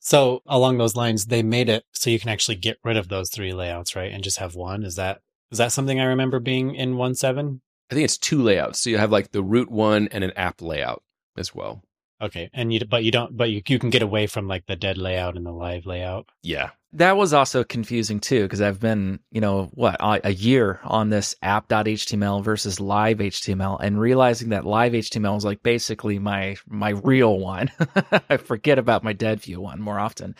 So 0.01 0.43
along 0.47 0.79
those 0.79 0.97
lines, 0.97 1.27
they 1.27 1.43
made 1.43 1.69
it 1.69 1.85
so 1.93 2.11
you 2.11 2.21
can 2.21 2.29
actually 2.29 2.57
get 2.57 2.79
rid 2.85 2.97
of 2.97 3.09
those 3.09 3.31
three 3.31 3.53
layouts, 3.53 3.97
right? 3.97 4.12
And 4.12 4.23
just 4.23 4.39
have 4.39 4.55
one. 4.55 4.85
Is 4.85 4.97
that 4.97 5.21
is 5.51 5.59
that 5.59 5.73
something 5.73 6.01
I 6.01 6.05
remember 6.05 6.41
being 6.41 6.75
in 6.75 6.97
one 6.97 7.15
seven? 7.15 7.61
I 7.91 7.95
think 7.95 8.05
it's 8.05 8.19
two 8.19 8.43
layouts. 8.43 8.81
So 8.81 8.91
you 8.91 8.99
have 8.99 9.12
like 9.12 9.31
the 9.31 9.43
root 9.43 9.71
one 9.71 10.09
and 10.11 10.25
an 10.25 10.33
app 10.33 10.61
layout 10.61 11.03
as 11.37 11.55
well. 11.55 11.83
Okay, 12.21 12.49
and 12.55 12.73
you 12.73 12.81
but 12.81 13.05
you 13.05 13.11
don't 13.11 13.37
but 13.37 13.51
you 13.51 13.63
you 13.69 13.79
can 13.79 13.91
get 13.91 14.01
away 14.01 14.27
from 14.27 14.49
like 14.49 14.67
the 14.67 14.77
dead 14.77 14.97
layout 14.97 15.37
and 15.37 15.45
the 15.45 15.53
live 15.53 15.85
layout. 15.85 16.27
Yeah, 16.43 16.71
that 16.95 17.19
was 17.19 17.35
also 17.35 17.63
confusing 17.63 18.21
too 18.21 18.45
because 18.45 18.63
I've 18.63 18.81
been 18.81 19.21
you 19.31 19.41
know 19.41 19.69
what 19.75 19.97
a 20.01 20.33
year 20.33 20.81
on 20.85 21.11
this 21.11 21.35
app.html 21.43 22.43
versus 22.43 22.81
live 22.81 23.19
HTML 23.19 23.79
and 23.83 24.01
realizing 24.01 24.49
that 24.49 24.65
live 24.65 24.95
HTML 24.95 25.37
is 25.37 25.45
like 25.45 25.63
basically 25.63 26.19
my 26.19 26.57
my 26.67 26.91
real 26.91 27.39
one. 27.39 27.71
I 28.31 28.39
forget 28.39 28.79
about 28.79 29.05
my 29.05 29.13
dead 29.13 29.43
view 29.43 29.61
one 29.61 29.83
more 29.83 29.99
often. 29.99 30.35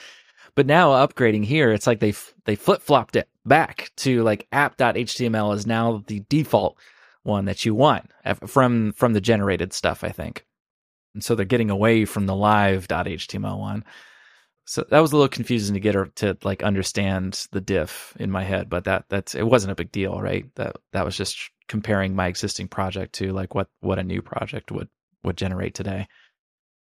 But 0.55 0.67
now 0.67 0.93
upgrading 1.07 1.45
here, 1.45 1.73
it's 1.73 1.87
like 1.87 2.01
they 2.01 2.15
they 2.47 2.57
flip 2.57 2.81
flopped 2.81 3.17
it 3.17 3.29
back 3.45 3.93
to 3.97 4.23
like 4.23 4.49
app.html 4.51 5.55
is 5.55 5.67
now 5.67 6.03
the 6.07 6.21
default 6.31 6.79
one 7.23 7.45
that 7.45 7.67
you 7.67 7.75
want 7.75 8.11
eh, 8.25 8.33
from 8.47 8.93
from 8.93 9.13
the 9.13 9.21
generated 9.21 9.75
stuff. 9.75 10.03
I 10.03 10.09
think. 10.09 10.46
And 11.17 11.25
so 11.25 11.35
they're 11.35 11.47
getting 11.47 11.71
away 11.71 12.05
from 12.05 12.27
the 12.27 12.35
live.html 12.35 13.59
one. 13.59 13.87
So 14.67 14.85
that 14.91 15.01
was 15.01 15.13
a 15.13 15.17
little 15.17 15.31
confusing 15.31 15.73
to 15.73 15.81
get 15.81 15.95
her 15.95 16.11
to 16.17 16.37
like 16.45 16.63
understand 16.63 17.47
the 17.53 17.61
diff 17.63 18.15
in 18.21 18.31
my 18.31 18.43
head, 18.43 18.69
but 18.69 18.85
that 18.85 19.07
that's 19.09 19.35
it 19.35 19.45
wasn't 19.45 19.73
a 19.73 19.77
big 19.77 19.91
deal, 19.91 20.21
right? 20.21 20.45
That 20.57 20.77
that 20.93 21.07
was 21.07 21.17
just 21.17 21.39
comparing 21.69 22.15
my 22.15 22.27
existing 22.27 22.69
project 22.69 23.15
to 23.15 23.33
like 23.33 23.55
what 23.55 23.69
what 23.81 23.99
a 23.99 24.03
new 24.03 24.21
project 24.21 24.71
would 24.71 24.91
would 25.25 25.39
generate 25.39 25.75
today. 25.75 26.07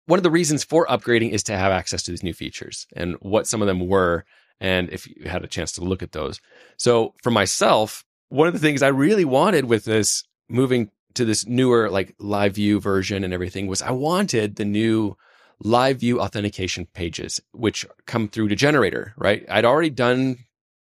One 0.05 0.19
of 0.19 0.23
the 0.23 0.29
reasons 0.29 0.63
for 0.63 0.86
upgrading 0.86 1.31
is 1.31 1.41
to 1.43 1.57
have 1.57 1.71
access 1.71 2.03
to 2.03 2.12
these 2.12 2.21
new 2.21 2.34
features 2.34 2.86
and 2.95 3.15
what 3.21 3.47
some 3.47 3.63
of 3.63 3.67
them 3.67 3.88
were 3.88 4.23
and 4.60 4.88
if 4.91 5.07
you 5.07 5.27
had 5.27 5.43
a 5.43 5.47
chance 5.47 5.71
to 5.73 5.84
look 5.84 6.03
at 6.03 6.12
those. 6.12 6.39
So 6.77 7.15
for 7.23 7.31
myself, 7.31 8.05
one 8.29 8.47
of 8.47 8.53
the 8.53 8.60
things 8.60 8.84
I 8.84 8.89
really 8.89 9.25
wanted 9.25 9.65
with 9.65 9.86
this 9.86 10.23
moving 10.47 10.91
to 11.15 11.26
this 11.26 11.45
newer 11.45 11.89
like 11.89 12.15
live 12.19 12.56
view 12.56 12.80
version 12.80 13.24
and 13.24 13.34
everything 13.34 13.67
was 13.67 13.82
I 13.82 13.91
wanted 13.91 14.56
the 14.56 14.65
new 14.65 15.17
live 15.63 16.00
view 16.00 16.19
authentication 16.19 16.88
pages, 16.93 17.41
which 17.52 17.86
come 18.06 18.28
through 18.28 18.50
to 18.50 18.56
generator, 18.56 19.13
right? 19.17 19.45
I'd 19.50 19.65
already 19.65 19.89
done 19.89 20.38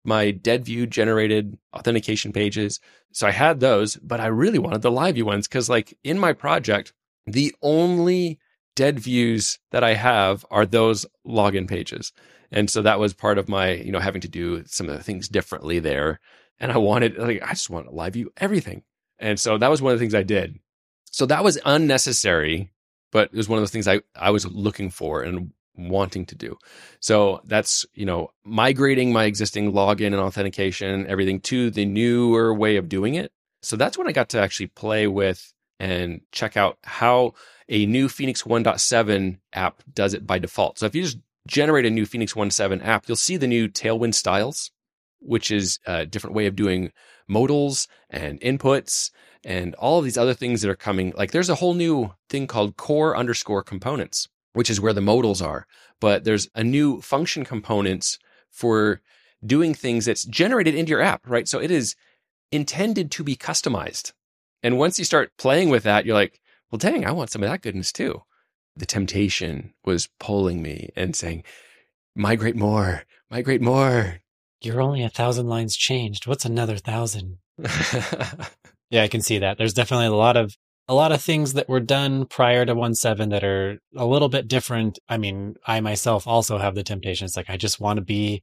my 0.03 0.31
dead 0.31 0.65
view 0.65 0.87
generated 0.87 1.57
authentication 1.73 2.31
pages. 2.31 2.79
So 3.11 3.27
I 3.27 3.31
had 3.31 3.59
those, 3.59 3.97
but 3.97 4.19
I 4.19 4.27
really 4.27 4.59
wanted 4.59 4.81
the 4.81 4.91
live 4.91 5.15
view 5.15 5.25
ones 5.25 5.47
because 5.47 5.69
like 5.69 5.97
in 6.03 6.19
my 6.19 6.33
project, 6.33 6.93
the 7.25 7.53
only 7.61 8.39
dead 8.75 8.99
views 8.99 9.59
that 9.71 9.83
I 9.83 9.95
have 9.95 10.45
are 10.51 10.65
those 10.65 11.05
login 11.27 11.67
pages. 11.67 12.13
And 12.51 12.69
so 12.69 12.81
that 12.83 12.99
was 12.99 13.13
part 13.13 13.37
of 13.37 13.49
my, 13.49 13.71
you 13.71 13.91
know, 13.91 13.99
having 13.99 14.21
to 14.21 14.29
do 14.29 14.63
some 14.65 14.87
of 14.87 14.95
the 14.95 15.03
things 15.03 15.27
differently 15.27 15.79
there. 15.79 16.19
And 16.59 16.71
I 16.71 16.77
wanted, 16.77 17.17
like, 17.17 17.43
I 17.43 17.49
just 17.49 17.69
want 17.69 17.93
live 17.93 18.13
view 18.13 18.31
everything. 18.37 18.83
And 19.19 19.39
so 19.39 19.57
that 19.57 19.69
was 19.69 19.81
one 19.81 19.93
of 19.93 19.99
the 19.99 20.03
things 20.03 20.15
I 20.15 20.23
did. 20.23 20.59
So 21.11 21.25
that 21.25 21.43
was 21.43 21.59
unnecessary, 21.65 22.71
but 23.11 23.29
it 23.31 23.37
was 23.37 23.49
one 23.49 23.57
of 23.57 23.61
those 23.61 23.71
things 23.71 23.87
I, 23.87 24.01
I 24.15 24.31
was 24.31 24.45
looking 24.45 24.89
for 24.89 25.23
and 25.23 25.51
wanting 25.75 26.25
to 26.25 26.35
do. 26.35 26.57
So 26.99 27.41
that's, 27.45 27.85
you 27.93 28.05
know, 28.05 28.29
migrating 28.43 29.13
my 29.13 29.25
existing 29.25 29.71
login 29.71 30.07
and 30.07 30.17
authentication, 30.17 31.07
everything 31.07 31.39
to 31.41 31.69
the 31.69 31.85
newer 31.85 32.53
way 32.53 32.77
of 32.77 32.89
doing 32.89 33.15
it. 33.15 33.31
So 33.61 33.75
that's 33.75 33.97
when 33.97 34.07
I 34.07 34.11
got 34.11 34.29
to 34.29 34.39
actually 34.39 34.67
play 34.67 35.07
with 35.07 35.53
and 35.79 36.21
check 36.31 36.57
out 36.57 36.77
how 36.83 37.33
a 37.69 37.85
new 37.85 38.09
Phoenix 38.09 38.43
1.7 38.43 39.37
app 39.53 39.83
does 39.93 40.13
it 40.13 40.25
by 40.25 40.39
default. 40.39 40.79
So 40.79 40.85
if 40.85 40.95
you 40.95 41.03
just 41.03 41.17
generate 41.47 41.85
a 41.85 41.89
new 41.89 42.05
Phoenix 42.05 42.33
1.7 42.33 42.85
app, 42.85 43.07
you'll 43.07 43.15
see 43.15 43.37
the 43.37 43.47
new 43.47 43.67
Tailwind 43.67 44.13
styles, 44.13 44.71
which 45.19 45.51
is 45.51 45.79
a 45.85 46.05
different 46.05 46.35
way 46.35 46.47
of 46.47 46.55
doing 46.55 46.91
modals 47.27 47.87
and 48.09 48.39
inputs 48.41 49.11
and 49.43 49.75
all 49.75 49.99
of 49.99 50.05
these 50.05 50.17
other 50.17 50.33
things 50.33 50.61
that 50.61 50.69
are 50.69 50.75
coming. 50.75 51.13
Like 51.15 51.31
there's 51.31 51.49
a 51.49 51.55
whole 51.55 51.73
new 51.73 52.13
thing 52.29 52.47
called 52.47 52.77
core 52.77 53.15
underscore 53.15 53.63
components, 53.63 54.27
which 54.53 54.69
is 54.69 54.81
where 54.81 54.93
the 54.93 55.01
modals 55.01 55.41
are. 55.41 55.67
But 55.99 56.23
there's 56.23 56.49
a 56.55 56.63
new 56.63 57.01
function 57.01 57.45
components 57.45 58.19
for 58.51 59.01
doing 59.45 59.73
things 59.73 60.05
that's 60.05 60.25
generated 60.25 60.75
into 60.75 60.91
your 60.91 61.01
app, 61.01 61.27
right? 61.27 61.47
So 61.47 61.59
it 61.59 61.71
is 61.71 61.95
intended 62.51 63.11
to 63.11 63.23
be 63.23 63.35
customized. 63.35 64.13
And 64.63 64.77
once 64.77 64.97
you 64.97 65.05
start 65.05 65.31
playing 65.37 65.69
with 65.69 65.83
that, 65.83 66.05
you're 66.05 66.15
like, 66.15 66.39
well, 66.71 66.79
dang, 66.79 67.05
I 67.05 67.11
want 67.11 67.29
some 67.29 67.43
of 67.43 67.49
that 67.49 67.61
goodness 67.61 67.91
too. 67.91 68.23
The 68.75 68.85
temptation 68.85 69.73
was 69.85 70.09
pulling 70.19 70.61
me 70.61 70.89
and 70.95 71.15
saying, 71.15 71.43
migrate 72.15 72.55
more, 72.55 73.03
migrate 73.29 73.61
more, 73.61 74.19
you're 74.61 74.81
only 74.81 75.03
a 75.03 75.09
thousand 75.09 75.47
lines 75.47 75.75
changed. 75.75 76.27
What's 76.27 76.45
another 76.45 76.77
thousand? 76.77 77.37
Yeah, 78.89 79.03
I 79.03 79.07
can 79.07 79.21
see 79.21 79.39
that. 79.39 79.57
There's 79.57 79.73
definitely 79.73 80.07
a 80.07 80.13
lot 80.13 80.37
of 80.37 80.55
a 80.87 80.93
lot 80.93 81.11
of 81.11 81.21
things 81.21 81.53
that 81.53 81.67
were 81.67 81.81
done 81.81 82.25
prior 82.25 82.65
to 82.65 82.73
1.7 82.73 83.29
that 83.31 83.43
are 83.43 83.79
a 83.97 84.05
little 84.05 84.29
bit 84.29 84.47
different. 84.47 84.97
I 85.09 85.17
mean, 85.17 85.55
I 85.65 85.81
myself 85.81 86.25
also 86.25 86.57
have 86.57 86.75
the 86.75 86.83
temptation. 86.83 87.25
It's 87.25 87.35
like 87.35 87.49
I 87.49 87.57
just 87.57 87.81
want 87.81 87.97
to 87.97 88.05
be 88.05 88.41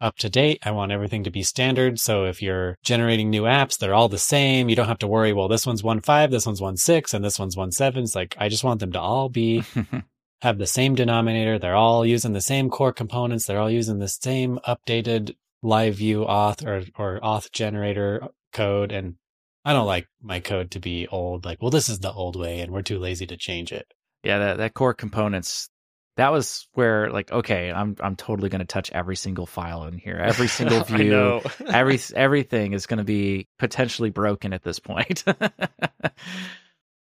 up 0.00 0.16
to 0.16 0.28
date. 0.28 0.58
I 0.64 0.72
want 0.72 0.90
everything 0.90 1.22
to 1.22 1.30
be 1.30 1.44
standard. 1.44 2.00
So 2.00 2.24
if 2.24 2.42
you're 2.42 2.76
generating 2.82 3.30
new 3.30 3.42
apps, 3.42 3.78
they're 3.78 3.94
all 3.94 4.08
the 4.08 4.18
same. 4.18 4.68
You 4.68 4.74
don't 4.74 4.88
have 4.88 4.98
to 4.98 5.06
worry, 5.06 5.32
well, 5.32 5.46
this 5.46 5.66
one's 5.66 5.82
1.5, 5.82 6.30
this 6.32 6.46
one's 6.46 6.60
1.6, 6.60 7.14
and 7.14 7.24
this 7.24 7.38
one's 7.38 7.54
1.7. 7.54 7.96
It's 7.98 8.16
like 8.16 8.34
I 8.38 8.48
just 8.48 8.64
want 8.64 8.80
them 8.80 8.90
to 8.92 9.00
all 9.00 9.28
be 9.28 9.62
have 10.42 10.58
the 10.58 10.66
same 10.66 10.96
denominator. 10.96 11.60
They're 11.60 11.76
all 11.76 12.04
using 12.04 12.32
the 12.32 12.40
same 12.40 12.70
core 12.70 12.92
components. 12.92 13.46
They're 13.46 13.60
all 13.60 13.70
using 13.70 14.00
the 14.00 14.08
same 14.08 14.58
updated 14.66 15.36
live 15.64 15.96
view 15.96 16.20
auth 16.20 16.64
or, 16.64 16.84
or 16.96 17.20
auth 17.20 17.50
generator 17.50 18.28
code. 18.52 18.92
And 18.92 19.16
I 19.64 19.72
don't 19.72 19.86
like 19.86 20.06
my 20.22 20.40
code 20.40 20.72
to 20.72 20.80
be 20.80 21.08
old. 21.08 21.44
Like, 21.44 21.60
well, 21.60 21.70
this 21.70 21.88
is 21.88 21.98
the 21.98 22.12
old 22.12 22.36
way 22.36 22.60
and 22.60 22.70
we're 22.70 22.82
too 22.82 22.98
lazy 22.98 23.26
to 23.26 23.36
change 23.36 23.72
it. 23.72 23.86
Yeah, 24.22 24.38
that, 24.38 24.58
that 24.58 24.74
core 24.74 24.94
components, 24.94 25.68
that 26.16 26.30
was 26.30 26.68
where 26.74 27.10
like, 27.10 27.32
okay, 27.32 27.72
I'm 27.72 27.96
I'm 28.00 28.14
totally 28.14 28.48
gonna 28.48 28.64
touch 28.64 28.90
every 28.92 29.16
single 29.16 29.46
file 29.46 29.84
in 29.84 29.98
here. 29.98 30.16
Every 30.16 30.48
single 30.58 30.84
view. 30.84 31.40
every 31.66 31.98
everything 32.14 32.72
is 32.72 32.86
gonna 32.86 33.04
be 33.04 33.48
potentially 33.58 34.10
broken 34.10 34.52
at 34.52 34.62
this 34.62 34.78
point. 34.78 35.24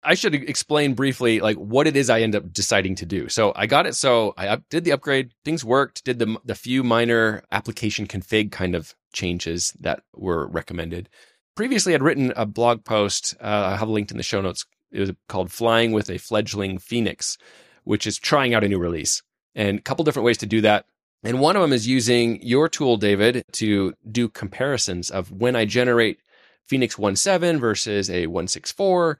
I 0.06 0.14
should 0.14 0.36
explain 0.36 0.94
briefly 0.94 1.40
like 1.40 1.58
what 1.58 1.88
it 1.88 1.98
is 1.98 2.10
I 2.10 2.22
end 2.22 2.36
up 2.36 2.54
deciding 2.54 2.96
to 2.96 3.06
do. 3.06 3.28
So 3.28 3.52
I 3.56 3.66
got 3.66 3.88
it. 3.88 3.96
So 3.96 4.34
I 4.38 4.58
did 4.70 4.84
the 4.84 4.92
upgrade. 4.92 5.32
Things 5.44 5.66
worked. 5.66 6.04
Did 6.06 6.20
the 6.20 6.38
the 6.46 6.56
few 6.56 6.84
minor 6.84 7.44
application 7.52 8.08
config 8.08 8.52
kind 8.52 8.76
of 8.76 8.96
changes 9.12 9.74
that 9.80 10.04
were 10.14 10.48
recommended. 10.48 11.10
Previously, 11.56 11.96
I'd 11.96 12.04
written 12.04 12.34
a 12.36 12.46
blog 12.46 12.84
post. 12.86 13.36
Uh, 13.42 13.72
I 13.74 13.78
have 13.78 13.90
linked 13.90 14.12
in 14.12 14.18
the 14.18 14.24
show 14.24 14.42
notes. 14.42 14.66
It 14.92 15.00
was 15.00 15.12
called 15.28 15.52
"Flying 15.52 15.92
with 15.92 16.10
a 16.10 16.20
Fledgling 16.20 16.78
Phoenix," 16.78 17.38
which 17.84 18.06
is 18.06 18.20
trying 18.20 18.54
out 18.54 18.64
a 18.64 18.68
new 18.68 18.80
release 18.80 19.24
and 19.56 19.80
a 19.80 19.82
couple 19.82 20.06
different 20.06 20.26
ways 20.26 20.38
to 20.40 20.46
do 20.46 20.62
that. 20.62 20.86
And 21.24 21.40
one 21.40 21.56
of 21.56 21.64
them 21.64 21.74
is 21.74 21.88
using 21.88 22.40
your 22.44 22.70
tool, 22.70 22.98
David, 22.98 23.44
to 23.54 23.96
do 24.12 24.30
comparisons 24.30 25.10
of 25.10 25.32
when 25.32 25.56
I 25.56 25.66
generate 25.66 26.20
Phoenix 26.68 26.96
1.7 26.96 27.60
versus 27.60 28.10
a 28.10 28.28
1.6.4 28.28 29.16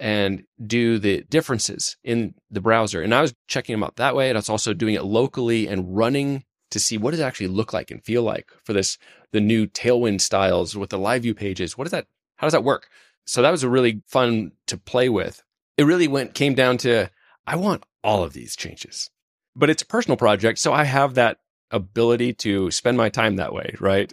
and 0.00 0.44
do 0.66 0.98
the 0.98 1.22
differences 1.28 1.96
in 2.02 2.34
the 2.50 2.60
browser. 2.60 3.02
And 3.02 3.14
I 3.14 3.20
was 3.20 3.34
checking 3.46 3.74
them 3.74 3.84
out 3.84 3.96
that 3.96 4.16
way. 4.16 4.30
And 4.30 4.36
I 4.36 4.40
was 4.40 4.48
also 4.48 4.72
doing 4.72 4.94
it 4.94 5.04
locally 5.04 5.68
and 5.68 5.94
running 5.94 6.44
to 6.70 6.80
see 6.80 6.96
what 6.96 7.10
does 7.10 7.20
it 7.20 7.24
actually 7.24 7.48
look 7.48 7.72
like 7.72 7.90
and 7.90 8.02
feel 8.02 8.22
like 8.22 8.50
for 8.64 8.72
this, 8.72 8.96
the 9.32 9.40
new 9.40 9.66
Tailwind 9.66 10.22
styles 10.22 10.74
with 10.74 10.90
the 10.90 10.98
live 10.98 11.22
view 11.22 11.34
pages. 11.34 11.76
What 11.76 11.84
does 11.84 11.92
that, 11.92 12.06
how 12.36 12.46
does 12.46 12.52
that 12.52 12.64
work? 12.64 12.88
So 13.26 13.42
that 13.42 13.50
was 13.50 13.62
a 13.62 13.68
really 13.68 14.02
fun 14.06 14.52
to 14.66 14.78
play 14.78 15.08
with. 15.08 15.42
It 15.76 15.84
really 15.84 16.08
went, 16.08 16.34
came 16.34 16.54
down 16.54 16.78
to, 16.78 17.10
I 17.46 17.56
want 17.56 17.84
all 18.02 18.24
of 18.24 18.32
these 18.32 18.56
changes, 18.56 19.10
but 19.54 19.68
it's 19.68 19.82
a 19.82 19.86
personal 19.86 20.16
project. 20.16 20.58
So 20.58 20.72
I 20.72 20.84
have 20.84 21.14
that 21.14 21.38
ability 21.70 22.32
to 22.32 22.70
spend 22.70 22.96
my 22.96 23.08
time 23.08 23.36
that 23.36 23.52
way, 23.52 23.74
right? 23.80 24.12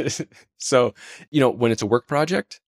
so, 0.58 0.94
you 1.30 1.40
know, 1.40 1.50
when 1.50 1.70
it's 1.70 1.82
a 1.82 1.86
work 1.86 2.06
project, 2.06 2.60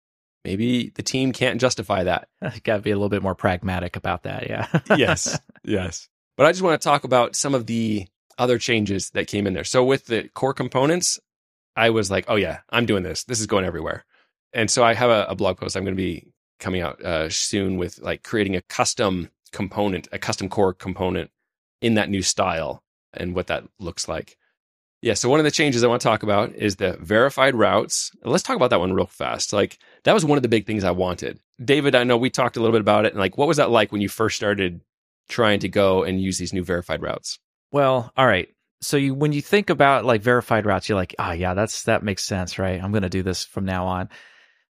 maybe 0.45 0.91
the 0.91 1.03
team 1.03 1.33
can't 1.33 1.61
justify 1.61 2.05
that. 2.05 2.29
Got 2.65 2.77
to 2.77 2.83
be 2.83 2.91
a 2.91 2.97
little 2.97 3.09
bit 3.09 3.23
more 3.23 3.35
pragmatic 3.35 3.97
about 3.97 4.25
that. 4.25 4.49
Yeah. 4.49 4.67
yes. 4.97 5.39
Yes. 5.65 6.09
But 6.37 6.47
I 6.47 6.53
just 6.53 6.63
want 6.63 6.81
to 6.81 6.85
talk 6.85 7.05
about 7.05 7.37
some 7.37 7.55
of 7.55 7.67
the 7.67 8.07
other 8.39 8.59
changes 8.59 9.11
that 9.11 9.27
came 9.27 9.47
in 9.47 9.55
there. 9.55 9.65
So 9.65 9.85
with 9.85 10.07
the 10.07 10.29
core 10.35 10.55
components, 10.55 11.21
I 11.77 11.91
was 11.91 12.11
like, 12.11 12.25
oh 12.29 12.37
yeah, 12.37 12.61
I'm 12.71 12.87
doing 12.87 13.03
this. 13.03 13.25
This 13.25 13.41
is 13.41 13.47
going 13.47 13.65
everywhere. 13.65 14.05
And 14.53 14.71
so 14.71 14.85
I 14.85 14.95
have 14.95 15.11
a, 15.11 15.27
a 15.29 15.35
blog 15.35 15.59
post 15.59 15.77
I'm 15.77 15.85
going 15.85 15.97
to 15.97 16.03
be 16.03 16.29
coming 16.61 16.83
out 16.83 17.03
uh, 17.03 17.29
soon 17.29 17.77
with 17.77 17.99
like 17.99 18.23
creating 18.23 18.57
a 18.57 18.63
custom 18.63 19.31
component, 19.53 20.09
a 20.13 20.19
custom 20.19 20.49
core 20.49 20.73
component 20.73 21.31
in 21.81 21.95
that 21.95 22.09
new 22.09 22.23
style 22.23 22.83
and 23.13 23.35
what 23.35 23.49
that 23.49 23.65
looks 23.79 24.09
like. 24.09 24.37
Yeah. 25.03 25.15
So 25.15 25.29
one 25.29 25.41
of 25.41 25.45
the 25.45 25.51
changes 25.51 25.83
I 25.83 25.89
want 25.89 26.01
to 26.01 26.07
talk 26.07 26.23
about 26.23 26.55
is 26.55 26.77
the 26.77 26.97
verified 27.01 27.57
routes. 27.57 28.13
Let's 28.23 28.45
talk 28.45 28.57
about 28.57 28.71
that 28.71 28.79
one 28.79 28.93
real 28.93 29.07
fast. 29.07 29.53
Like 29.53 29.79
that 30.05 30.15
was 30.15 30.25
one 30.25 30.39
of 30.39 30.43
the 30.43 30.49
big 30.49 30.65
things 30.65 30.85
I 30.85 30.93
wanted. 30.93 31.41
David, 31.63 31.97
I 31.97 32.05
know 32.05 32.17
we 32.17 32.31
talked 32.31 32.57
a 32.57 32.61
little 32.61 32.73
bit 32.73 32.81
about 32.81 33.05
it. 33.05 33.13
And 33.13 33.21
like, 33.21 33.37
what 33.37 33.49
was 33.49 33.57
that 33.57 33.71
like 33.71 33.91
when 33.91 34.01
you 34.01 34.09
first 34.09 34.37
started 34.37 34.81
trying 35.29 35.59
to 35.61 35.69
go 35.69 36.05
and 36.05 36.21
use 36.21 36.39
these 36.39 36.53
new 36.53 36.63
verified 36.63 37.03
routes? 37.03 37.41
Well, 37.73 38.13
all 38.17 38.27
right. 38.27 38.49
So 38.81 38.97
you, 38.97 39.15
when 39.15 39.33
you 39.33 39.43
think 39.43 39.71
about 39.71 40.05
like 40.05 40.23
verified 40.23 40.67
routes, 40.67 40.89
you're 40.89 40.97
like, 40.99 41.17
oh 41.19 41.33
yeah, 41.33 41.55
that's, 41.55 41.85
that 41.85 42.05
makes 42.05 42.25
sense, 42.25 42.59
right? 42.59 42.83
I'm 42.83 42.93
going 42.93 43.03
to 43.03 43.09
do 43.09 43.23
this 43.23 43.45
from 43.45 43.65
now 43.65 43.87
on. 43.87 44.09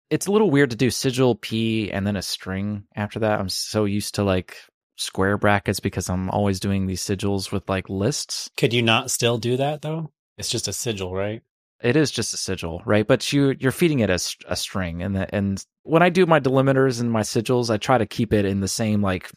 It's 0.09 0.27
a 0.27 0.33
little 0.33 0.51
weird 0.51 0.71
to 0.71 0.77
do 0.77 0.91
sigil 0.91 1.35
P 1.35 1.91
and 1.91 2.07
then 2.07 2.17
a 2.17 2.23
string 2.23 2.85
after 2.95 3.19
that. 3.21 3.39
I'm 3.39 3.49
so 3.49 3.85
used 3.85 4.15
to 4.15 4.25
like 4.25 4.57
square 4.97 5.37
brackets 5.37 5.81
because 5.81 6.09
I'm 6.09 6.31
always 6.31 6.61
doing 6.61 6.87
these 6.87 7.03
sigils 7.03 7.53
with 7.53 7.69
like 7.69 7.89
lists. 7.91 8.51
Could 8.57 8.73
you 8.73 8.83
not 8.83 9.11
still 9.11 9.39
do 9.39 9.57
that 9.59 9.83
though? 9.83 10.11
It's 10.39 10.49
just 10.49 10.69
a 10.69 10.73
sigil, 10.73 11.15
right? 11.15 11.43
It 11.83 11.97
is 11.97 12.11
just 12.11 12.33
a 12.33 12.37
sigil, 12.37 12.81
right? 12.85 13.07
But 13.07 13.33
you 13.33 13.57
you're 13.59 13.73
feeding 13.73 14.01
it 14.01 14.11
as 14.11 14.37
a 14.47 14.57
string, 14.57 15.03
and 15.03 15.17
the, 15.17 15.35
and 15.35 15.65
when 15.83 16.03
I 16.03 16.11
do 16.11 16.27
my 16.27 16.39
delimiters 16.39 17.01
and 17.01 17.11
my 17.11 17.23
sigils, 17.23 17.71
I 17.71 17.77
try 17.77 17.99
to 17.99 18.07
keep 18.07 18.33
it 18.33 18.45
in 18.45 18.61
the 18.61 18.69
same 18.69 19.03
like 19.03 19.31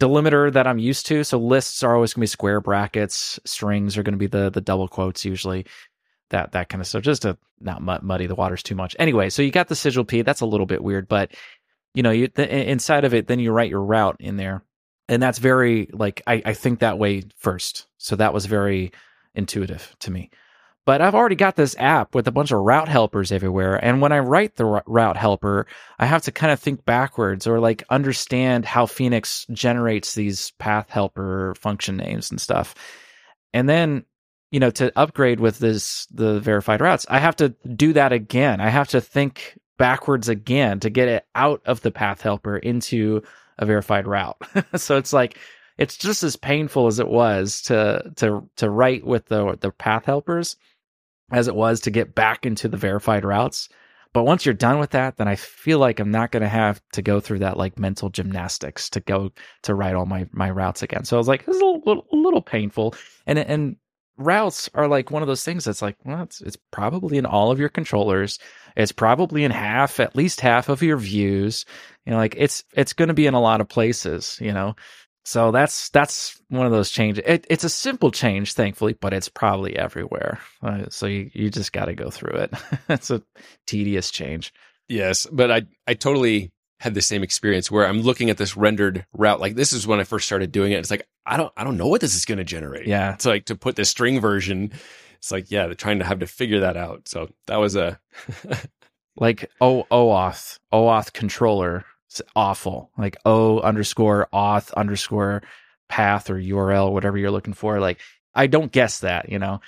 delimiter 0.00 0.52
that 0.52 0.66
I'm 0.66 0.78
used 0.78 1.06
to. 1.06 1.24
So 1.24 1.38
lists 1.38 1.82
are 1.82 1.94
always 1.94 2.14
going 2.14 2.20
to 2.20 2.24
be 2.24 2.26
square 2.28 2.60
brackets, 2.60 3.38
strings 3.44 3.98
are 3.98 4.02
going 4.02 4.14
to 4.14 4.18
be 4.18 4.28
the 4.28 4.50
the 4.50 4.60
double 4.60 4.88
quotes 4.88 5.24
usually, 5.24 5.66
that 6.30 6.52
that 6.52 6.68
kind 6.68 6.80
of 6.80 6.86
stuff, 6.86 7.02
just 7.02 7.22
to 7.22 7.36
not 7.60 7.82
muddy 7.82 8.26
the 8.26 8.34
waters 8.34 8.62
too 8.62 8.74
much. 8.74 8.94
Anyway, 8.98 9.28
so 9.28 9.42
you 9.42 9.50
got 9.50 9.68
the 9.68 9.76
sigil 9.76 10.04
p. 10.04 10.22
That's 10.22 10.40
a 10.40 10.46
little 10.46 10.66
bit 10.66 10.82
weird, 10.82 11.08
but 11.08 11.32
you 11.94 12.02
know, 12.02 12.10
you 12.10 12.28
inside 12.36 13.04
of 13.04 13.14
it, 13.14 13.26
then 13.26 13.38
you 13.38 13.52
write 13.52 13.70
your 13.70 13.84
route 13.84 14.16
in 14.20 14.36
there, 14.36 14.64
and 15.08 15.22
that's 15.22 15.38
very 15.38 15.88
like 15.92 16.22
I 16.26 16.42
I 16.44 16.54
think 16.54 16.78
that 16.78 16.98
way 16.98 17.24
first. 17.36 17.86
So 17.98 18.16
that 18.16 18.32
was 18.32 18.46
very 18.46 18.92
intuitive 19.34 19.94
to 20.00 20.10
me. 20.10 20.30
But 20.84 21.00
I've 21.00 21.14
already 21.14 21.36
got 21.36 21.54
this 21.54 21.76
app 21.78 22.14
with 22.14 22.26
a 22.26 22.32
bunch 22.32 22.50
of 22.50 22.58
route 22.58 22.88
helpers 22.88 23.30
everywhere. 23.30 23.76
And 23.76 24.00
when 24.00 24.10
I 24.10 24.18
write 24.18 24.56
the 24.56 24.64
route 24.64 25.16
helper, 25.16 25.66
I 26.00 26.06
have 26.06 26.22
to 26.22 26.32
kind 26.32 26.52
of 26.52 26.58
think 26.58 26.84
backwards 26.84 27.46
or 27.46 27.60
like 27.60 27.84
understand 27.88 28.64
how 28.64 28.86
Phoenix 28.86 29.46
generates 29.52 30.14
these 30.14 30.50
path 30.58 30.90
helper 30.90 31.54
function 31.60 31.96
names 31.96 32.32
and 32.32 32.40
stuff. 32.40 32.74
And 33.52 33.68
then, 33.68 34.04
you 34.50 34.58
know, 34.58 34.70
to 34.70 34.92
upgrade 34.98 35.38
with 35.38 35.60
this, 35.60 36.06
the 36.06 36.40
verified 36.40 36.80
routes, 36.80 37.06
I 37.08 37.20
have 37.20 37.36
to 37.36 37.50
do 37.76 37.92
that 37.92 38.12
again. 38.12 38.60
I 38.60 38.68
have 38.68 38.88
to 38.88 39.00
think 39.00 39.56
backwards 39.78 40.28
again 40.28 40.80
to 40.80 40.90
get 40.90 41.06
it 41.08 41.26
out 41.36 41.62
of 41.64 41.80
the 41.82 41.92
path 41.92 42.22
helper 42.22 42.56
into 42.56 43.22
a 43.56 43.66
verified 43.66 44.08
route. 44.08 44.36
so 44.74 44.96
it's 44.96 45.12
like, 45.12 45.38
it's 45.82 45.96
just 45.96 46.22
as 46.22 46.36
painful 46.36 46.86
as 46.86 47.00
it 47.00 47.08
was 47.08 47.60
to 47.62 48.12
to 48.16 48.48
to 48.56 48.70
write 48.70 49.04
with 49.04 49.26
the 49.26 49.58
the 49.60 49.72
path 49.72 50.04
helpers 50.04 50.56
as 51.32 51.48
it 51.48 51.56
was 51.56 51.80
to 51.80 51.90
get 51.90 52.14
back 52.14 52.46
into 52.46 52.68
the 52.68 52.76
verified 52.76 53.24
routes. 53.24 53.68
But 54.12 54.24
once 54.24 54.44
you're 54.44 54.54
done 54.54 54.78
with 54.78 54.90
that, 54.90 55.16
then 55.16 55.26
I 55.26 55.36
feel 55.36 55.78
like 55.78 55.98
I'm 55.98 56.10
not 56.10 56.30
going 56.30 56.42
to 56.42 56.48
have 56.48 56.80
to 56.92 57.02
go 57.02 57.18
through 57.18 57.40
that 57.40 57.56
like 57.56 57.78
mental 57.78 58.10
gymnastics 58.10 58.90
to 58.90 59.00
go 59.00 59.32
to 59.62 59.74
write 59.74 59.94
all 59.94 60.06
my 60.06 60.28
my 60.30 60.50
routes 60.50 60.82
again. 60.82 61.04
So 61.04 61.16
I 61.16 61.18
was 61.18 61.28
like, 61.28 61.48
is 61.48 61.60
a 61.60 61.64
little, 61.64 62.06
a 62.12 62.16
little 62.16 62.42
painful. 62.42 62.94
And 63.26 63.38
and 63.38 63.76
routes 64.18 64.70
are 64.74 64.86
like 64.86 65.10
one 65.10 65.22
of 65.22 65.28
those 65.28 65.44
things 65.44 65.64
that's 65.64 65.82
like, 65.82 65.96
well, 66.04 66.22
it's 66.22 66.40
it's 66.42 66.58
probably 66.70 67.18
in 67.18 67.26
all 67.26 67.50
of 67.50 67.58
your 67.58 67.70
controllers. 67.70 68.38
It's 68.76 68.92
probably 68.92 69.44
in 69.44 69.50
half, 69.50 69.98
at 70.00 70.16
least 70.16 70.40
half 70.40 70.68
of 70.68 70.82
your 70.82 70.96
views. 70.96 71.64
You 72.04 72.12
know, 72.12 72.18
like 72.18 72.34
it's 72.38 72.64
it's 72.74 72.92
going 72.92 73.08
to 73.08 73.14
be 73.14 73.26
in 73.26 73.34
a 73.34 73.40
lot 73.40 73.60
of 73.60 73.68
places. 73.68 74.38
You 74.40 74.52
know, 74.52 74.76
so 75.24 75.52
that's 75.52 75.88
that's 75.90 76.40
one 76.48 76.66
of 76.66 76.72
those 76.72 76.90
changes. 76.90 77.22
It, 77.26 77.46
it's 77.48 77.64
a 77.64 77.68
simple 77.68 78.10
change, 78.10 78.54
thankfully, 78.54 78.94
but 78.94 79.12
it's 79.12 79.28
probably 79.28 79.76
everywhere. 79.76 80.40
Uh, 80.62 80.86
so 80.90 81.06
you, 81.06 81.30
you 81.32 81.50
just 81.50 81.72
got 81.72 81.86
to 81.86 81.94
go 81.94 82.10
through 82.10 82.36
it. 82.38 82.54
it's 82.88 83.10
a 83.10 83.22
tedious 83.66 84.10
change. 84.10 84.52
Yes, 84.88 85.26
but 85.30 85.50
I 85.50 85.62
I 85.86 85.94
totally 85.94 86.52
had 86.80 86.94
the 86.94 87.02
same 87.02 87.22
experience 87.22 87.70
where 87.70 87.86
I'm 87.86 88.02
looking 88.02 88.30
at 88.30 88.38
this 88.38 88.56
rendered 88.56 89.06
route. 89.12 89.40
Like 89.40 89.54
this 89.54 89.72
is 89.72 89.86
when 89.86 90.00
I 90.00 90.04
first 90.04 90.26
started 90.26 90.50
doing 90.50 90.72
it. 90.72 90.80
It's 90.80 90.90
like 90.90 91.06
I 91.24 91.36
don't 91.36 91.52
I 91.56 91.62
don't 91.62 91.76
know 91.76 91.86
what 91.86 92.00
this 92.00 92.16
is 92.16 92.24
going 92.24 92.38
to 92.38 92.44
generate. 92.44 92.88
Yeah, 92.88 93.14
it's 93.14 93.26
like 93.26 93.44
to 93.46 93.54
put 93.54 93.76
the 93.76 93.84
string 93.84 94.20
version. 94.20 94.72
It's 95.18 95.30
like 95.30 95.52
yeah, 95.52 95.66
they're 95.66 95.76
trying 95.76 96.00
to 96.00 96.04
have 96.04 96.18
to 96.18 96.26
figure 96.26 96.60
that 96.60 96.76
out. 96.76 97.06
So 97.06 97.30
that 97.46 97.58
was 97.58 97.76
a 97.76 98.00
like 99.16 99.48
oh 99.60 99.86
OAuth 99.92 100.58
OAuth 100.72 101.12
controller 101.12 101.84
it's 102.12 102.30
awful. 102.36 102.90
Like 102.96 103.16
O 103.24 103.60
underscore 103.60 104.28
auth 104.32 104.72
underscore 104.74 105.42
path 105.88 106.30
or 106.30 106.34
URL, 106.36 106.92
whatever 106.92 107.18
you're 107.18 107.30
looking 107.30 107.54
for. 107.54 107.80
Like 107.80 108.00
I 108.34 108.46
don't 108.46 108.72
guess 108.72 109.00
that, 109.00 109.28
you 109.30 109.38
know. 109.38 109.60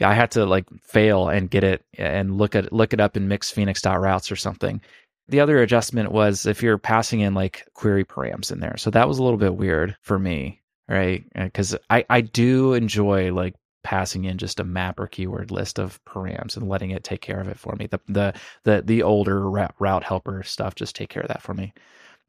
I 0.00 0.14
had 0.14 0.32
to 0.32 0.46
like 0.46 0.66
fail 0.82 1.28
and 1.28 1.50
get 1.50 1.64
it 1.64 1.84
and 1.98 2.38
look 2.38 2.54
at 2.54 2.72
look 2.72 2.92
it 2.92 3.00
up 3.00 3.16
in 3.16 3.28
mixphoenix.routes 3.28 4.30
or 4.30 4.36
something. 4.36 4.80
The 5.28 5.40
other 5.40 5.60
adjustment 5.62 6.12
was 6.12 6.46
if 6.46 6.62
you're 6.62 6.78
passing 6.78 7.20
in 7.20 7.34
like 7.34 7.66
query 7.74 8.04
params 8.04 8.50
in 8.50 8.60
there. 8.60 8.76
So 8.76 8.90
that 8.90 9.08
was 9.08 9.18
a 9.18 9.22
little 9.22 9.38
bit 9.38 9.54
weird 9.54 9.96
for 10.02 10.18
me, 10.18 10.60
right? 10.88 11.24
Because 11.34 11.76
I 11.88 12.04
I 12.08 12.20
do 12.20 12.74
enjoy 12.74 13.32
like 13.32 13.54
passing 13.82 14.24
in 14.24 14.38
just 14.38 14.60
a 14.60 14.64
map 14.64 15.00
or 15.00 15.06
keyword 15.06 15.50
list 15.50 15.78
of 15.78 16.02
params 16.04 16.56
and 16.56 16.68
letting 16.68 16.90
it 16.90 17.04
take 17.04 17.20
care 17.20 17.40
of 17.40 17.48
it 17.48 17.58
for 17.58 17.74
me. 17.76 17.86
The 17.86 18.00
the 18.08 18.34
the 18.64 18.82
the 18.82 19.02
older 19.02 19.48
route 19.48 20.04
helper 20.04 20.42
stuff 20.42 20.74
just 20.74 20.96
take 20.96 21.08
care 21.08 21.22
of 21.22 21.28
that 21.28 21.42
for 21.42 21.54
me. 21.54 21.72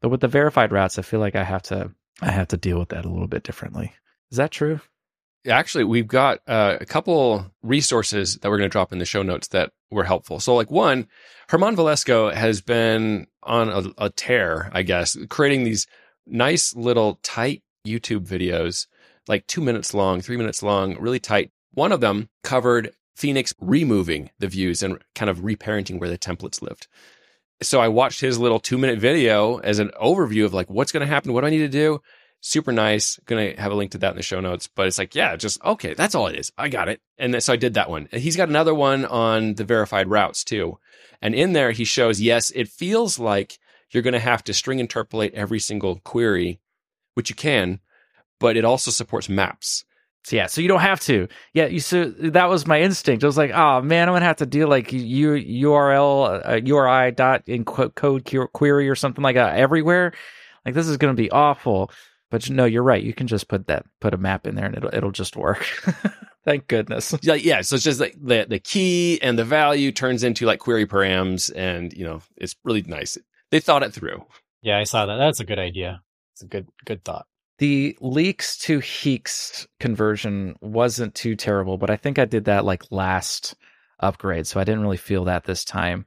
But 0.00 0.08
with 0.08 0.20
the 0.20 0.28
verified 0.28 0.72
routes, 0.72 0.98
I 0.98 1.02
feel 1.02 1.20
like 1.20 1.36
I 1.36 1.44
have 1.44 1.62
to 1.64 1.90
I 2.20 2.30
have 2.30 2.48
to 2.48 2.56
deal 2.56 2.78
with 2.78 2.90
that 2.90 3.04
a 3.04 3.08
little 3.08 3.28
bit 3.28 3.42
differently. 3.44 3.92
Is 4.30 4.38
that 4.38 4.50
true? 4.50 4.80
Actually, 5.48 5.84
we've 5.84 6.06
got 6.06 6.38
uh, 6.46 6.76
a 6.80 6.86
couple 6.86 7.46
resources 7.62 8.36
that 8.36 8.48
we're 8.48 8.58
going 8.58 8.68
to 8.68 8.72
drop 8.72 8.92
in 8.92 8.98
the 8.98 9.04
show 9.04 9.22
notes 9.22 9.48
that 9.48 9.72
were 9.90 10.04
helpful. 10.04 10.38
So, 10.38 10.54
like 10.54 10.70
one, 10.70 11.08
Herman 11.48 11.74
Velasco 11.74 12.30
has 12.30 12.60
been 12.60 13.26
on 13.42 13.68
a, 13.68 14.06
a 14.06 14.10
tear, 14.10 14.70
I 14.72 14.82
guess, 14.82 15.16
creating 15.28 15.64
these 15.64 15.88
nice 16.26 16.76
little 16.76 17.18
tight 17.22 17.62
YouTube 17.84 18.26
videos, 18.26 18.86
like 19.28 19.46
two 19.46 19.60
minutes 19.60 19.94
long, 19.94 20.20
three 20.20 20.36
minutes 20.36 20.62
long, 20.62 20.96
really 20.98 21.20
tight. 21.20 21.50
One 21.72 21.92
of 21.92 22.00
them 22.00 22.28
covered 22.42 22.94
Phoenix 23.16 23.54
removing 23.60 24.30
the 24.38 24.48
views 24.48 24.82
and 24.82 24.98
kind 25.14 25.30
of 25.30 25.40
reparenting 25.40 26.00
where 26.00 26.10
the 26.10 26.18
templates 26.18 26.62
lived. 26.62 26.86
So 27.62 27.80
I 27.80 27.88
watched 27.88 28.20
his 28.20 28.38
little 28.38 28.58
two 28.58 28.78
minute 28.78 28.98
video 28.98 29.58
as 29.58 29.78
an 29.78 29.90
overview 30.00 30.44
of 30.44 30.54
like 30.54 30.68
what's 30.68 30.92
going 30.92 31.06
to 31.06 31.12
happen, 31.12 31.32
what 31.32 31.42
do 31.42 31.46
I 31.46 31.50
need 31.50 31.58
to 31.58 31.68
do 31.68 32.00
super 32.42 32.72
nice. 32.72 33.18
Gonna 33.24 33.58
have 33.58 33.72
a 33.72 33.74
link 33.74 33.92
to 33.92 33.98
that 33.98 34.10
in 34.10 34.16
the 34.16 34.22
show 34.22 34.40
notes. 34.40 34.68
But 34.68 34.88
it's 34.88 34.98
like, 34.98 35.14
yeah, 35.14 35.34
just 35.36 35.62
okay, 35.64 35.94
that's 35.94 36.14
all 36.14 36.26
it 36.26 36.38
is. 36.38 36.52
I 36.58 36.68
got 36.68 36.88
it. 36.88 37.00
And 37.16 37.42
so 37.42 37.54
I 37.54 37.56
did 37.56 37.74
that 37.74 37.88
one. 37.88 38.08
He's 38.12 38.36
got 38.36 38.48
another 38.48 38.74
one 38.74 39.06
on 39.06 39.54
the 39.54 39.64
verified 39.64 40.10
routes 40.10 40.44
too. 40.44 40.78
And 41.22 41.34
in 41.34 41.54
there 41.54 41.70
he 41.70 41.84
shows, 41.84 42.20
yes, 42.20 42.50
it 42.54 42.68
feels 42.68 43.18
like 43.18 43.58
you're 43.90 44.02
gonna 44.02 44.18
have 44.18 44.44
to 44.44 44.54
string 44.54 44.80
interpolate 44.80 45.34
every 45.34 45.60
single 45.60 45.96
query, 46.00 46.60
which 47.14 47.30
you 47.30 47.36
can, 47.36 47.80
but 48.42 48.56
it 48.56 48.64
also 48.66 48.90
supports 48.90 49.30
maps. 49.30 49.84
So 50.24 50.36
yeah, 50.36 50.46
so 50.46 50.60
you 50.60 50.68
don't 50.68 50.80
have 50.80 51.00
to. 51.02 51.28
Yeah, 51.54 51.66
you 51.66 51.80
so 51.80 52.04
that 52.04 52.48
was 52.48 52.66
my 52.66 52.80
instinct. 52.82 53.24
I 53.24 53.26
was 53.26 53.38
like, 53.38 53.52
oh 53.52 53.80
man, 53.80 54.08
I'm 54.08 54.14
gonna 54.14 54.26
have 54.26 54.36
to 54.36 54.46
do 54.46 54.66
like 54.66 54.92
U, 54.92 55.30
URL 55.32 56.48
uh, 56.48 56.60
URI 56.62 57.12
dot 57.12 57.42
in 57.46 57.64
quote 57.64 57.94
code 57.94 58.24
query 58.52 58.88
or 58.88 58.94
something 58.94 59.22
like 59.22 59.36
that 59.36 59.56
everywhere. 59.56 60.12
Like 60.66 60.74
this 60.74 60.86
is 60.86 60.96
gonna 60.96 61.14
be 61.14 61.30
awful. 61.30 61.90
But 62.30 62.48
no, 62.48 62.64
you're 62.64 62.84
right. 62.84 63.02
You 63.02 63.12
can 63.12 63.26
just 63.26 63.48
put 63.48 63.66
that 63.66 63.84
put 64.00 64.14
a 64.14 64.16
map 64.16 64.46
in 64.46 64.54
there 64.54 64.66
and 64.66 64.76
it'll 64.76 64.94
it'll 64.94 65.10
just 65.12 65.36
work. 65.36 65.66
Thank 66.44 66.66
goodness. 66.66 67.14
Yeah, 67.22 67.34
yeah. 67.34 67.60
So 67.62 67.76
it's 67.76 67.84
just 67.84 68.00
like 68.00 68.16
the 68.20 68.46
the 68.48 68.58
key 68.58 69.20
and 69.22 69.38
the 69.38 69.44
value 69.44 69.92
turns 69.92 70.24
into 70.24 70.46
like 70.46 70.58
query 70.58 70.86
params, 70.86 71.52
and 71.54 71.92
you 71.92 72.04
know 72.04 72.20
it's 72.36 72.56
really 72.64 72.82
nice. 72.82 73.18
They 73.50 73.60
thought 73.60 73.82
it 73.82 73.92
through. 73.92 74.24
Yeah, 74.60 74.78
I 74.78 74.84
saw 74.84 75.06
that. 75.06 75.16
That's 75.16 75.40
a 75.40 75.44
good 75.44 75.58
idea. 75.58 76.00
It's 76.34 76.42
a 76.42 76.46
good 76.46 76.68
good 76.84 77.04
thought. 77.04 77.26
The 77.58 77.96
LEEx 78.00 78.58
to 78.62 78.80
HEEx 78.80 79.66
conversion 79.78 80.56
wasn't 80.60 81.14
too 81.14 81.36
terrible, 81.36 81.78
but 81.78 81.90
I 81.90 81.96
think 81.96 82.18
I 82.18 82.24
did 82.24 82.46
that 82.46 82.64
like 82.64 82.90
last 82.90 83.54
upgrade, 84.00 84.46
so 84.46 84.58
I 84.58 84.64
didn't 84.64 84.82
really 84.82 84.96
feel 84.96 85.24
that 85.24 85.44
this 85.44 85.64
time. 85.64 86.06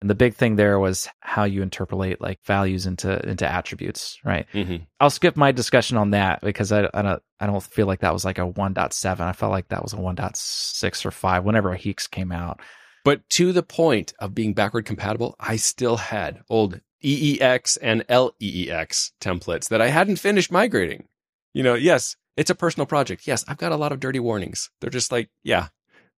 And 0.00 0.10
the 0.10 0.16
big 0.16 0.34
thing 0.34 0.56
there 0.56 0.80
was 0.80 1.08
how 1.20 1.44
you 1.44 1.62
interpolate 1.62 2.20
like 2.20 2.44
values 2.44 2.86
into 2.86 3.24
into 3.28 3.48
attributes, 3.48 4.18
right? 4.24 4.46
Mm-hmm. 4.52 4.84
I'll 4.98 5.10
skip 5.10 5.36
my 5.36 5.52
discussion 5.52 5.96
on 5.96 6.10
that 6.10 6.40
because 6.40 6.72
I, 6.72 6.88
I 6.92 7.02
don't 7.02 7.22
I 7.38 7.46
don't 7.46 7.62
feel 7.62 7.86
like 7.86 8.00
that 8.00 8.12
was 8.12 8.24
like 8.24 8.38
a 8.38 8.42
1.7. 8.42 9.20
I 9.20 9.32
felt 9.32 9.52
like 9.52 9.68
that 9.68 9.82
was 9.82 9.92
a 9.92 9.96
1.6 9.96 11.06
or 11.06 11.10
5 11.12 11.44
whenever 11.44 11.76
HEEx 11.76 12.10
came 12.10 12.32
out. 12.32 12.60
But 13.04 13.28
to 13.30 13.52
the 13.52 13.62
point 13.62 14.12
of 14.18 14.34
being 14.34 14.54
backward 14.54 14.86
compatible, 14.86 15.36
I 15.38 15.56
still 15.56 15.96
had 15.96 16.42
old 16.48 16.80
EEX 17.02 17.78
and 17.80 18.04
LEEX 18.08 19.12
templates 19.20 19.68
that 19.68 19.80
I 19.80 19.88
hadn't 19.88 20.16
finished 20.16 20.52
migrating. 20.52 21.08
You 21.54 21.62
know, 21.62 21.74
yes, 21.74 22.16
it's 22.36 22.50
a 22.50 22.54
personal 22.54 22.86
project. 22.86 23.26
Yes, 23.26 23.44
I've 23.48 23.58
got 23.58 23.72
a 23.72 23.76
lot 23.76 23.92
of 23.92 24.00
dirty 24.00 24.20
warnings. 24.20 24.70
They're 24.80 24.90
just 24.90 25.12
like, 25.12 25.28
yeah, 25.42 25.68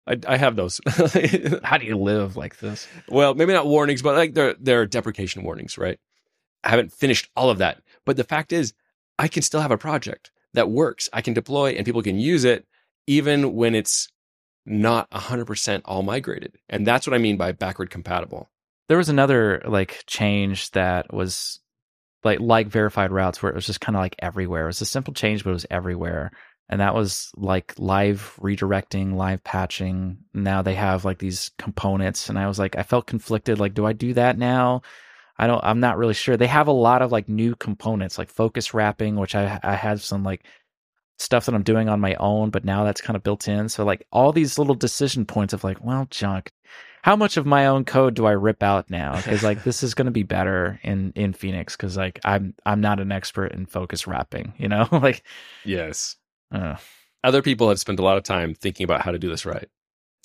I, 0.06 0.18
I 0.26 0.36
have 0.36 0.56
those. 0.56 0.80
How 1.64 1.78
do 1.78 1.86
you 1.86 1.96
live 1.96 2.36
like 2.36 2.58
this? 2.58 2.86
Well, 3.08 3.34
maybe 3.34 3.52
not 3.52 3.66
warnings, 3.66 4.02
but 4.02 4.14
like 4.14 4.34
they're, 4.34 4.54
they're 4.60 4.86
deprecation 4.86 5.42
warnings, 5.42 5.76
right? 5.78 5.98
I 6.62 6.70
haven't 6.70 6.92
finished 6.92 7.30
all 7.36 7.50
of 7.50 7.58
that. 7.58 7.82
But 8.04 8.16
the 8.16 8.24
fact 8.24 8.52
is, 8.52 8.74
I 9.18 9.28
can 9.28 9.42
still 9.42 9.60
have 9.60 9.70
a 9.70 9.78
project 9.78 10.30
that 10.54 10.70
works. 10.70 11.08
I 11.12 11.20
can 11.20 11.34
deploy 11.34 11.72
and 11.72 11.84
people 11.84 12.02
can 12.02 12.18
use 12.18 12.44
it 12.44 12.66
even 13.06 13.54
when 13.54 13.74
it's 13.74 14.08
not 14.66 15.10
100% 15.10 15.82
all 15.84 16.02
migrated. 16.02 16.56
And 16.68 16.86
that's 16.86 17.06
what 17.06 17.14
I 17.14 17.18
mean 17.18 17.36
by 17.36 17.52
backward 17.52 17.90
compatible. 17.90 18.50
There 18.88 18.98
was 18.98 19.08
another 19.08 19.62
like 19.66 20.04
change 20.06 20.70
that 20.72 21.12
was 21.12 21.60
like 22.22 22.40
like 22.40 22.68
verified 22.68 23.12
routes 23.12 23.42
where 23.42 23.50
it 23.50 23.54
was 23.54 23.66
just 23.66 23.80
kind 23.80 23.96
of 23.96 24.00
like 24.00 24.16
everywhere. 24.18 24.64
It 24.64 24.68
was 24.68 24.80
a 24.80 24.86
simple 24.86 25.14
change, 25.14 25.44
but 25.44 25.50
it 25.50 25.54
was 25.54 25.66
everywhere 25.70 26.32
and 26.68 26.80
that 26.80 26.94
was 26.94 27.30
like 27.36 27.74
live 27.78 28.36
redirecting, 28.40 29.14
live 29.14 29.44
patching. 29.44 30.18
Now 30.32 30.62
they 30.62 30.74
have 30.74 31.04
like 31.04 31.18
these 31.18 31.50
components, 31.58 32.28
and 32.28 32.38
I 32.38 32.46
was 32.46 32.58
like, 32.58 32.76
I 32.76 32.82
felt 32.82 33.06
conflicted. 33.06 33.58
Like, 33.60 33.74
do 33.74 33.86
I 33.86 33.92
do 33.92 34.14
that 34.14 34.38
now? 34.38 34.82
I 35.38 35.46
don't. 35.46 35.62
I'm 35.64 35.80
not 35.80 35.98
really 35.98 36.14
sure. 36.14 36.36
They 36.36 36.46
have 36.46 36.68
a 36.68 36.72
lot 36.72 37.02
of 37.02 37.12
like 37.12 37.28
new 37.28 37.54
components, 37.56 38.18
like 38.18 38.30
focus 38.30 38.72
wrapping, 38.72 39.16
which 39.16 39.34
I 39.34 39.60
I 39.62 39.74
have 39.74 40.02
some 40.02 40.24
like 40.24 40.46
stuff 41.18 41.46
that 41.46 41.54
I'm 41.54 41.62
doing 41.62 41.88
on 41.88 42.00
my 42.00 42.14
own, 42.16 42.50
but 42.50 42.64
now 42.64 42.84
that's 42.84 43.00
kind 43.00 43.16
of 43.16 43.22
built 43.22 43.46
in. 43.48 43.68
So 43.68 43.84
like 43.84 44.06
all 44.10 44.32
these 44.32 44.58
little 44.58 44.74
decision 44.74 45.26
points 45.26 45.52
of 45.52 45.64
like, 45.64 45.84
well, 45.84 46.06
junk. 46.10 46.50
How 47.04 47.16
much 47.16 47.36
of 47.36 47.44
my 47.44 47.66
own 47.66 47.84
code 47.84 48.14
do 48.14 48.24
I 48.24 48.30
rip 48.30 48.62
out 48.62 48.88
now? 48.88 49.16
Because 49.24 49.42
like 49.42 49.62
this 49.62 49.82
is 49.82 49.92
going 49.92 50.06
to 50.06 50.10
be 50.10 50.22
better 50.22 50.80
in 50.82 51.12
in 51.14 51.34
Phoenix 51.34 51.76
because 51.76 51.98
like 51.98 52.18
I'm 52.24 52.54
I'm 52.64 52.80
not 52.80 52.98
an 52.98 53.12
expert 53.12 53.52
in 53.52 53.66
focus 53.66 54.06
wrapping, 54.06 54.54
you 54.56 54.68
know. 54.68 54.88
like 54.92 55.22
yes, 55.66 56.16
uh, 56.50 56.76
other 57.22 57.42
people 57.42 57.68
have 57.68 57.78
spent 57.78 57.98
a 57.98 58.02
lot 58.02 58.16
of 58.16 58.22
time 58.22 58.54
thinking 58.54 58.84
about 58.84 59.02
how 59.02 59.10
to 59.10 59.18
do 59.18 59.28
this 59.28 59.44
right. 59.44 59.68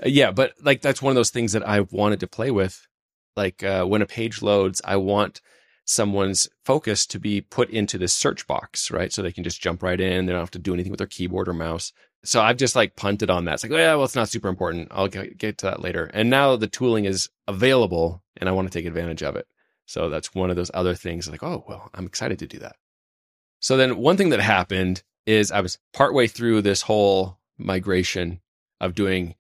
Uh, 0.02 0.08
yeah, 0.08 0.32
but 0.32 0.54
like 0.62 0.80
that's 0.80 1.02
one 1.02 1.12
of 1.12 1.16
those 1.16 1.32
things 1.32 1.52
that 1.52 1.68
I 1.68 1.82
wanted 1.82 2.22
to 2.22 2.28
play 2.28 2.50
with. 2.50 2.88
Like 3.36 3.62
uh, 3.62 3.84
when 3.84 4.02
a 4.02 4.06
page 4.06 4.42
loads, 4.42 4.82
I 4.86 4.96
want 4.96 5.42
someone's 5.84 6.48
focus 6.64 7.06
to 7.08 7.20
be 7.20 7.42
put 7.42 7.70
into 7.72 7.98
this 7.98 8.14
search 8.14 8.48
box, 8.48 8.90
right? 8.90 9.12
So 9.12 9.22
they 9.22 9.34
can 9.34 9.44
just 9.44 9.62
jump 9.62 9.84
right 9.84 10.00
in. 10.00 10.26
They 10.26 10.32
don't 10.32 10.42
have 10.42 10.52
to 10.52 10.60
do 10.60 10.74
anything 10.74 10.92
with 10.92 11.00
their 11.00 11.08
keyboard 11.08 11.50
or 11.50 11.54
mouse. 11.54 11.92
So 12.24 12.42
I've 12.42 12.58
just 12.58 12.76
like 12.76 12.96
punted 12.96 13.30
on 13.30 13.46
that. 13.46 13.56
It's 13.56 13.64
like, 13.64 13.72
oh, 13.72 13.78
yeah, 13.78 13.96
well, 13.96 14.04
it's 14.04 14.16
not 14.16 14.30
super 14.30 14.50
important. 14.50 14.90
I'll 14.92 15.08
get 15.08 15.58
to 15.60 15.66
that 15.68 15.82
later. 15.82 16.12
And 16.14 16.30
now 16.30 16.56
the 16.56 16.68
tooling 16.68 17.06
is 17.06 17.30
available 17.48 18.22
and 18.38 18.50
I 18.50 18.52
want 18.52 18.70
to 18.70 18.78
take 18.78 18.86
advantage 18.86 19.24
of 19.24 19.36
it. 19.36 19.48
So 19.86 20.10
that's 20.10 20.36
one 20.36 20.50
of 20.50 20.56
those 20.56 20.72
other 20.74 20.96
things 20.96 21.30
like, 21.30 21.44
oh, 21.44 21.64
well, 21.68 21.90
I'm 21.94 22.06
excited 22.06 22.40
to 22.40 22.48
do 22.48 22.60
that. 22.60 22.76
So 23.60 23.78
then 23.78 23.98
one 23.98 24.18
thing 24.18 24.30
that 24.30 24.40
happened 24.40 25.04
is 25.26 25.52
I 25.52 25.62
was 25.62 25.80
partway 25.94 26.28
through 26.28 26.62
this 26.62 26.84
whole 26.84 27.40
migration 27.58 28.40
of 28.80 28.96
doing 28.96 29.36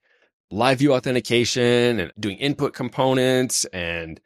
live 0.51 0.79
view 0.79 0.93
authentication 0.93 1.99
and 1.99 2.11
doing 2.19 2.37
input 2.37 2.73
components 2.73 3.65
and 3.65 4.19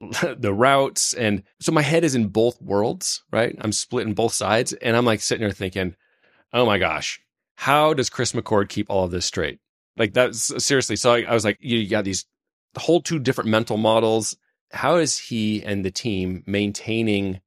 the 0.36 0.52
routes. 0.52 1.14
And 1.14 1.44
so 1.60 1.72
my 1.72 1.82
head 1.82 2.04
is 2.04 2.14
in 2.14 2.28
both 2.28 2.60
worlds, 2.60 3.22
right? 3.30 3.54
I'm 3.60 3.72
split 3.72 4.06
in 4.06 4.14
both 4.14 4.32
sides. 4.32 4.72
And 4.72 4.96
I'm 4.96 5.04
like 5.04 5.20
sitting 5.20 5.42
there 5.42 5.52
thinking, 5.52 5.94
oh 6.52 6.66
my 6.66 6.78
gosh, 6.78 7.20
how 7.62 7.94
does 7.94 8.10
Chris 8.10 8.32
McCord 8.32 8.68
keep 8.68 8.90
all 8.90 9.04
of 9.04 9.12
this 9.12 9.24
straight? 9.24 9.60
Like 9.96 10.14
that's 10.14 10.64
seriously. 10.64 10.96
So 10.96 11.12
I, 11.12 11.22
I 11.22 11.32
was 11.32 11.44
like, 11.44 11.58
you 11.60 11.88
got 11.88 12.02
these 12.02 12.26
whole 12.76 13.00
two 13.00 13.20
different 13.20 13.50
mental 13.50 13.76
models. 13.76 14.36
How 14.72 14.96
is 14.96 15.16
he 15.16 15.62
and 15.62 15.84
the 15.84 15.92
team 15.92 16.42
maintaining 16.44 17.40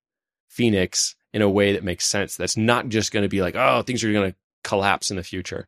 Phoenix 0.47 1.17
in 1.33 1.41
a 1.41 1.49
way 1.49 1.73
that 1.73 1.83
makes 1.83 2.05
sense. 2.05 2.37
That's 2.37 2.55
not 2.55 2.87
just 2.87 3.11
going 3.11 3.23
to 3.23 3.29
be 3.29 3.41
like, 3.41 3.57
oh, 3.57 3.81
things 3.81 4.05
are 4.05 4.13
going 4.13 4.31
to 4.31 4.37
collapse 4.63 5.11
in 5.11 5.17
the 5.17 5.23
future. 5.23 5.67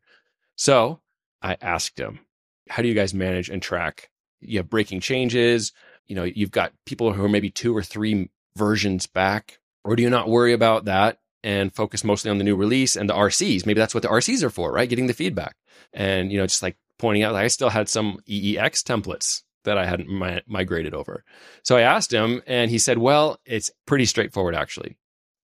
So 0.56 1.02
I 1.42 1.58
asked 1.60 2.00
him, 2.00 2.20
how 2.70 2.82
do 2.82 2.88
you 2.88 2.94
guys 2.94 3.14
manage 3.14 3.50
and 3.50 3.62
track? 3.62 4.10
You 4.40 4.60
have 4.60 4.70
breaking 4.70 5.02
changes. 5.02 5.74
You 6.06 6.16
know, 6.16 6.24
you've 6.24 6.52
got 6.52 6.72
people 6.86 7.12
who 7.12 7.22
are 7.22 7.30
maybe 7.30 7.50
two 7.50 7.76
or 7.76 7.84
three 7.84 8.30
versions 8.56 9.08
back, 9.08 9.60
or 9.84 9.98
do 9.98 10.04
you 10.04 10.10
not 10.10 10.30
worry 10.30 10.54
about 10.54 10.86
that 10.86 11.20
and 11.48 11.74
focus 11.74 12.04
mostly 12.04 12.32
on 12.32 12.38
the 12.38 12.44
new 12.44 12.56
release 12.56 12.96
and 12.96 13.10
the 13.10 13.14
RCs? 13.14 13.66
Maybe 13.66 13.80
that's 13.80 13.94
what 13.94 14.04
the 14.04 14.10
RCs 14.10 14.44
are 14.44 14.50
for, 14.50 14.72
right? 14.72 14.90
Getting 14.90 15.08
the 15.08 15.14
feedback 15.14 15.56
and, 15.94 16.32
you 16.32 16.38
know, 16.38 16.46
just 16.46 16.64
like 16.64 16.78
pointing 16.98 17.24
out, 17.24 17.34
like 17.34 17.46
I 17.46 17.48
still 17.48 17.70
had 17.70 17.90
some 17.90 18.20
EEX 18.30 18.84
templates 18.84 19.44
that 19.64 19.78
I 19.78 19.86
hadn't 19.86 20.10
mi- 20.10 20.42
migrated 20.48 20.94
over. 20.94 21.24
So 21.64 21.78
I 21.78 21.82
asked 21.82 22.12
him 22.12 22.42
and 22.48 22.72
he 22.72 22.80
said, 22.80 22.98
well, 22.98 23.38
it's 23.46 23.72
pretty 23.86 24.06
straightforward 24.06 24.56
actually 24.56 24.98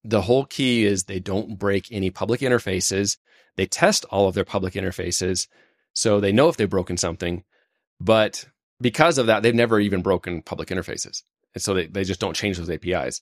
the 0.04 0.22
whole 0.22 0.46
key 0.46 0.84
is 0.86 1.04
they 1.04 1.20
don't 1.20 1.58
break 1.58 1.92
any 1.92 2.10
public 2.10 2.42
interfaces. 2.42 3.18
They 3.56 3.66
test 3.66 4.06
all 4.06 4.28
of 4.28 4.36
their 4.36 4.46
public 4.46 4.74
interfaces. 4.74 5.48
So 5.94 6.20
they 6.20 6.32
know 6.32 6.50
if 6.50 6.58
they've 6.58 6.70
broken 6.70 6.98
something. 6.98 7.44
But 8.00 8.46
because 8.82 9.18
of 9.18 9.28
that, 9.28 9.44
they've 9.44 9.56
never 9.56 9.80
even 9.80 10.02
broken 10.02 10.42
public 10.42 10.70
interfaces. 10.70 11.24
And 11.54 11.62
so 11.62 11.74
they, 11.74 11.88
they 11.88 12.04
just 12.04 12.20
don't 12.20 12.36
change 12.36 12.58
those 12.58 12.70
APIs. 12.70 13.22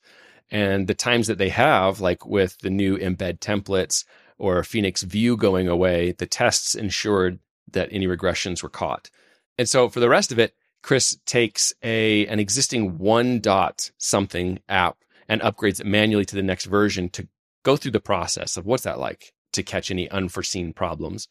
And 0.51 0.87
the 0.87 0.93
times 0.93 1.27
that 1.27 1.37
they 1.37 1.49
have, 1.49 2.01
like 2.01 2.25
with 2.25 2.57
the 2.59 2.69
new 2.69 2.97
embed 2.97 3.39
templates 3.39 4.03
or 4.37 4.63
Phoenix 4.63 5.01
View 5.03 5.37
going 5.37 5.67
away, 5.69 6.11
the 6.11 6.25
tests 6.25 6.75
ensured 6.75 7.39
that 7.71 7.89
any 7.91 8.05
regressions 8.05 8.61
were 8.61 8.69
caught. 8.69 9.09
And 9.57 9.69
so 9.69 9.87
for 9.87 10.01
the 10.01 10.09
rest 10.09 10.31
of 10.31 10.39
it, 10.39 10.53
Chris 10.83 11.17
takes 11.25 11.73
a 11.83 12.25
an 12.27 12.39
existing 12.39 12.97
one 12.97 13.39
dot 13.39 13.91
something 13.97 14.59
app 14.67 14.97
and 15.29 15.39
upgrades 15.41 15.79
it 15.79 15.85
manually 15.85 16.25
to 16.25 16.35
the 16.35 16.43
next 16.43 16.65
version 16.65 17.07
to 17.09 17.27
go 17.63 17.77
through 17.77 17.91
the 17.91 17.99
process 17.99 18.57
of 18.57 18.65
what's 18.65 18.83
that 18.83 18.99
like 18.99 19.33
to 19.53 19.63
catch 19.63 19.91
any 19.91 20.09
unforeseen 20.09 20.73
problems. 20.73 21.27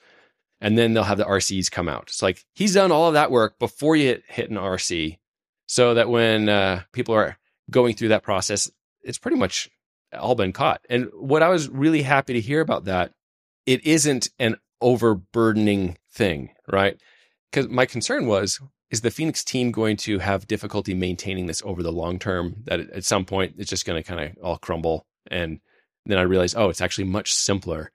and 0.61 0.77
then 0.77 0.93
they'll 0.93 1.05
have 1.05 1.19
the 1.19 1.25
RCs 1.25 1.71
come 1.71 1.89
out. 1.89 2.05
It's 2.09 2.23
like 2.23 2.45
he's 2.55 2.75
done 2.75 2.93
all 2.93 3.09
of 3.09 3.15
that 3.15 3.31
work 3.31 3.59
before 3.59 3.97
you 3.97 4.07
hit, 4.09 4.25
hit 4.29 4.51
an 4.51 4.57
RC, 4.57 5.19
so 5.67 5.95
that 5.95 6.09
when 6.09 6.49
uh, 6.49 6.83
people 6.93 7.15
are 7.15 7.39
going 7.71 7.95
through 7.95 8.09
that 8.09 8.23
process, 8.23 8.71
it's 9.03 9.19
pretty 9.19 9.37
much 9.37 9.69
all 10.19 10.35
been 10.35 10.53
caught. 10.53 10.85
And 10.91 11.09
what 11.15 11.43
I 11.43 11.49
was 11.49 11.69
really 11.69 12.03
happy 12.03 12.35
to 12.35 12.41
hear 12.41 12.61
about 12.61 12.85
that, 12.85 13.13
it 13.67 13.85
isn't 13.85 14.31
an 14.39 14.57
overburdening 14.81 15.97
thing, 16.13 16.51
right? 16.71 17.01
Because 17.51 17.69
my 17.69 17.87
concern 17.87 18.27
was, 18.27 18.61
is 18.91 19.03
the 19.03 19.11
Phoenix 19.11 19.45
team 19.45 19.71
going 19.71 19.97
to 19.99 20.19
have 20.19 20.49
difficulty 20.49 20.95
maintaining 20.95 21.47
this 21.47 21.63
over 21.65 21.83
the 21.83 21.93
long 21.93 22.19
term? 22.19 22.57
That 22.65 22.81
at 22.81 23.05
some 23.05 23.25
point 23.25 23.55
it's 23.59 23.71
just 23.71 23.87
going 23.87 24.03
to 24.03 24.09
kind 24.09 24.21
of 24.21 24.43
all 24.43 24.59
crumble. 24.59 25.07
And 25.31 25.61
then 26.07 26.19
I 26.19 26.23
realized, 26.23 26.57
oh, 26.57 26.71
it's 26.71 26.81
actually 26.81 27.05
much 27.05 27.33
simpler. 27.33 27.93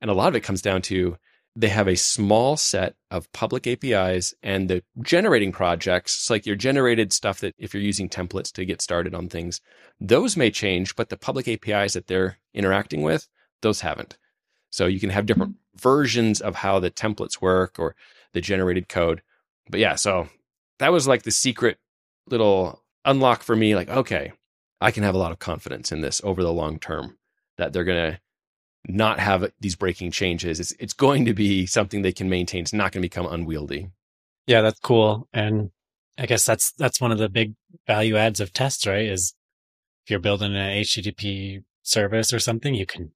And 0.00 0.10
a 0.10 0.14
lot 0.14 0.28
of 0.28 0.36
it 0.36 0.40
comes 0.40 0.60
down 0.60 0.82
to 0.82 1.16
they 1.56 1.68
have 1.68 1.86
a 1.86 1.96
small 1.96 2.56
set 2.56 2.96
of 3.10 3.30
public 3.32 3.66
APIs 3.66 4.34
and 4.42 4.68
the 4.68 4.82
generating 5.02 5.52
projects. 5.52 6.14
It's 6.14 6.30
like 6.30 6.46
your 6.46 6.56
generated 6.56 7.12
stuff 7.12 7.40
that 7.40 7.54
if 7.58 7.72
you're 7.72 7.82
using 7.82 8.08
templates 8.08 8.50
to 8.52 8.64
get 8.64 8.82
started 8.82 9.14
on 9.14 9.28
things, 9.28 9.60
those 10.00 10.36
may 10.36 10.50
change, 10.50 10.96
but 10.96 11.10
the 11.10 11.16
public 11.16 11.46
APIs 11.46 11.92
that 11.92 12.08
they're 12.08 12.38
interacting 12.52 13.02
with, 13.02 13.28
those 13.62 13.82
haven't. 13.82 14.18
So 14.70 14.86
you 14.86 14.98
can 14.98 15.10
have 15.10 15.26
different 15.26 15.52
mm-hmm. 15.52 15.78
versions 15.78 16.40
of 16.40 16.56
how 16.56 16.80
the 16.80 16.90
templates 16.90 17.40
work 17.40 17.78
or 17.78 17.94
the 18.32 18.40
generated 18.40 18.88
code. 18.88 19.22
But 19.70 19.78
yeah, 19.78 19.94
so 19.94 20.28
that 20.80 20.92
was 20.92 21.06
like 21.06 21.22
the 21.22 21.30
secret 21.30 21.78
little 22.28 22.82
unlock 23.04 23.44
for 23.44 23.54
me. 23.54 23.76
Like, 23.76 23.88
okay, 23.88 24.32
I 24.80 24.90
can 24.90 25.04
have 25.04 25.14
a 25.14 25.18
lot 25.18 25.30
of 25.30 25.38
confidence 25.38 25.92
in 25.92 26.00
this 26.00 26.20
over 26.24 26.42
the 26.42 26.52
long 26.52 26.80
term 26.80 27.16
that 27.56 27.72
they're 27.72 27.84
going 27.84 28.12
to 28.12 28.20
not 28.86 29.18
have 29.18 29.50
these 29.60 29.76
breaking 29.76 30.10
changes. 30.10 30.60
It's 30.60 30.72
it's 30.78 30.92
going 30.92 31.24
to 31.24 31.34
be 31.34 31.66
something 31.66 32.02
they 32.02 32.12
can 32.12 32.28
maintain. 32.28 32.62
It's 32.62 32.72
not 32.72 32.92
going 32.92 33.02
to 33.02 33.08
become 33.08 33.26
unwieldy. 33.26 33.90
Yeah, 34.46 34.60
that's 34.60 34.80
cool. 34.80 35.28
And 35.32 35.70
I 36.18 36.26
guess 36.26 36.44
that's 36.44 36.72
that's 36.72 37.00
one 37.00 37.12
of 37.12 37.18
the 37.18 37.28
big 37.28 37.54
value 37.86 38.16
adds 38.16 38.40
of 38.40 38.52
tests, 38.52 38.86
right? 38.86 39.06
Is 39.06 39.34
if 40.04 40.10
you're 40.10 40.20
building 40.20 40.54
an 40.54 40.82
HTTP 40.82 41.64
service 41.82 42.32
or 42.32 42.38
something, 42.38 42.74
you 42.74 42.86
can 42.86 43.12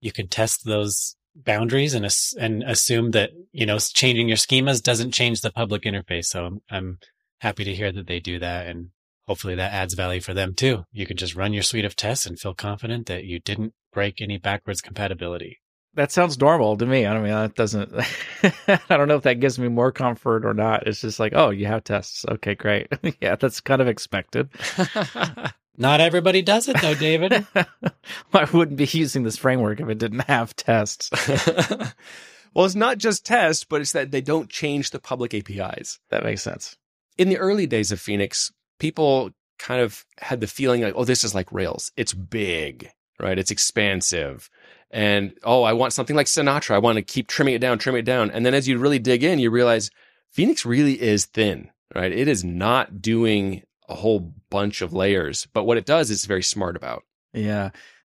you 0.00 0.12
can 0.12 0.28
test 0.28 0.64
those 0.64 1.16
boundaries 1.34 1.94
and 1.94 2.06
and 2.38 2.62
assume 2.64 3.12
that 3.12 3.30
you 3.52 3.64
know 3.64 3.78
changing 3.78 4.28
your 4.28 4.36
schemas 4.36 4.82
doesn't 4.82 5.12
change 5.12 5.40
the 5.40 5.52
public 5.52 5.82
interface. 5.82 6.26
So 6.26 6.46
I'm, 6.46 6.60
I'm 6.70 6.98
happy 7.38 7.64
to 7.64 7.74
hear 7.74 7.92
that 7.92 8.06
they 8.06 8.20
do 8.20 8.38
that, 8.40 8.66
and 8.66 8.90
hopefully 9.32 9.54
that 9.54 9.72
adds 9.72 9.94
value 9.94 10.20
for 10.20 10.34
them 10.34 10.52
too. 10.52 10.84
You 10.92 11.06
can 11.06 11.16
just 11.16 11.34
run 11.34 11.54
your 11.54 11.62
suite 11.62 11.86
of 11.86 11.96
tests 11.96 12.26
and 12.26 12.38
feel 12.38 12.52
confident 12.52 13.06
that 13.06 13.24
you 13.24 13.40
didn't 13.40 13.72
break 13.90 14.20
any 14.20 14.36
backwards 14.36 14.82
compatibility. 14.82 15.58
That 15.94 16.12
sounds 16.12 16.38
normal 16.38 16.76
to 16.76 16.84
me. 16.84 17.06
I 17.06 17.14
don't 17.14 17.22
mean 17.22 17.32
that 17.32 17.54
doesn't. 17.54 17.94
I 18.68 18.78
don't 18.90 19.08
know 19.08 19.16
if 19.16 19.22
that 19.22 19.40
gives 19.40 19.58
me 19.58 19.68
more 19.68 19.90
comfort 19.90 20.44
or 20.44 20.52
not. 20.52 20.86
It's 20.86 21.00
just 21.00 21.18
like, 21.18 21.32
oh, 21.34 21.48
you 21.48 21.64
have 21.64 21.82
tests. 21.82 22.26
Okay, 22.28 22.54
great. 22.54 22.88
yeah, 23.22 23.36
that's 23.36 23.62
kind 23.62 23.80
of 23.80 23.88
expected. 23.88 24.50
Not 25.78 26.02
everybody 26.02 26.42
does 26.42 26.68
it 26.68 26.78
though, 26.82 26.94
David. 26.94 27.46
I 28.34 28.44
wouldn't 28.52 28.76
be 28.76 28.84
using 28.84 29.22
this 29.22 29.38
framework 29.38 29.80
if 29.80 29.88
it 29.88 29.96
didn't 29.96 30.28
have 30.28 30.54
tests. 30.54 31.08
well, 32.52 32.66
it's 32.66 32.74
not 32.74 32.98
just 32.98 33.24
tests, 33.24 33.64
but 33.64 33.80
it's 33.80 33.92
that 33.92 34.10
they 34.10 34.20
don't 34.20 34.50
change 34.50 34.90
the 34.90 34.98
public 34.98 35.32
APIs. 35.32 36.00
That 36.10 36.24
makes 36.24 36.42
sense. 36.42 36.76
In 37.16 37.30
the 37.30 37.38
early 37.38 37.66
days 37.66 37.90
of 37.90 38.00
Phoenix, 38.00 38.52
people 38.82 39.30
kind 39.58 39.80
of 39.80 40.04
had 40.18 40.40
the 40.40 40.46
feeling 40.46 40.82
like, 40.82 40.94
oh, 40.96 41.04
this 41.04 41.24
is 41.24 41.34
like 41.34 41.50
Rails. 41.52 41.90
It's 41.96 42.12
big 42.12 42.90
right? 43.22 43.38
It's 43.38 43.50
expansive. 43.50 44.50
And 44.90 45.32
oh, 45.42 45.62
I 45.62 45.72
want 45.72 45.94
something 45.94 46.16
like 46.16 46.26
Sinatra. 46.26 46.74
I 46.74 46.78
want 46.78 46.96
to 46.96 47.02
keep 47.02 47.28
trimming 47.28 47.54
it 47.54 47.60
down, 47.60 47.78
trimming 47.78 48.00
it 48.00 48.04
down. 48.06 48.30
And 48.30 48.44
then 48.44 48.52
as 48.52 48.68
you 48.68 48.76
really 48.78 48.98
dig 48.98 49.24
in, 49.24 49.38
you 49.38 49.50
realize 49.50 49.90
Phoenix 50.30 50.66
really 50.66 51.00
is 51.00 51.24
thin, 51.24 51.70
right? 51.94 52.12
It 52.12 52.28
is 52.28 52.44
not 52.44 53.00
doing 53.00 53.62
a 53.88 53.94
whole 53.94 54.34
bunch 54.50 54.82
of 54.82 54.92
layers, 54.92 55.46
but 55.54 55.64
what 55.64 55.78
it 55.78 55.86
does 55.86 56.10
is 56.10 56.26
very 56.26 56.42
smart 56.42 56.76
about. 56.76 57.04
Yeah. 57.32 57.70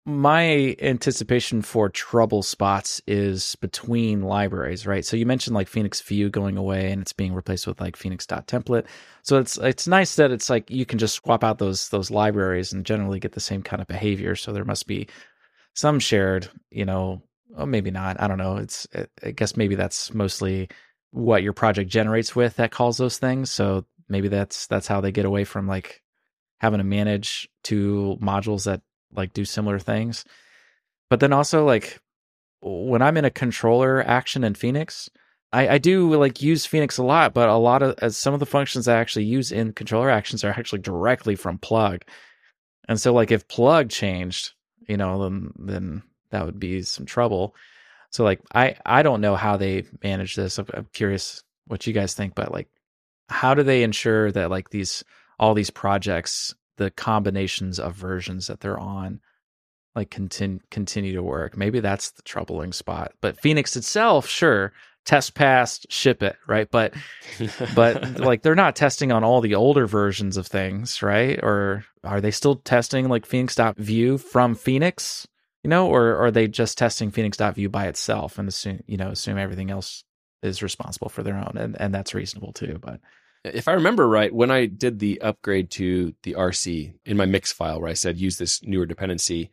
My 0.08 0.76
anticipation 0.82 1.63
for 1.63 1.89
trouble 1.89 2.44
spots 2.44 3.02
is 3.08 3.56
between 3.56 4.22
libraries, 4.22 4.86
right? 4.86 5.04
So 5.04 5.18
you 5.18 5.26
mentioned 5.26 5.56
like 5.56 5.68
Phoenix 5.68 6.00
View 6.02 6.30
going 6.30 6.58
away 6.58 6.91
and 6.91 7.02
it's 7.02 7.12
being 7.13 7.34
replaced 7.34 7.65
with 7.65 7.82
like 7.82 7.96
Phoenix.template. 7.96 8.86
So 9.24 9.39
it's 9.39 9.58
it's 9.58 9.88
nice 9.88 10.15
that 10.18 10.30
it's 10.30 10.48
like 10.48 10.70
you 10.70 10.86
can 10.86 11.00
just 11.00 11.15
swap 11.15 11.44
out 11.44 11.58
those 11.58 11.89
those 11.89 12.12
libraries 12.12 12.72
and 12.72 12.86
generally 12.86 13.20
get 13.20 13.32
the 13.32 13.39
same 13.39 13.63
kind 13.63 13.82
of 13.82 13.88
behavior. 13.88 14.36
So 14.36 14.54
there 14.54 14.63
must 14.63 14.86
be 14.86 15.08
some 15.74 16.00
shared, 16.00 16.52
you 16.70 16.86
know, 16.86 17.24
oh, 17.58 17.65
maybe 17.65 17.89
not. 17.89 18.22
I 18.22 18.28
don't 18.28 18.38
know. 18.38 18.58
It's 18.58 18.88
I 19.24 19.32
guess 19.32 19.58
maybe 19.58 19.74
that's 19.74 20.13
mostly 20.13 20.70
what 21.10 21.41
your 21.41 21.54
project 21.54 21.89
generates 21.89 22.36
with 22.36 22.58
that 22.58 22.70
calls 22.70 22.98
those 22.98 23.18
things. 23.18 23.50
So 23.50 23.86
maybe 24.08 24.28
that's 24.28 24.68
that's 24.68 24.86
how 24.86 25.02
they 25.02 25.12
get 25.12 25.26
away 25.26 25.46
from 25.46 25.68
like 25.68 26.04
having 26.60 26.78
to 26.78 26.84
manage 26.84 27.50
two 27.63 28.20
modules 28.22 28.65
that 28.65 28.82
like 29.15 29.34
do 29.34 29.45
similar 29.45 29.80
things. 29.80 30.25
But 31.10 31.19
then 31.19 31.34
also 31.34 31.65
like 31.65 31.99
when 32.62 33.01
I'm 33.01 33.17
in 33.17 33.25
a 33.25 33.30
controller 33.30 34.04
action 34.06 34.43
in 34.43 34.56
Phoenix, 34.56 35.10
I, 35.54 35.75
I 35.75 35.78
do 35.78 36.13
like 36.15 36.41
use 36.41 36.65
Phoenix 36.65 36.97
a 36.97 37.04
lot, 37.04 37.34
but 37.34 37.49
a 37.49 37.56
lot 37.56 37.84
of 37.84 37.95
as 38.01 38.17
some 38.17 38.34
of 38.34 38.39
the 38.39 38.45
functions 38.45 38.88
I 38.88 38.97
actually 38.99 39.25
use 39.25 39.51
in 39.51 39.73
controller 39.73 40.10
actions 40.10 40.43
are 40.43 40.49
actually 40.49 40.80
directly 40.80 41.36
from 41.36 41.58
plug. 41.58 42.01
And 42.88 42.99
so 42.99 43.13
like 43.13 43.32
if 43.32 43.47
plug 43.47 43.89
changed, 43.89 44.54
you 44.88 44.97
know, 44.97 45.23
then 45.23 45.51
then 45.58 46.04
that 46.32 46.45
would 46.45 46.60
be 46.60 46.82
some 46.82 47.06
trouble. 47.06 47.56
So 48.10 48.23
like 48.23 48.41
I 48.54 48.75
I 48.86 49.04
don't 49.04 49.21
know 49.21 49.36
how 49.36 49.58
they 49.58 49.86
manage 50.04 50.36
this. 50.36 50.58
I'm, 50.58 50.67
I'm 50.73 50.88
curious 50.93 51.43
what 51.67 51.88
you 51.88 51.93
guys 51.93 52.13
think, 52.13 52.36
but 52.36 52.51
like 52.51 52.67
how 53.30 53.54
do 53.54 53.63
they 53.63 53.84
ensure 53.84 54.32
that 54.32 54.49
like 54.49 54.69
these 54.69 55.04
all 55.39 55.54
these 55.54 55.69
projects 55.69 56.54
the 56.78 56.92
combinations 56.92 57.80
of 57.80 57.96
versions 57.96 58.48
that 58.48 58.60
they're 58.60 58.80
on 58.80 59.20
like 59.96 60.10
continue 60.10 60.60
continue 60.72 61.14
to 61.14 61.24
work. 61.24 61.58
Maybe 61.58 61.80
that's 61.80 62.12
the 62.12 62.22
troubling 62.22 62.74
spot. 62.74 63.14
But 63.22 63.40
Phoenix 63.40 63.76
itself, 63.76 64.28
sure, 64.28 64.74
test 65.06 65.36
passed, 65.36 65.90
ship 65.90 66.22
it, 66.22 66.36
right? 66.48 66.70
But 66.70 66.94
but 67.74 68.20
like 68.20 68.42
they're 68.42 68.56
not 68.56 68.76
testing 68.76 69.12
on 69.12 69.24
all 69.24 69.42
the 69.42 69.56
older 69.56 69.88
versions 69.88 70.38
of 70.38 70.48
things, 70.48 71.02
right? 71.02 71.40
Or 71.42 71.86
are 72.04 72.22
they 72.22 72.32
still 72.32 72.58
testing 72.58 73.08
like 73.08 73.26
Phoenix.view 73.26 74.18
from 74.18 74.56
Phoenix? 74.56 75.28
You 75.64 75.70
know, 75.70 75.88
or, 75.88 76.10
or 76.10 76.26
are 76.26 76.32
they 76.32 76.48
just 76.48 76.78
testing 76.78 77.10
Phoenix.view 77.10 77.70
by 77.70 77.88
itself 77.88 78.38
and 78.38 78.48
assume 78.48 78.84
you 78.86 78.98
know 78.98 79.10
assume 79.10 79.38
everything 79.38 79.72
else 79.72 80.04
is 80.44 80.62
responsible 80.62 81.10
for 81.10 81.24
their 81.24 81.38
own, 81.38 81.54
and 81.56 81.80
and 81.80 81.94
that's 81.94 82.14
reasonable 82.14 82.52
too. 82.52 82.80
But 82.82 83.00
if 83.54 83.68
I 83.68 83.74
remember 83.74 84.08
right, 84.08 84.34
when 84.34 84.52
I 84.52 84.66
did 84.66 85.00
the 85.00 85.22
upgrade 85.22 85.70
to 85.72 86.14
the 86.24 86.34
RC 86.34 86.94
in 87.06 87.18
my 87.18 87.26
mix 87.26 87.52
file 87.52 87.80
where 87.80 87.90
I 87.90 87.94
said 87.94 88.18
use 88.18 88.38
this 88.38 88.64
newer 88.64 88.86
dependency, 88.86 89.52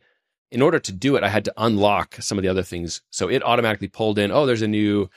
in 0.51 0.61
order 0.61 0.79
to 0.79 0.91
do 0.91 1.15
it, 1.15 1.23
I 1.23 1.29
had 1.29 1.45
to 1.45 1.53
unlock 1.57 2.15
some 2.19 2.37
of 2.37 2.43
the 2.43 2.47
other 2.47 2.63
things. 2.63 3.01
So 3.09 3.29
it 3.29 3.43
automatically 3.43 3.87
pulled 3.87 4.19
in, 4.19 4.31
oh, 4.31 4.45
there's 4.45 4.61
a 4.61 4.67
new 4.67 5.09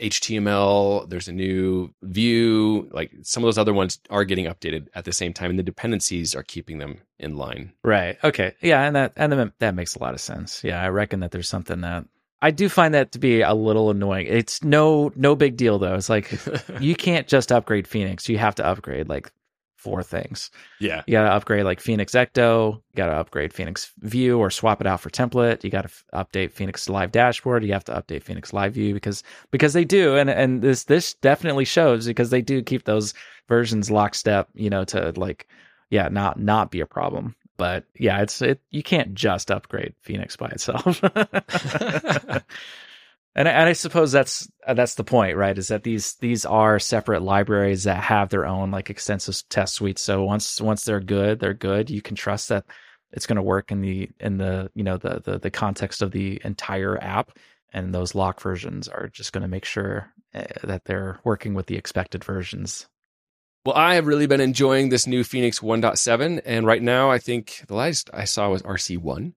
HTML, 0.00 1.08
there's 1.08 1.28
a 1.28 1.32
new 1.32 1.94
view. 2.02 2.88
Like 2.92 3.12
some 3.22 3.42
of 3.42 3.46
those 3.46 3.58
other 3.58 3.74
ones 3.74 3.98
are 4.10 4.24
getting 4.24 4.46
updated 4.46 4.88
at 4.94 5.04
the 5.04 5.12
same 5.12 5.32
time, 5.32 5.50
and 5.50 5.58
the 5.58 5.64
dependencies 5.64 6.34
are 6.34 6.42
keeping 6.42 6.78
them 6.78 6.98
in 7.18 7.36
line. 7.36 7.72
Right. 7.82 8.18
Okay. 8.24 8.54
Yeah, 8.60 8.82
and 8.82 8.96
that 8.96 9.12
and 9.16 9.52
that 9.58 9.74
makes 9.74 9.94
a 9.94 10.00
lot 10.00 10.14
of 10.14 10.20
sense. 10.20 10.64
Yeah, 10.64 10.82
I 10.82 10.88
reckon 10.88 11.20
that 11.20 11.30
there's 11.30 11.48
something 11.48 11.82
that 11.82 12.06
I 12.44 12.50
do 12.50 12.68
find 12.68 12.92
that 12.92 13.10
to 13.12 13.18
be 13.18 13.40
a 13.40 13.54
little 13.54 13.88
annoying. 13.88 14.26
It's 14.28 14.62
no 14.62 15.10
no 15.16 15.34
big 15.34 15.56
deal 15.56 15.78
though. 15.78 15.94
It's 15.94 16.10
like 16.10 16.30
you 16.78 16.94
can't 16.94 17.26
just 17.26 17.50
upgrade 17.50 17.88
Phoenix. 17.88 18.28
You 18.28 18.36
have 18.36 18.54
to 18.56 18.66
upgrade 18.66 19.08
like 19.08 19.32
four 19.78 20.02
things. 20.02 20.50
Yeah. 20.78 21.02
You 21.06 21.12
got 21.12 21.24
to 21.24 21.32
upgrade 21.32 21.64
like 21.64 21.80
Phoenix 21.80 22.12
Ecto, 22.12 22.74
you 22.74 22.96
got 22.96 23.06
to 23.06 23.12
upgrade 23.12 23.54
Phoenix 23.54 23.92
View 24.00 24.38
or 24.38 24.50
swap 24.50 24.82
it 24.82 24.86
out 24.86 25.00
for 25.00 25.08
template. 25.08 25.64
You 25.64 25.70
got 25.70 25.88
to 25.88 25.90
f- 25.90 26.04
update 26.12 26.52
Phoenix 26.52 26.86
Live 26.86 27.12
Dashboard, 27.12 27.64
you 27.64 27.72
have 27.72 27.84
to 27.84 27.94
update 27.94 28.22
Phoenix 28.22 28.52
Live 28.52 28.74
View 28.74 28.92
because 28.92 29.22
because 29.50 29.72
they 29.72 29.86
do 29.86 30.16
and 30.16 30.28
and 30.28 30.60
this 30.60 30.84
this 30.84 31.14
definitely 31.14 31.64
shows 31.64 32.06
because 32.06 32.28
they 32.28 32.42
do 32.42 32.62
keep 32.62 32.84
those 32.84 33.14
versions 33.48 33.90
lockstep, 33.90 34.50
you 34.52 34.68
know, 34.68 34.84
to 34.84 35.14
like 35.16 35.48
yeah, 35.88 36.08
not 36.08 36.38
not 36.38 36.70
be 36.70 36.80
a 36.80 36.86
problem. 36.86 37.36
But 37.56 37.84
yeah, 37.98 38.22
it's 38.22 38.42
it. 38.42 38.60
You 38.70 38.82
can't 38.82 39.14
just 39.14 39.50
upgrade 39.50 39.94
Phoenix 40.02 40.36
by 40.36 40.48
itself. 40.48 41.00
and 43.34 43.48
I, 43.48 43.50
and 43.50 43.68
I 43.68 43.72
suppose 43.72 44.12
that's 44.12 44.50
uh, 44.66 44.74
that's 44.74 44.96
the 44.96 45.04
point, 45.04 45.36
right? 45.36 45.56
Is 45.56 45.68
that 45.68 45.84
these 45.84 46.14
these 46.16 46.44
are 46.44 46.78
separate 46.78 47.22
libraries 47.22 47.84
that 47.84 48.02
have 48.02 48.28
their 48.30 48.46
own 48.46 48.70
like 48.70 48.90
extensive 48.90 49.42
test 49.48 49.74
suites. 49.74 50.02
So 50.02 50.24
once 50.24 50.60
once 50.60 50.84
they're 50.84 51.00
good, 51.00 51.38
they're 51.38 51.54
good. 51.54 51.90
You 51.90 52.02
can 52.02 52.16
trust 52.16 52.48
that 52.48 52.64
it's 53.12 53.26
going 53.26 53.36
to 53.36 53.42
work 53.42 53.70
in 53.70 53.80
the 53.80 54.10
in 54.18 54.38
the 54.38 54.70
you 54.74 54.82
know 54.82 54.96
the 54.96 55.20
the 55.24 55.38
the 55.38 55.50
context 55.50 56.02
of 56.02 56.10
the 56.10 56.40
entire 56.44 56.98
app. 57.02 57.38
And 57.72 57.92
those 57.92 58.14
lock 58.14 58.40
versions 58.40 58.86
are 58.86 59.08
just 59.08 59.32
going 59.32 59.42
to 59.42 59.48
make 59.48 59.64
sure 59.64 60.12
uh, 60.32 60.44
that 60.62 60.84
they're 60.84 61.18
working 61.24 61.54
with 61.54 61.66
the 61.66 61.76
expected 61.76 62.22
versions 62.22 62.86
well, 63.64 63.76
I 63.76 63.94
have 63.94 64.06
really 64.06 64.26
been 64.26 64.40
enjoying 64.40 64.90
this 64.90 65.06
new 65.06 65.24
Phoenix 65.24 65.60
1.7. 65.60 66.40
And 66.44 66.66
right 66.66 66.82
now, 66.82 67.10
I 67.10 67.18
think 67.18 67.64
the 67.66 67.74
last 67.74 68.10
I 68.12 68.24
saw 68.24 68.50
was 68.50 68.62
RC1, 68.62 69.32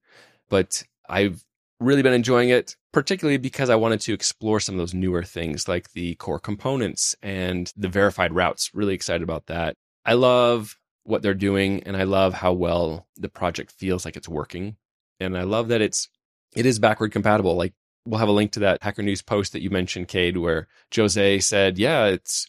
but 0.49 0.83
I've 1.07 1.43
really 1.79 2.01
been 2.01 2.13
enjoying 2.13 2.49
it, 2.49 2.75
particularly 2.91 3.37
because 3.37 3.69
I 3.69 3.75
wanted 3.75 4.01
to 4.01 4.13
explore 4.13 4.59
some 4.59 4.75
of 4.75 4.79
those 4.79 4.93
newer 4.93 5.23
things 5.23 5.67
like 5.67 5.91
the 5.93 6.15
core 6.15 6.39
components 6.39 7.15
and 7.21 7.71
the 7.77 7.87
verified 7.87 8.33
routes. 8.33 8.71
Really 8.73 8.95
excited 8.95 9.23
about 9.23 9.45
that. 9.45 9.75
I 10.05 10.13
love 10.13 10.77
what 11.03 11.21
they're 11.21 11.33
doing 11.33 11.83
and 11.83 11.95
I 11.95 12.03
love 12.03 12.33
how 12.33 12.51
well 12.51 13.07
the 13.15 13.29
project 13.29 13.71
feels 13.71 14.03
like 14.03 14.17
it's 14.17 14.27
working. 14.27 14.75
And 15.19 15.37
I 15.37 15.43
love 15.43 15.69
that 15.69 15.81
it's 15.81 16.09
it 16.53 16.65
is 16.65 16.79
backward 16.79 17.11
compatible. 17.11 17.55
Like 17.55 17.73
we'll 18.05 18.19
have 18.19 18.27
a 18.29 18.33
link 18.33 18.51
to 18.53 18.59
that 18.61 18.83
Hacker 18.83 19.03
News 19.03 19.21
post 19.21 19.53
that 19.53 19.61
you 19.61 19.69
mentioned, 19.69 20.09
Cade, 20.09 20.37
where 20.37 20.67
Jose 20.93 21.39
said, 21.39 21.77
Yeah, 21.77 22.05
it's 22.05 22.47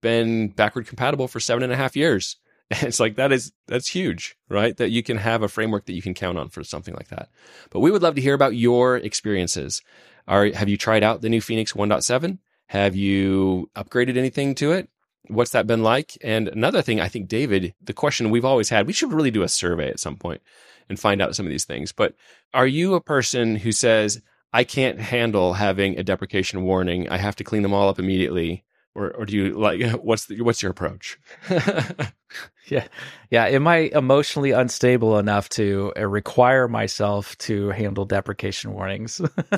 been 0.00 0.48
backward 0.48 0.86
compatible 0.86 1.28
for 1.28 1.40
seven 1.40 1.62
and 1.62 1.72
a 1.72 1.76
half 1.76 1.96
years. 1.96 2.36
It's 2.70 3.00
like 3.00 3.16
that 3.16 3.32
is 3.32 3.50
that's 3.66 3.88
huge, 3.88 4.36
right? 4.50 4.76
That 4.76 4.90
you 4.90 5.02
can 5.02 5.16
have 5.16 5.42
a 5.42 5.48
framework 5.48 5.86
that 5.86 5.94
you 5.94 6.02
can 6.02 6.12
count 6.12 6.36
on 6.36 6.50
for 6.50 6.62
something 6.62 6.92
like 6.92 7.08
that. 7.08 7.30
But 7.70 7.80
we 7.80 7.90
would 7.90 8.02
love 8.02 8.14
to 8.16 8.20
hear 8.20 8.34
about 8.34 8.54
your 8.54 8.98
experiences. 8.98 9.80
Are 10.26 10.52
have 10.52 10.68
you 10.68 10.76
tried 10.76 11.02
out 11.02 11.22
the 11.22 11.30
new 11.30 11.40
Phoenix 11.40 11.72
1.7? 11.72 12.38
Have 12.66 12.94
you 12.94 13.70
upgraded 13.74 14.18
anything 14.18 14.54
to 14.56 14.72
it? 14.72 14.90
What's 15.28 15.52
that 15.52 15.66
been 15.66 15.82
like? 15.82 16.18
And 16.22 16.48
another 16.48 16.82
thing, 16.82 17.00
I 17.00 17.08
think, 17.08 17.28
David, 17.28 17.74
the 17.82 17.94
question 17.94 18.28
we've 18.28 18.44
always 18.44 18.68
had, 18.68 18.86
we 18.86 18.92
should 18.92 19.12
really 19.12 19.30
do 19.30 19.42
a 19.42 19.48
survey 19.48 19.88
at 19.88 20.00
some 20.00 20.16
point 20.16 20.42
and 20.90 21.00
find 21.00 21.22
out 21.22 21.34
some 21.34 21.46
of 21.46 21.50
these 21.50 21.64
things. 21.64 21.92
But 21.92 22.14
are 22.52 22.66
you 22.66 22.94
a 22.94 23.00
person 23.00 23.56
who 23.56 23.72
says, 23.72 24.20
I 24.52 24.64
can't 24.64 24.98
handle 24.98 25.54
having 25.54 25.98
a 25.98 26.02
deprecation 26.02 26.62
warning. 26.62 27.08
I 27.08 27.18
have 27.18 27.36
to 27.36 27.44
clean 27.44 27.62
them 27.62 27.74
all 27.74 27.88
up 27.88 27.98
immediately 27.98 28.64
or 28.98 29.10
or 29.12 29.24
do 29.24 29.36
you 29.36 29.58
like 29.58 29.80
what's 30.02 30.26
the, 30.26 30.40
what's 30.42 30.62
your 30.62 30.70
approach? 30.70 31.18
yeah, 32.68 32.86
yeah. 33.30 33.46
Am 33.46 33.66
I 33.66 33.90
emotionally 33.94 34.50
unstable 34.50 35.18
enough 35.18 35.48
to 35.50 35.92
uh, 35.96 36.06
require 36.06 36.68
myself 36.68 37.38
to 37.38 37.70
handle 37.70 38.04
deprecation 38.04 38.72
warnings? 38.72 39.20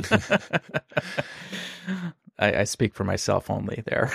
I, 2.39 2.61
I, 2.61 2.65
speak 2.65 2.95
for 2.95 3.05
myself 3.05 3.51
only 3.51 3.83
there. 3.85 4.11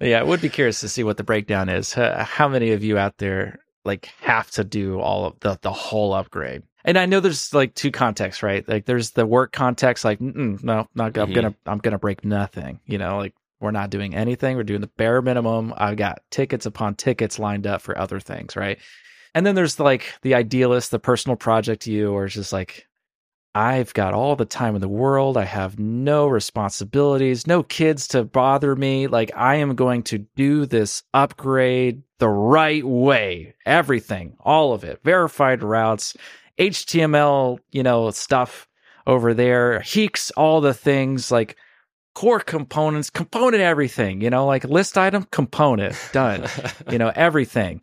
yeah, 0.00 0.20
I 0.20 0.22
would 0.22 0.40
be 0.40 0.48
curious 0.48 0.80
to 0.80 0.88
see 0.88 1.04
what 1.04 1.18
the 1.18 1.24
breakdown 1.24 1.68
is. 1.68 1.92
How 1.92 2.48
many 2.48 2.72
of 2.72 2.82
you 2.82 2.96
out 2.96 3.18
there 3.18 3.58
like 3.84 4.06
have 4.22 4.50
to 4.52 4.64
do 4.64 4.98
all 5.00 5.26
of 5.26 5.40
the 5.40 5.58
the 5.60 5.72
whole 5.72 6.14
upgrade? 6.14 6.62
And 6.84 6.98
I 6.98 7.06
know 7.06 7.20
there's 7.20 7.54
like 7.54 7.74
two 7.74 7.90
contexts, 7.90 8.42
right? 8.42 8.68
Like 8.68 8.84
there's 8.84 9.12
the 9.12 9.26
work 9.26 9.52
context, 9.52 10.04
like 10.04 10.20
no, 10.20 10.58
not 10.62 10.88
I'm 10.96 11.12
mm-hmm. 11.12 11.32
gonna 11.32 11.54
I'm 11.66 11.78
gonna 11.78 11.98
break 11.98 12.24
nothing. 12.24 12.80
You 12.86 12.98
know, 12.98 13.16
like 13.18 13.34
we're 13.60 13.70
not 13.70 13.90
doing 13.90 14.14
anything. 14.14 14.56
We're 14.56 14.64
doing 14.64 14.82
the 14.82 14.86
bare 14.88 15.22
minimum. 15.22 15.72
I've 15.76 15.96
got 15.96 16.22
tickets 16.30 16.66
upon 16.66 16.96
tickets 16.96 17.38
lined 17.38 17.66
up 17.66 17.80
for 17.80 17.96
other 17.96 18.20
things, 18.20 18.56
right? 18.56 18.78
And 19.34 19.46
then 19.46 19.54
there's 19.54 19.80
like 19.80 20.04
the 20.22 20.34
idealist, 20.34 20.90
the 20.90 20.98
personal 20.98 21.36
project 21.36 21.86
you, 21.86 22.12
or 22.12 22.26
it's 22.26 22.34
just 22.34 22.52
like 22.52 22.86
I've 23.54 23.94
got 23.94 24.14
all 24.14 24.36
the 24.36 24.44
time 24.44 24.74
in 24.74 24.80
the 24.80 24.88
world. 24.88 25.36
I 25.36 25.44
have 25.44 25.78
no 25.78 26.26
responsibilities, 26.26 27.46
no 27.46 27.62
kids 27.62 28.08
to 28.08 28.24
bother 28.24 28.76
me. 28.76 29.06
Like 29.06 29.30
I 29.36 29.56
am 29.56 29.76
going 29.76 30.02
to 30.04 30.18
do 30.18 30.66
this 30.66 31.02
upgrade 31.14 32.02
the 32.18 32.28
right 32.28 32.84
way. 32.84 33.54
Everything, 33.64 34.36
all 34.40 34.72
of 34.72 34.84
it, 34.84 35.00
verified 35.04 35.62
routes 35.62 36.16
HTML, 36.58 37.58
you 37.70 37.82
know, 37.82 38.10
stuff 38.10 38.68
over 39.06 39.34
there, 39.34 39.80
HEEx, 39.80 40.30
all 40.36 40.60
the 40.60 40.74
things 40.74 41.30
like 41.30 41.56
core 42.14 42.40
components, 42.40 43.10
component 43.10 43.62
everything, 43.62 44.20
you 44.20 44.30
know, 44.30 44.46
like 44.46 44.64
list 44.64 44.96
item, 44.96 45.24
component, 45.30 45.96
done, 46.12 46.46
you 46.90 46.98
know, 46.98 47.12
everything. 47.14 47.82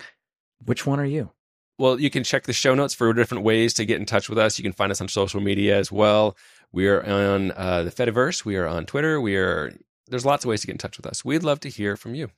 Which 0.66 0.86
one 0.86 1.00
are 1.00 1.06
you? 1.06 1.32
Well, 1.78 2.00
you 2.00 2.10
can 2.10 2.24
check 2.24 2.44
the 2.44 2.54
show 2.54 2.76
notes 2.76 2.94
for 2.94 3.12
different 3.14 3.44
ways 3.44 3.74
to 3.76 3.86
get 3.86 4.00
in 4.00 4.06
touch 4.06 4.30
with 4.30 4.38
us. 4.38 4.60
You 4.60 4.64
can 4.64 4.74
find 4.74 4.92
us 4.92 5.02
on 5.02 5.08
social 5.08 5.42
media 5.42 5.78
as 5.78 5.92
well. 5.92 6.38
We 6.72 6.88
are 6.88 7.04
on 7.04 7.52
uh, 7.52 7.84
the 7.84 7.92
Fediverse. 7.92 8.46
We 8.46 8.56
are 8.56 8.68
on 8.68 8.86
Twitter. 8.86 9.20
We 9.20 9.36
are 9.36 9.72
there's 10.08 10.26
lots 10.26 10.44
of 10.44 10.50
ways 10.50 10.62
to 10.62 10.68
get 10.68 10.74
in 10.74 10.78
touch 10.78 10.98
with 10.98 11.06
us. 11.06 11.26
We'd 11.26 11.44
love 11.44 11.60
to 11.62 11.70
hear 11.70 11.96
from 11.96 12.16
you. 12.16 12.30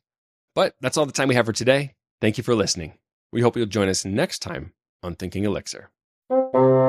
But 0.56 0.76
that's 0.80 0.98
all 0.98 1.06
the 1.06 1.12
time 1.12 1.28
we 1.28 1.36
have 1.36 1.48
for 1.48 1.54
today. 1.54 1.96
Thank 2.22 2.38
you 2.38 2.44
for 2.44 2.56
listening. 2.56 2.94
We 3.32 3.42
hope 3.42 3.58
you'll 3.58 3.66
join 3.66 3.90
us 3.90 4.06
next 4.06 4.40
time 4.40 4.74
on 5.02 5.16
Thinking 5.16 5.44
Elixir. 5.44 5.90
Thank 6.30 6.54
you. 6.54 6.83